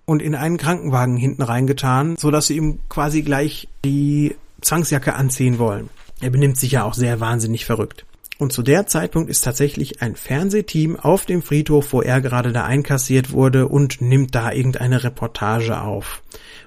und 0.04 0.22
in 0.22 0.36
einen 0.36 0.56
Krankenwagen 0.56 1.16
hinten 1.16 1.42
reingetan, 1.42 2.16
so 2.16 2.30
dass 2.30 2.46
sie 2.46 2.56
ihm 2.56 2.78
quasi 2.88 3.22
gleich 3.22 3.68
die 3.84 4.36
Zwangsjacke 4.60 5.14
anziehen 5.14 5.58
wollen. 5.58 5.90
Er 6.20 6.30
benimmt 6.30 6.58
sich 6.58 6.72
ja 6.72 6.84
auch 6.84 6.94
sehr 6.94 7.18
wahnsinnig 7.18 7.64
verrückt. 7.64 8.06
Und 8.38 8.52
zu 8.52 8.62
der 8.62 8.86
Zeitpunkt 8.86 9.30
ist 9.30 9.42
tatsächlich 9.42 10.02
ein 10.02 10.16
Fernsehteam 10.16 10.96
auf 10.96 11.24
dem 11.24 11.42
Friedhof, 11.42 11.92
wo 11.92 12.02
er 12.02 12.20
gerade 12.20 12.52
da 12.52 12.64
einkassiert 12.64 13.30
wurde 13.30 13.68
und 13.68 14.00
nimmt 14.00 14.34
da 14.34 14.50
irgendeine 14.50 15.04
Reportage 15.04 15.80
auf. 15.80 16.22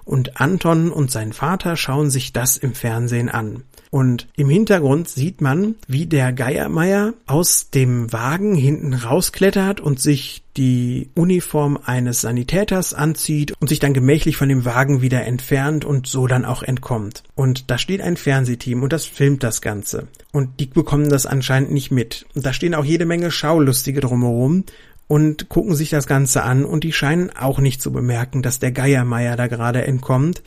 Und 0.07 0.39
Anton 0.39 0.89
und 0.89 1.11
sein 1.11 1.33
Vater 1.33 1.75
schauen 1.75 2.09
sich 2.09 2.31
das 2.31 2.55
im 2.55 2.73
Fernsehen 2.73 3.27
an. 3.27 3.63
Und 3.89 4.27
im 4.35 4.49
Hintergrund 4.49 5.09
sieht 5.09 5.41
man, 5.41 5.75
wie 5.87 6.05
der 6.05 6.31
Geiermeier 6.31 7.13
aus 7.25 7.69
dem 7.71 8.11
Wagen 8.13 8.55
hinten 8.55 8.93
rausklettert 8.93 9.81
und 9.81 10.01
sich 10.01 10.43
die 10.57 11.09
Uniform 11.13 11.77
eines 11.83 12.21
Sanitäters 12.21 12.93
anzieht 12.93 13.53
und 13.59 13.67
sich 13.67 13.79
dann 13.79 13.93
gemächlich 13.93 14.37
von 14.37 14.49
dem 14.49 14.65
Wagen 14.65 15.01
wieder 15.01 15.23
entfernt 15.25 15.85
und 15.85 16.07
so 16.07 16.25
dann 16.25 16.45
auch 16.45 16.63
entkommt. 16.63 17.23
Und 17.35 17.69
da 17.69 17.77
steht 17.77 18.01
ein 18.01 18.17
Fernsehteam 18.17 18.81
und 18.81 18.91
das 18.91 19.05
filmt 19.05 19.43
das 19.43 19.61
Ganze. 19.61 20.07
Und 20.31 20.59
die 20.59 20.65
bekommen 20.65 21.09
das 21.09 21.25
anscheinend 21.25 21.71
nicht 21.71 21.91
mit. 21.91 22.25
Und 22.33 22.45
da 22.45 22.53
stehen 22.53 22.75
auch 22.75 22.85
jede 22.85 23.05
Menge 23.05 23.29
Schaulustige 23.29 24.01
drumherum 24.01 24.63
und 25.07 25.49
gucken 25.49 25.75
sich 25.75 25.89
das 25.89 26.07
Ganze 26.07 26.43
an 26.43 26.65
und 26.65 26.83
die 26.83 26.93
scheinen 26.93 27.29
auch 27.29 27.59
nicht 27.59 27.81
zu 27.81 27.91
bemerken, 27.91 28.41
dass 28.41 28.59
der 28.59 28.71
Geiermeier 28.71 29.35
da 29.35 29.47
gerade 29.47 29.85
entkommt, 29.85 30.43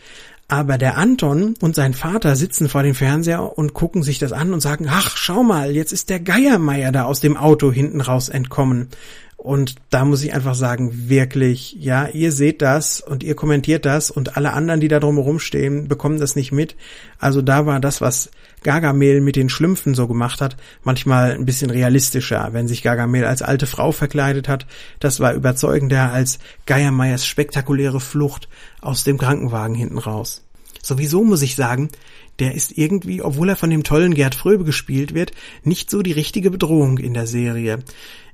aber 0.51 0.79
der 0.79 0.99
Anton 0.99 1.55
und 1.61 1.77
sein 1.77 1.95
Vater 1.95 2.35
sitzen 2.35 2.69
vor 2.69 2.83
dem 2.83 2.97
Fernseher 2.97 3.57
und 3.57 3.73
gucken 3.73 4.03
sich 4.03 4.19
das 4.19 4.33
an 4.33 4.53
und 4.53 4.61
sagen, 4.61 4.87
ach, 4.91 5.17
schau 5.17 5.45
mal, 5.45 5.71
jetzt 5.71 5.93
ist 5.93 6.11
der 6.11 6.19
Geiermeier 6.19 6.91
da 6.91 7.05
aus 7.05 7.21
dem 7.21 7.37
Auto 7.37 7.71
hinten 7.71 8.01
raus 8.01 8.29
entkommen. 8.29 8.89
Und 9.37 9.77
da 9.89 10.05
muss 10.05 10.23
ich 10.23 10.35
einfach 10.35 10.57
sagen, 10.57 11.09
wirklich, 11.09 11.77
ja, 11.79 12.09
ihr 12.09 12.33
seht 12.33 12.61
das 12.61 13.01
und 13.01 13.23
ihr 13.23 13.37
kommentiert 13.37 13.87
das 13.87 14.11
und 14.11 14.37
alle 14.37 14.53
anderen, 14.53 14.81
die 14.81 14.89
da 14.89 14.99
drumherum 15.01 15.39
stehen, 15.39 15.89
bekommen 15.89 16.19
das 16.19 16.37
nicht 16.37 16.53
mit. 16.53 16.77
Also 17.19 17.41
da 17.41 17.65
war 17.65 17.81
das, 17.81 18.01
was 18.01 18.31
Gargamel 18.63 19.21
mit 19.21 19.37
den 19.37 19.49
Schlümpfen 19.49 19.95
so 19.95 20.07
gemacht 20.07 20.41
hat, 20.41 20.57
manchmal 20.83 21.33
ein 21.33 21.47
bisschen 21.47 21.71
realistischer. 21.71 22.49
Wenn 22.53 22.69
sich 22.69 22.83
Gargamel 22.83 23.25
als 23.25 23.43
alte 23.43 23.67
Frau 23.67 23.93
verkleidet 23.93 24.49
hat, 24.49 24.67
das 24.99 25.21
war 25.21 25.35
überzeugender 25.35 26.13
als 26.13 26.39
Geiermeiers 26.67 27.27
spektakuläre 27.27 28.01
Flucht 28.01 28.49
aus 28.81 29.05
dem 29.05 29.19
Krankenwagen 29.19 29.75
hinten 29.75 29.99
raus. 29.99 30.45
Sowieso 30.83 31.25
muss 31.25 31.43
ich 31.43 31.57
sagen, 31.57 31.91
der 32.39 32.55
ist 32.55 32.77
irgendwie, 32.77 33.23
obwohl 33.23 33.51
er 33.51 33.57
von 33.57 33.71
dem 33.71 33.85
tollen 33.85 34.15
Gerd 34.15 34.35
Fröbe 34.35 34.65
gespielt 34.65 35.15
wird, 35.15 35.33
nicht 35.63 35.91
so 35.91 36.03
die 36.03 36.13
richtige 36.13 36.51
Bedrohung 36.51 36.99
in 36.99 37.15
der 37.15 37.27
Serie. 37.27 37.81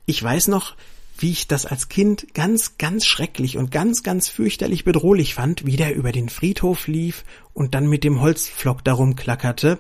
Ich 0.07 0.23
weiß 0.23 0.49
noch, 0.49 0.77
wie 1.23 1.31
ich 1.31 1.49
das 1.49 1.67
als 1.67 1.89
Kind 1.89 2.35
ganz, 2.35 2.79
ganz 2.79 3.07
schrecklich 3.07 3.57
und 3.57 3.71
ganz, 3.71 4.03
ganz 4.03 4.29
fürchterlich 4.29 4.85
bedrohlich 4.85 5.35
fand, 5.35 5.67
wie 5.67 5.77
der 5.77 5.95
über 5.95 6.13
den 6.13 6.29
Friedhof 6.29 6.87
lief 6.87 7.25
und 7.55 7.75
dann 7.75 7.89
mit 7.89 8.05
dem 8.05 8.21
Holzpflock 8.21 8.85
darum 8.85 9.17
klackerte. 9.17 9.79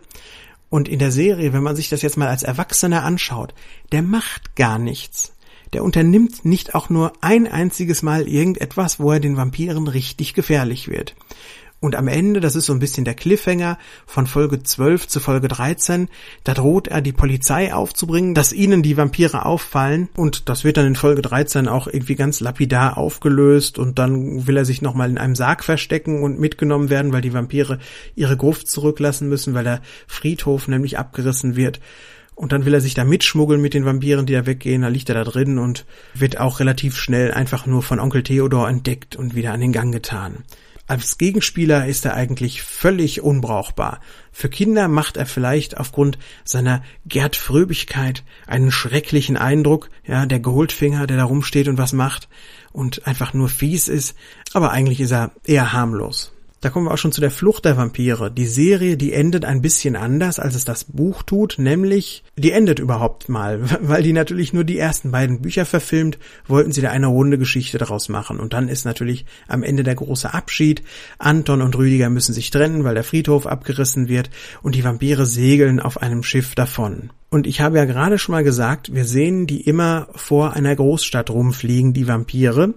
Und 0.68 0.88
in 0.88 0.98
der 0.98 1.12
Serie, 1.12 1.52
wenn 1.52 1.62
man 1.62 1.76
sich 1.76 1.88
das 1.88 2.02
jetzt 2.02 2.16
mal 2.16 2.28
als 2.28 2.42
Erwachsener 2.42 3.04
anschaut, 3.04 3.54
der 3.92 4.02
macht 4.02 4.56
gar 4.56 4.78
nichts. 4.78 5.32
Der 5.72 5.84
unternimmt 5.84 6.44
nicht 6.44 6.74
auch 6.74 6.90
nur 6.90 7.12
ein 7.20 7.46
einziges 7.46 8.02
Mal 8.02 8.28
irgendetwas, 8.28 9.00
wo 9.00 9.12
er 9.12 9.20
den 9.20 9.36
Vampiren 9.36 9.88
richtig 9.88 10.34
gefährlich 10.34 10.88
wird. 10.88 11.14
Und 11.78 11.94
am 11.94 12.08
Ende, 12.08 12.40
das 12.40 12.56
ist 12.56 12.66
so 12.66 12.72
ein 12.72 12.78
bisschen 12.78 13.04
der 13.04 13.14
Cliffhanger 13.14 13.78
von 14.06 14.26
Folge 14.26 14.62
12 14.62 15.08
zu 15.08 15.20
Folge 15.20 15.48
13, 15.48 16.08
da 16.42 16.54
droht 16.54 16.88
er 16.88 17.02
die 17.02 17.12
Polizei 17.12 17.74
aufzubringen, 17.74 18.34
dass 18.34 18.54
ihnen 18.54 18.82
die 18.82 18.96
Vampire 18.96 19.44
auffallen 19.44 20.08
und 20.16 20.48
das 20.48 20.64
wird 20.64 20.78
dann 20.78 20.86
in 20.86 20.96
Folge 20.96 21.20
13 21.20 21.68
auch 21.68 21.86
irgendwie 21.86 22.14
ganz 22.14 22.40
lapidar 22.40 22.96
aufgelöst 22.96 23.78
und 23.78 23.98
dann 23.98 24.46
will 24.46 24.56
er 24.56 24.64
sich 24.64 24.80
nochmal 24.80 25.10
in 25.10 25.18
einem 25.18 25.34
Sarg 25.34 25.62
verstecken 25.64 26.22
und 26.22 26.40
mitgenommen 26.40 26.88
werden, 26.88 27.12
weil 27.12 27.20
die 27.20 27.34
Vampire 27.34 27.78
ihre 28.14 28.38
Gruft 28.38 28.68
zurücklassen 28.68 29.28
müssen, 29.28 29.52
weil 29.52 29.64
der 29.64 29.82
Friedhof 30.06 30.68
nämlich 30.68 30.98
abgerissen 30.98 31.56
wird. 31.56 31.80
Und 32.34 32.52
dann 32.52 32.66
will 32.66 32.74
er 32.74 32.82
sich 32.82 32.92
da 32.92 33.04
mitschmuggeln 33.04 33.62
mit 33.62 33.72
den 33.72 33.86
Vampiren, 33.86 34.26
die 34.26 34.34
da 34.34 34.44
weggehen. 34.44 34.82
Da 34.82 34.88
liegt 34.88 35.08
er 35.08 35.14
da 35.14 35.24
drin 35.24 35.58
und 35.58 35.86
wird 36.12 36.38
auch 36.38 36.60
relativ 36.60 36.94
schnell 36.98 37.32
einfach 37.32 37.64
nur 37.64 37.82
von 37.82 37.98
Onkel 37.98 38.22
Theodor 38.22 38.68
entdeckt 38.68 39.16
und 39.16 39.34
wieder 39.34 39.54
an 39.54 39.60
den 39.60 39.72
Gang 39.72 39.90
getan. 39.90 40.44
Als 40.88 41.18
Gegenspieler 41.18 41.86
ist 41.86 42.04
er 42.04 42.14
eigentlich 42.14 42.62
völlig 42.62 43.20
unbrauchbar. 43.20 44.00
Für 44.30 44.48
Kinder 44.48 44.86
macht 44.86 45.16
er 45.16 45.26
vielleicht 45.26 45.76
aufgrund 45.78 46.16
seiner 46.44 46.82
Gerd 47.06 47.34
Fröbigkeit 47.34 48.22
einen 48.46 48.70
schrecklichen 48.70 49.36
Eindruck, 49.36 49.90
ja, 50.06 50.26
der 50.26 50.38
Goldfinger, 50.38 51.08
der 51.08 51.16
da 51.16 51.24
rumsteht 51.24 51.66
und 51.66 51.78
was 51.78 51.92
macht 51.92 52.28
und 52.72 53.06
einfach 53.06 53.34
nur 53.34 53.48
fies 53.48 53.88
ist, 53.88 54.16
aber 54.52 54.70
eigentlich 54.70 55.00
ist 55.00 55.10
er 55.10 55.32
eher 55.44 55.72
harmlos. 55.72 56.32
Da 56.66 56.70
kommen 56.70 56.86
wir 56.86 56.94
auch 56.94 56.98
schon 56.98 57.12
zu 57.12 57.20
der 57.20 57.30
Flucht 57.30 57.64
der 57.64 57.76
Vampire. 57.76 58.28
Die 58.28 58.44
Serie, 58.44 58.96
die 58.96 59.12
endet 59.12 59.44
ein 59.44 59.62
bisschen 59.62 59.94
anders, 59.94 60.40
als 60.40 60.56
es 60.56 60.64
das 60.64 60.82
Buch 60.82 61.22
tut, 61.22 61.60
nämlich 61.60 62.24
die 62.36 62.50
endet 62.50 62.80
überhaupt 62.80 63.28
mal, 63.28 63.60
weil 63.82 64.02
die 64.02 64.12
natürlich 64.12 64.52
nur 64.52 64.64
die 64.64 64.76
ersten 64.76 65.12
beiden 65.12 65.42
Bücher 65.42 65.64
verfilmt, 65.64 66.18
wollten 66.48 66.72
sie 66.72 66.80
da 66.80 66.90
eine 66.90 67.06
runde 67.06 67.38
Geschichte 67.38 67.78
daraus 67.78 68.08
machen. 68.08 68.40
Und 68.40 68.52
dann 68.52 68.68
ist 68.68 68.84
natürlich 68.84 69.26
am 69.46 69.62
Ende 69.62 69.84
der 69.84 69.94
große 69.94 70.34
Abschied. 70.34 70.82
Anton 71.20 71.62
und 71.62 71.78
Rüdiger 71.78 72.10
müssen 72.10 72.34
sich 72.34 72.50
trennen, 72.50 72.82
weil 72.82 72.94
der 72.94 73.04
Friedhof 73.04 73.46
abgerissen 73.46 74.08
wird 74.08 74.30
und 74.60 74.74
die 74.74 74.82
Vampire 74.82 75.24
segeln 75.24 75.78
auf 75.78 76.02
einem 76.02 76.24
Schiff 76.24 76.56
davon. 76.56 77.10
Und 77.28 77.46
ich 77.46 77.60
habe 77.60 77.76
ja 77.76 77.84
gerade 77.84 78.18
schon 78.18 78.32
mal 78.32 78.44
gesagt, 78.44 78.92
wir 78.92 79.04
sehen 79.04 79.46
die 79.46 79.60
immer 79.60 80.08
vor 80.16 80.54
einer 80.54 80.74
Großstadt 80.74 81.30
rumfliegen, 81.30 81.92
die 81.92 82.08
Vampire. 82.08 82.74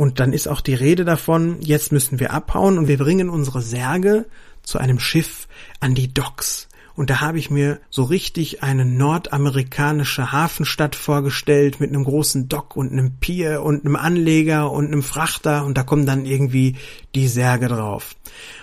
Und 0.00 0.18
dann 0.18 0.32
ist 0.32 0.48
auch 0.48 0.62
die 0.62 0.72
Rede 0.72 1.04
davon, 1.04 1.58
jetzt 1.60 1.92
müssen 1.92 2.20
wir 2.20 2.32
abhauen 2.32 2.78
und 2.78 2.88
wir 2.88 2.96
bringen 2.96 3.28
unsere 3.28 3.60
Särge 3.60 4.24
zu 4.62 4.78
einem 4.78 4.98
Schiff 4.98 5.46
an 5.78 5.94
die 5.94 6.10
Docks. 6.14 6.68
Und 6.94 7.10
da 7.10 7.20
habe 7.20 7.38
ich 7.38 7.50
mir 7.50 7.80
so 7.90 8.04
richtig 8.04 8.62
eine 8.62 8.86
nordamerikanische 8.86 10.32
Hafenstadt 10.32 10.96
vorgestellt 10.96 11.80
mit 11.80 11.90
einem 11.90 12.04
großen 12.04 12.48
Dock 12.48 12.78
und 12.78 12.90
einem 12.90 13.16
Pier 13.20 13.60
und 13.60 13.84
einem 13.84 13.94
Anleger 13.94 14.72
und 14.72 14.86
einem 14.86 15.02
Frachter 15.02 15.66
und 15.66 15.76
da 15.76 15.82
kommen 15.82 16.06
dann 16.06 16.24
irgendwie 16.24 16.76
die 17.14 17.28
Särge 17.28 17.68
drauf. 17.68 18.16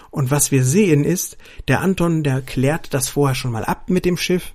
Und 0.09 0.31
was 0.31 0.49
wir 0.49 0.63
sehen 0.63 1.03
ist, 1.03 1.37
der 1.67 1.81
Anton, 1.81 2.23
der 2.23 2.41
klärt 2.41 2.95
das 2.95 3.09
vorher 3.09 3.35
schon 3.35 3.51
mal 3.51 3.63
ab 3.63 3.91
mit 3.91 4.05
dem 4.05 4.17
Schiff 4.17 4.53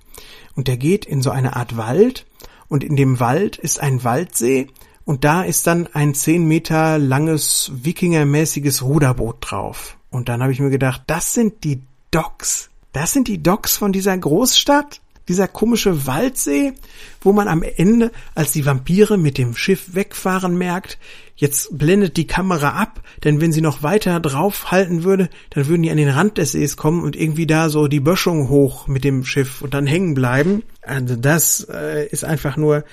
und 0.53 0.67
der 0.67 0.75
geht 0.75 1.05
in 1.05 1.21
so 1.21 1.29
eine 1.29 1.55
Art 1.55 1.77
Wald 1.77 2.25
und 2.67 2.83
in 2.83 2.97
dem 2.97 3.21
Wald 3.21 3.55
ist 3.55 3.79
ein 3.79 4.03
Waldsee 4.03 4.67
und 5.05 5.23
da 5.23 5.43
ist 5.43 5.67
dann 5.67 5.87
ein 5.93 6.13
zehn 6.13 6.45
Meter 6.45 6.97
langes 6.97 7.71
Wikingermäßiges 7.73 8.83
Ruderboot 8.83 9.37
drauf. 9.41 9.97
Und 10.09 10.29
dann 10.29 10.41
habe 10.41 10.51
ich 10.51 10.59
mir 10.59 10.69
gedacht, 10.69 11.03
das 11.07 11.33
sind 11.33 11.63
die 11.63 11.81
Docks. 12.11 12.69
Das 12.93 13.11
sind 13.11 13.27
die 13.27 13.41
Docks 13.41 13.75
von 13.75 13.91
dieser 13.91 14.17
Großstadt? 14.17 15.01
Dieser 15.29 15.47
komische 15.47 16.05
Waldsee, 16.05 16.73
wo 17.21 17.31
man 17.31 17.47
am 17.47 17.63
Ende, 17.63 18.11
als 18.35 18.51
die 18.51 18.65
Vampire 18.65 19.17
mit 19.17 19.37
dem 19.37 19.55
Schiff 19.55 19.95
wegfahren, 19.95 20.57
merkt, 20.57 20.97
jetzt 21.37 21.77
blendet 21.77 22.17
die 22.17 22.27
Kamera 22.27 22.71
ab, 22.71 23.01
denn 23.23 23.39
wenn 23.39 23.53
sie 23.53 23.61
noch 23.61 23.83
weiter 23.83 24.19
draufhalten 24.19 25.05
würde, 25.05 25.29
dann 25.51 25.67
würden 25.67 25.83
die 25.83 25.91
an 25.91 25.97
den 25.97 26.09
Rand 26.09 26.37
des 26.37 26.51
Sees 26.51 26.75
kommen 26.75 27.03
und 27.03 27.15
irgendwie 27.15 27.47
da 27.47 27.69
so 27.69 27.87
die 27.87 28.01
Böschung 28.01 28.49
hoch 28.49 28.87
mit 28.87 29.05
dem 29.05 29.23
Schiff 29.23 29.61
und 29.61 29.73
dann 29.73 29.87
hängen 29.87 30.13
bleiben. 30.13 30.63
Also 30.81 31.15
das 31.15 31.65
äh, 31.71 32.05
ist 32.07 32.25
einfach 32.25 32.57
nur 32.57 32.83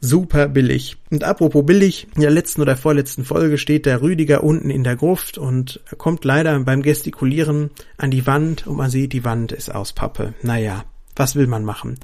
super 0.00 0.48
billig. 0.48 0.96
Und 1.10 1.24
apropos 1.24 1.64
billig, 1.64 2.06
in 2.14 2.22
der 2.22 2.30
letzten 2.30 2.62
oder 2.62 2.76
vorletzten 2.76 3.24
Folge 3.24 3.58
steht 3.58 3.86
der 3.86 4.02
Rüdiger 4.02 4.44
unten 4.44 4.70
in 4.70 4.84
der 4.84 4.96
Gruft 4.96 5.38
und 5.38 5.80
kommt 5.96 6.24
leider 6.24 6.58
beim 6.60 6.82
Gestikulieren 6.82 7.70
an 7.96 8.10
die 8.10 8.26
Wand 8.26 8.66
und 8.66 8.76
man 8.76 8.90
sieht, 8.90 9.12
die 9.12 9.24
Wand 9.24 9.52
ist 9.52 9.74
aus 9.74 9.92
Pappe. 9.92 10.34
Naja, 10.42 10.84
was 11.16 11.34
will 11.34 11.46
man 11.46 11.64
machen? 11.64 11.98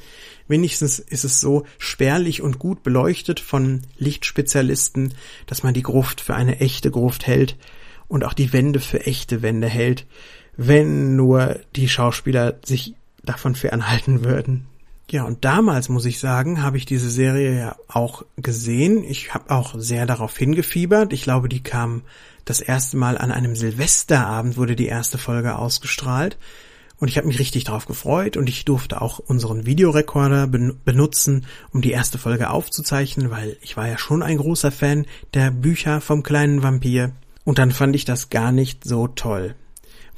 Wenigstens 0.48 0.98
ist 0.98 1.24
es 1.24 1.40
so 1.40 1.64
spärlich 1.78 2.42
und 2.42 2.58
gut 2.58 2.82
beleuchtet 2.82 3.40
von 3.40 3.82
Lichtspezialisten, 3.96 5.14
dass 5.46 5.62
man 5.62 5.72
die 5.72 5.82
Gruft 5.82 6.20
für 6.20 6.34
eine 6.34 6.60
echte 6.60 6.90
Gruft 6.90 7.26
hält 7.26 7.56
und 8.08 8.24
auch 8.24 8.34
die 8.34 8.52
Wände 8.52 8.80
für 8.80 9.06
echte 9.06 9.40
Wände 9.42 9.68
hält, 9.68 10.06
wenn 10.56 11.16
nur 11.16 11.60
die 11.76 11.88
Schauspieler 11.88 12.58
sich 12.64 12.94
davon 13.22 13.54
fernhalten 13.54 14.24
würden. 14.24 14.66
Ja, 15.10 15.24
und 15.24 15.44
damals 15.44 15.88
muss 15.88 16.06
ich 16.06 16.18
sagen, 16.18 16.62
habe 16.62 16.76
ich 16.76 16.86
diese 16.86 17.10
Serie 17.10 17.58
ja 17.58 17.76
auch 17.88 18.24
gesehen. 18.36 19.04
Ich 19.04 19.34
habe 19.34 19.50
auch 19.50 19.74
sehr 19.76 20.06
darauf 20.06 20.36
hingefiebert. 20.36 21.12
Ich 21.12 21.22
glaube, 21.22 21.48
die 21.48 21.62
kam 21.62 22.02
das 22.44 22.60
erste 22.60 22.96
Mal 22.96 23.18
an 23.18 23.30
einem 23.30 23.54
Silvesterabend, 23.54 24.56
wurde 24.56 24.76
die 24.76 24.86
erste 24.86 25.18
Folge 25.18 25.56
ausgestrahlt. 25.58 26.38
Und 26.98 27.08
ich 27.08 27.18
habe 27.18 27.26
mich 27.26 27.38
richtig 27.38 27.64
darauf 27.64 27.86
gefreut 27.86 28.36
und 28.36 28.48
ich 28.48 28.64
durfte 28.64 29.02
auch 29.02 29.18
unseren 29.18 29.66
Videorekorder 29.66 30.46
ben 30.46 30.80
benutzen, 30.84 31.44
um 31.72 31.82
die 31.82 31.90
erste 31.90 32.18
Folge 32.18 32.50
aufzuzeichnen, 32.50 33.30
weil 33.30 33.58
ich 33.60 33.76
war 33.76 33.88
ja 33.88 33.98
schon 33.98 34.22
ein 34.22 34.38
großer 34.38 34.70
Fan 34.70 35.04
der 35.34 35.50
Bücher 35.50 36.00
vom 36.00 36.22
kleinen 36.22 36.62
Vampir. 36.62 37.12
Und 37.44 37.58
dann 37.58 37.72
fand 37.72 37.94
ich 37.94 38.06
das 38.06 38.30
gar 38.30 38.52
nicht 38.52 38.84
so 38.84 39.08
toll 39.08 39.54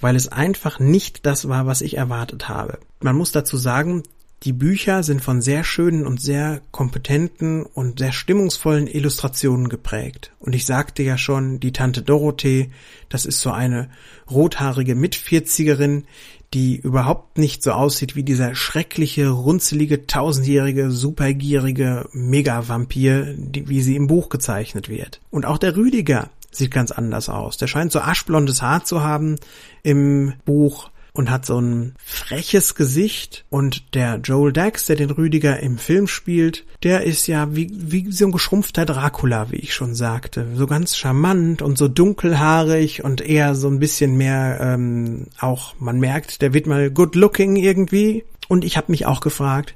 weil 0.00 0.16
es 0.16 0.28
einfach 0.28 0.78
nicht 0.78 1.26
das 1.26 1.48
war, 1.48 1.66
was 1.66 1.80
ich 1.80 1.96
erwartet 1.96 2.48
habe. 2.48 2.78
Man 3.00 3.16
muss 3.16 3.32
dazu 3.32 3.56
sagen, 3.56 4.02
die 4.42 4.52
Bücher 4.52 5.02
sind 5.02 5.24
von 5.24 5.40
sehr 5.40 5.64
schönen 5.64 6.06
und 6.06 6.20
sehr 6.20 6.60
kompetenten 6.70 7.64
und 7.64 7.98
sehr 7.98 8.12
stimmungsvollen 8.12 8.86
Illustrationen 8.86 9.68
geprägt. 9.68 10.32
Und 10.38 10.54
ich 10.54 10.66
sagte 10.66 11.02
ja 11.02 11.16
schon, 11.16 11.58
die 11.58 11.72
Tante 11.72 12.02
Dorothee, 12.02 12.70
das 13.08 13.24
ist 13.24 13.40
so 13.40 13.50
eine 13.50 13.88
rothaarige 14.30 14.94
Mitvierzigerin, 14.94 16.04
die 16.54 16.76
überhaupt 16.76 17.38
nicht 17.38 17.62
so 17.62 17.72
aussieht 17.72 18.14
wie 18.14 18.22
dieser 18.22 18.54
schreckliche, 18.54 19.28
runzelige, 19.30 20.06
tausendjährige, 20.06 20.90
supergierige 20.90 22.08
Mega-Vampir, 22.12 23.34
wie 23.36 23.82
sie 23.82 23.96
im 23.96 24.06
Buch 24.06 24.28
gezeichnet 24.28 24.88
wird. 24.88 25.20
Und 25.30 25.44
auch 25.44 25.58
der 25.58 25.76
Rüdiger 25.76 26.30
sieht 26.52 26.70
ganz 26.70 26.92
anders 26.92 27.28
aus. 27.28 27.56
Der 27.56 27.66
scheint 27.66 27.90
so 27.90 28.00
aschblondes 28.00 28.62
Haar 28.62 28.84
zu 28.84 29.02
haben 29.02 29.36
im 29.82 30.34
Buch 30.44 30.90
und 31.16 31.30
hat 31.30 31.46
so 31.46 31.60
ein 31.60 31.94
freches 32.04 32.74
Gesicht 32.74 33.44
und 33.48 33.94
der 33.94 34.16
Joel 34.22 34.52
Dax, 34.52 34.86
der 34.86 34.96
den 34.96 35.10
Rüdiger 35.10 35.60
im 35.60 35.78
Film 35.78 36.06
spielt, 36.06 36.64
der 36.82 37.04
ist 37.04 37.26
ja 37.26 37.54
wie, 37.56 37.70
wie 37.72 38.12
so 38.12 38.26
ein 38.26 38.32
geschrumpfter 38.32 38.84
Dracula, 38.84 39.50
wie 39.50 39.56
ich 39.56 39.74
schon 39.74 39.94
sagte. 39.94 40.46
So 40.54 40.66
ganz 40.66 40.96
charmant 40.96 41.62
und 41.62 41.78
so 41.78 41.88
dunkelhaarig 41.88 43.02
und 43.02 43.20
eher 43.20 43.54
so 43.54 43.68
ein 43.68 43.78
bisschen 43.78 44.16
mehr 44.16 44.58
ähm, 44.60 45.26
auch, 45.40 45.74
man 45.78 45.98
merkt, 45.98 46.42
der 46.42 46.52
wird 46.52 46.66
mal 46.66 46.90
good 46.90 47.14
looking 47.14 47.56
irgendwie. 47.56 48.24
Und 48.48 48.64
ich 48.64 48.76
habe 48.76 48.92
mich 48.92 49.06
auch 49.06 49.20
gefragt, 49.20 49.74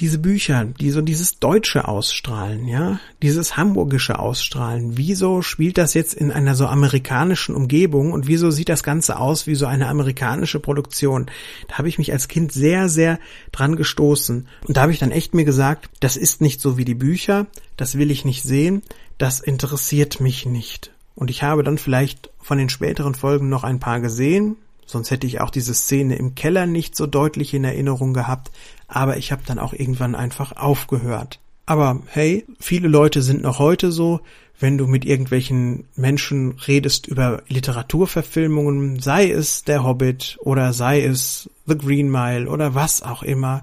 diese 0.00 0.18
Bücher, 0.18 0.64
die 0.64 0.90
so 0.90 1.00
dieses 1.00 1.38
Deutsche 1.38 1.86
ausstrahlen, 1.86 2.66
ja, 2.66 2.98
dieses 3.22 3.56
Hamburgische 3.56 4.18
ausstrahlen, 4.18 4.96
wieso 4.96 5.42
spielt 5.42 5.78
das 5.78 5.94
jetzt 5.94 6.14
in 6.14 6.32
einer 6.32 6.54
so 6.54 6.66
amerikanischen 6.66 7.54
Umgebung 7.54 8.12
und 8.12 8.26
wieso 8.26 8.50
sieht 8.50 8.68
das 8.68 8.82
Ganze 8.82 9.18
aus 9.18 9.46
wie 9.46 9.54
so 9.54 9.66
eine 9.66 9.88
amerikanische 9.88 10.60
Produktion? 10.60 11.26
Da 11.68 11.78
habe 11.78 11.88
ich 11.88 11.98
mich 11.98 12.12
als 12.12 12.28
Kind 12.28 12.52
sehr, 12.52 12.88
sehr 12.88 13.18
dran 13.52 13.76
gestoßen. 13.76 14.48
Und 14.66 14.76
da 14.76 14.82
habe 14.82 14.92
ich 14.92 14.98
dann 14.98 15.12
echt 15.12 15.34
mir 15.34 15.44
gesagt, 15.44 15.88
das 16.00 16.16
ist 16.16 16.40
nicht 16.40 16.60
so 16.60 16.78
wie 16.78 16.84
die 16.84 16.94
Bücher, 16.94 17.46
das 17.76 17.96
will 17.96 18.10
ich 18.10 18.24
nicht 18.24 18.42
sehen, 18.42 18.82
das 19.18 19.40
interessiert 19.40 20.20
mich 20.20 20.46
nicht. 20.46 20.90
Und 21.14 21.30
ich 21.30 21.42
habe 21.42 21.62
dann 21.62 21.78
vielleicht 21.78 22.30
von 22.40 22.58
den 22.58 22.70
späteren 22.70 23.14
Folgen 23.14 23.48
noch 23.48 23.62
ein 23.62 23.78
paar 23.78 24.00
gesehen, 24.00 24.56
Sonst 24.86 25.10
hätte 25.10 25.26
ich 25.26 25.40
auch 25.40 25.50
diese 25.50 25.74
Szene 25.74 26.16
im 26.16 26.34
Keller 26.34 26.66
nicht 26.66 26.96
so 26.96 27.06
deutlich 27.06 27.54
in 27.54 27.64
Erinnerung 27.64 28.12
gehabt, 28.12 28.50
aber 28.88 29.16
ich 29.16 29.32
habe 29.32 29.42
dann 29.46 29.58
auch 29.58 29.72
irgendwann 29.72 30.14
einfach 30.14 30.56
aufgehört. 30.56 31.40
Aber 31.64 32.02
hey, 32.06 32.44
viele 32.58 32.88
Leute 32.88 33.22
sind 33.22 33.42
noch 33.42 33.58
heute 33.58 33.92
so, 33.92 34.20
wenn 34.58 34.78
du 34.78 34.86
mit 34.86 35.04
irgendwelchen 35.04 35.84
Menschen 35.96 36.52
redest 36.66 37.06
über 37.06 37.42
Literaturverfilmungen, 37.48 39.00
sei 39.00 39.30
es 39.30 39.64
Der 39.64 39.84
Hobbit 39.84 40.38
oder 40.40 40.72
sei 40.72 41.02
es 41.02 41.48
The 41.66 41.78
Green 41.78 42.10
Mile 42.10 42.48
oder 42.48 42.74
was 42.74 43.02
auch 43.02 43.22
immer, 43.22 43.62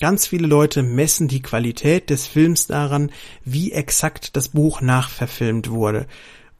Ganz 0.00 0.26
viele 0.26 0.48
Leute 0.48 0.82
messen 0.82 1.28
die 1.28 1.40
Qualität 1.40 2.10
des 2.10 2.26
Films 2.26 2.66
daran, 2.66 3.12
wie 3.44 3.72
exakt 3.72 4.36
das 4.36 4.48
Buch 4.48 4.80
nachverfilmt 4.80 5.70
wurde. 5.70 6.06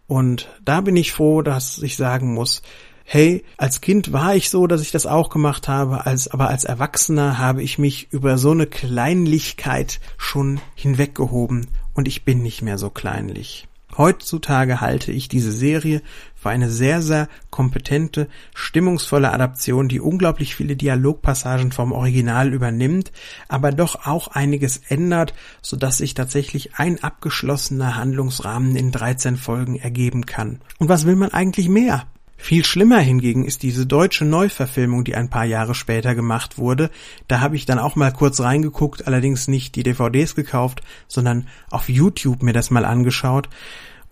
Und 0.06 0.48
da 0.64 0.80
bin 0.80 0.96
ich 0.96 1.12
froh, 1.12 1.42
dass 1.42 1.82
ich 1.82 1.96
sagen 1.96 2.32
muss, 2.32 2.62
hey, 3.04 3.44
als 3.56 3.80
Kind 3.80 4.12
war 4.12 4.34
ich 4.34 4.50
so, 4.50 4.66
dass 4.66 4.82
ich 4.82 4.90
das 4.90 5.06
auch 5.06 5.28
gemacht 5.30 5.68
habe, 5.68 6.06
als, 6.06 6.28
aber 6.28 6.48
als 6.48 6.64
Erwachsener 6.64 7.38
habe 7.38 7.62
ich 7.62 7.78
mich 7.78 8.08
über 8.10 8.38
so 8.38 8.50
eine 8.50 8.66
Kleinlichkeit 8.66 10.00
schon 10.16 10.60
hinweggehoben 10.74 11.68
und 11.92 12.08
ich 12.08 12.24
bin 12.24 12.42
nicht 12.42 12.62
mehr 12.62 12.78
so 12.78 12.90
kleinlich. 12.90 13.68
Heutzutage 13.96 14.80
halte 14.80 15.12
ich 15.12 15.28
diese 15.28 15.52
Serie 15.52 16.02
für 16.34 16.50
eine 16.50 16.68
sehr, 16.68 17.00
sehr 17.00 17.28
kompetente, 17.50 18.28
stimmungsvolle 18.52 19.32
Adaption, 19.32 19.88
die 19.88 20.00
unglaublich 20.00 20.56
viele 20.56 20.74
Dialogpassagen 20.74 21.70
vom 21.70 21.92
Original 21.92 22.52
übernimmt, 22.52 23.12
aber 23.46 23.70
doch 23.70 24.06
auch 24.06 24.28
einiges 24.28 24.78
ändert, 24.88 25.32
so 25.62 25.76
dass 25.76 25.98
sich 25.98 26.14
tatsächlich 26.14 26.74
ein 26.74 27.04
abgeschlossener 27.04 27.96
Handlungsrahmen 27.96 28.74
in 28.74 28.90
13 28.90 29.36
Folgen 29.36 29.76
ergeben 29.76 30.26
kann. 30.26 30.60
Und 30.78 30.88
was 30.88 31.06
will 31.06 31.16
man 31.16 31.32
eigentlich 31.32 31.68
mehr? 31.68 32.04
Viel 32.36 32.64
schlimmer 32.64 32.98
hingegen 32.98 33.44
ist 33.44 33.62
diese 33.62 33.86
deutsche 33.86 34.24
Neuverfilmung, 34.24 35.04
die 35.04 35.14
ein 35.14 35.30
paar 35.30 35.44
Jahre 35.44 35.74
später 35.74 36.14
gemacht 36.14 36.58
wurde. 36.58 36.90
Da 37.26 37.40
habe 37.40 37.56
ich 37.56 37.64
dann 37.64 37.78
auch 37.78 37.96
mal 37.96 38.12
kurz 38.12 38.40
reingeguckt, 38.40 39.06
allerdings 39.06 39.48
nicht 39.48 39.76
die 39.76 39.82
DVDs 39.82 40.34
gekauft, 40.34 40.82
sondern 41.08 41.48
auf 41.70 41.88
YouTube 41.88 42.42
mir 42.42 42.52
das 42.52 42.70
mal 42.70 42.84
angeschaut. 42.84 43.48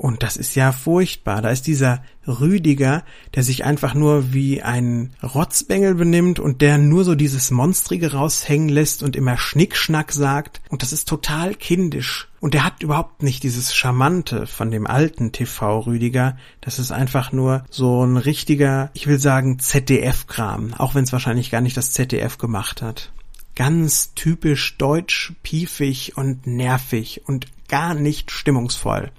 Und 0.03 0.25
das 0.25 0.37
ist 0.37 0.57
ja 0.57 0.73
furchtbar. 0.73 1.43
Da 1.43 1.51
ist 1.51 1.69
dieser 1.69 2.03
Rüdiger, 2.27 3.05
der 3.37 3.45
sich 3.45 3.65
einfach 3.65 3.95
nur 3.95 4.33
wie 4.33 4.61
ein 4.61 5.13
Rotzbengel 5.23 5.95
benimmt 5.95 6.41
und 6.41 6.61
der 6.61 6.77
nur 6.77 7.05
so 7.05 7.15
dieses 7.15 7.53
Monstrige 7.53 8.13
raushängen 8.13 8.69
lässt 8.69 9.05
und 9.05 9.15
immer 9.15 9.37
Schnickschnack 9.37 10.11
sagt. 10.11 10.61
Und 10.71 10.83
das 10.83 10.93
ist 10.93 11.07
total 11.07 11.55
kindisch. 11.55 12.27
Und 12.41 12.53
der 12.53 12.65
hat 12.65 12.83
überhaupt 12.83 13.23
nicht 13.23 13.45
dieses 13.45 13.77
Charmante 13.77 14.49
von 14.49 14.73
dem 14.73 14.89
alten 14.89 15.31
TV-Rüdiger. 15.31 16.37
Das 16.61 16.81
ist 16.81 16.91
einfach 16.91 17.31
nur 17.31 17.63
so 17.71 18.05
ein 18.05 18.17
richtiger, 18.17 18.91
ich 18.95 19.07
will 19.07 19.21
sagen, 19.21 19.61
ZDF-Kram. 19.61 20.75
Auch 20.79 20.97
wenn 20.97 21.05
es 21.05 21.13
wahrscheinlich 21.13 21.53
gar 21.53 21.61
nicht 21.61 21.77
das 21.77 21.93
ZDF 21.93 22.39
gemacht 22.39 22.83
hat. 22.83 23.13
Ganz 23.55 24.15
typisch 24.15 24.77
deutsch, 24.79 25.35
piefig 25.45 26.17
und 26.17 26.45
nervig 26.49 27.23
und 27.27 27.47
gar 27.69 27.95
nicht 27.95 28.33
stimmungsvoll 28.33 29.13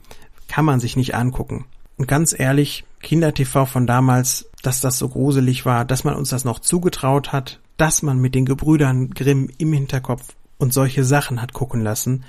kann 0.53 0.65
man 0.65 0.79
sich 0.79 0.95
nicht 0.95 1.15
angucken. 1.15 1.65
Und 1.97 2.07
ganz 2.07 2.37
ehrlich, 2.37 2.83
Kindertv 3.01 3.65
von 3.65 3.87
damals, 3.87 4.51
dass 4.61 4.81
das 4.81 4.99
so 4.99 5.09
gruselig 5.09 5.65
war, 5.65 5.83
dass 5.83 6.03
man 6.03 6.13
uns 6.13 6.29
das 6.29 6.45
noch 6.45 6.59
zugetraut 6.59 7.31
hat, 7.31 7.59
dass 7.77 8.03
man 8.03 8.19
mit 8.19 8.35
den 8.35 8.45
Gebrüdern 8.45 9.09
Grimm 9.09 9.49
im 9.57 9.73
Hinterkopf 9.73 10.35
und 10.59 10.71
solche 10.71 11.03
Sachen 11.03 11.41
hat 11.41 11.53
gucken 11.53 11.81
lassen, 11.81 12.23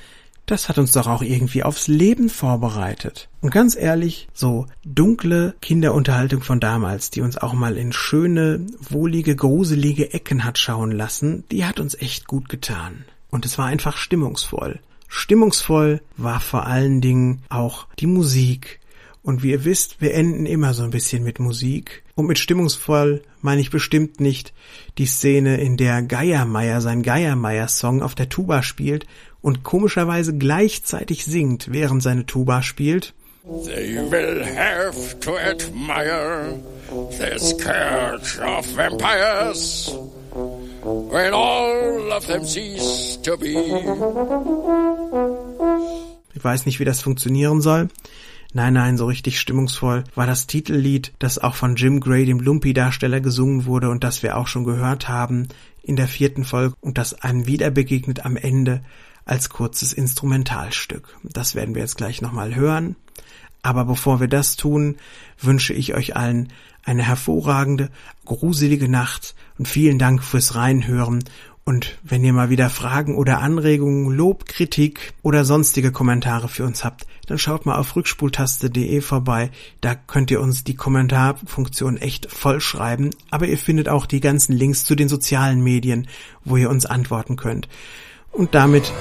das 0.46 0.70
hat 0.70 0.78
uns 0.78 0.92
doch 0.92 1.06
auch 1.06 1.20
irgendwie 1.20 1.64
aufs 1.64 1.86
Leben 1.86 2.30
vorbereitet. 2.30 3.28
Und 3.42 3.50
ganz 3.50 3.76
ehrlich, 3.76 4.26
so 4.32 4.68
dunkle 4.86 5.54
Kinderunterhaltung 5.60 6.40
von 6.40 6.60
damals, 6.60 7.10
die 7.10 7.20
uns 7.20 7.36
auch 7.36 7.52
mal 7.52 7.76
in 7.76 7.92
schöne, 7.92 8.66
wohlige, 8.88 9.36
gruselige 9.36 10.14
Ecken 10.14 10.44
hat 10.44 10.58
schauen 10.58 10.92
lassen, 10.92 11.44
die 11.50 11.66
hat 11.66 11.78
uns 11.78 11.94
echt 11.94 12.26
gut 12.26 12.48
getan. 12.48 13.04
Und 13.28 13.44
es 13.44 13.58
war 13.58 13.66
einfach 13.66 13.98
stimmungsvoll. 13.98 14.80
Stimmungsvoll 15.16 16.00
war 16.16 16.40
vor 16.40 16.66
allen 16.66 17.00
Dingen 17.00 17.42
auch 17.48 17.86
die 18.00 18.08
Musik. 18.08 18.80
Und 19.22 19.44
wie 19.44 19.52
ihr 19.52 19.64
wisst, 19.64 20.00
wir 20.00 20.12
enden 20.12 20.44
immer 20.44 20.74
so 20.74 20.82
ein 20.82 20.90
bisschen 20.90 21.22
mit 21.22 21.38
Musik. 21.38 22.02
Und 22.16 22.26
mit 22.26 22.38
stimmungsvoll 22.38 23.22
meine 23.40 23.60
ich 23.60 23.70
bestimmt 23.70 24.20
nicht 24.20 24.52
die 24.98 25.06
Szene, 25.06 25.58
in 25.58 25.76
der 25.76 26.02
Geiermeier 26.02 26.80
sein 26.80 27.04
Geiermeier-Song 27.04 28.02
auf 28.02 28.16
der 28.16 28.28
Tuba 28.28 28.64
spielt 28.64 29.06
und 29.40 29.62
komischerweise 29.62 30.36
gleichzeitig 30.36 31.24
singt, 31.24 31.70
während 31.70 32.02
seine 32.02 32.26
Tuba 32.26 32.62
spielt. 32.62 33.14
They 33.64 33.96
will 34.10 34.44
have 34.44 35.20
to 35.20 35.36
admire 35.36 36.58
this 37.18 37.56
catch 37.56 38.40
of 38.40 38.66
vampires 38.76 39.94
when 40.84 41.32
all 41.32 42.12
of 42.12 42.26
them 42.26 42.44
cease 42.44 43.18
to 43.22 43.36
be. 43.36 43.54
Ich 46.34 46.44
weiß 46.44 46.66
nicht, 46.66 46.78
wie 46.80 46.84
das 46.84 47.00
funktionieren 47.00 47.60
soll. 47.60 47.88
Nein, 48.52 48.74
nein, 48.74 48.96
so 48.96 49.06
richtig 49.06 49.40
stimmungsvoll 49.40 50.04
war 50.14 50.26
das 50.26 50.46
Titellied, 50.46 51.12
das 51.18 51.38
auch 51.38 51.56
von 51.56 51.74
Jim 51.74 51.98
Gray, 51.98 52.24
dem 52.24 52.38
Lumpy-Darsteller, 52.38 53.20
gesungen 53.20 53.66
wurde 53.66 53.90
und 53.90 54.04
das 54.04 54.22
wir 54.22 54.36
auch 54.36 54.46
schon 54.46 54.64
gehört 54.64 55.08
haben 55.08 55.48
in 55.82 55.96
der 55.96 56.06
vierten 56.06 56.44
Folge 56.44 56.76
und 56.80 56.96
das 56.96 57.14
einem 57.14 57.46
wieder 57.46 57.70
begegnet 57.70 58.24
am 58.24 58.36
Ende 58.36 58.82
als 59.24 59.48
kurzes 59.48 59.92
Instrumentalstück. 59.92 61.18
Das 61.24 61.54
werden 61.54 61.74
wir 61.74 61.82
jetzt 61.82 61.96
gleich 61.96 62.20
nochmal 62.22 62.54
hören. 62.54 62.94
Aber 63.62 63.86
bevor 63.86 64.20
wir 64.20 64.28
das 64.28 64.56
tun, 64.56 64.98
wünsche 65.40 65.72
ich 65.72 65.94
euch 65.94 66.14
allen 66.14 66.52
eine 66.84 67.02
hervorragende, 67.02 67.90
gruselige 68.24 68.88
Nacht 68.88 69.34
und 69.58 69.68
vielen 69.68 69.98
Dank 69.98 70.22
fürs 70.22 70.54
Reinhören 70.54 71.24
und 71.64 71.96
wenn 72.02 72.22
ihr 72.22 72.34
mal 72.34 72.50
wieder 72.50 72.68
Fragen 72.68 73.16
oder 73.16 73.40
Anregungen, 73.40 74.14
Lob, 74.14 74.44
Kritik 74.46 75.14
oder 75.22 75.46
sonstige 75.46 75.92
Kommentare 75.92 76.48
für 76.48 76.64
uns 76.64 76.84
habt, 76.84 77.06
dann 77.26 77.38
schaut 77.38 77.64
mal 77.64 77.76
auf 77.76 77.96
rückspultaste.de 77.96 79.00
vorbei. 79.00 79.50
Da 79.80 79.94
könnt 79.94 80.30
ihr 80.30 80.42
uns 80.42 80.64
die 80.64 80.76
Kommentarfunktion 80.76 81.96
echt 81.96 82.30
vollschreiben. 82.30 83.10
Aber 83.30 83.46
ihr 83.46 83.56
findet 83.56 83.88
auch 83.88 84.04
die 84.04 84.20
ganzen 84.20 84.52
Links 84.52 84.84
zu 84.84 84.94
den 84.94 85.08
sozialen 85.08 85.62
Medien, 85.62 86.06
wo 86.44 86.58
ihr 86.58 86.68
uns 86.68 86.84
antworten 86.84 87.36
könnt. 87.36 87.68
Und 88.30 88.54
damit 88.54 88.92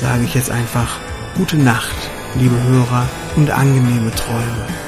sage 0.00 0.24
ich 0.24 0.34
jetzt 0.34 0.50
einfach 0.50 0.98
gute 1.36 1.58
Nacht, 1.58 1.96
liebe 2.36 2.62
Hörer, 2.62 3.06
und 3.36 3.50
angenehme 3.50 4.10
Träume. 4.14 4.85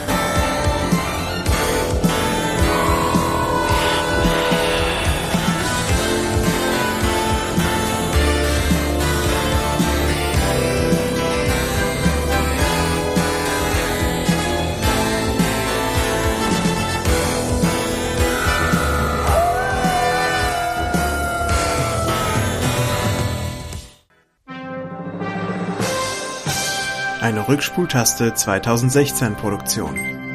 Eine 27.29 27.47
Rückspultaste 27.47 28.33
2016 28.33 29.35
Produktion. 29.35 30.28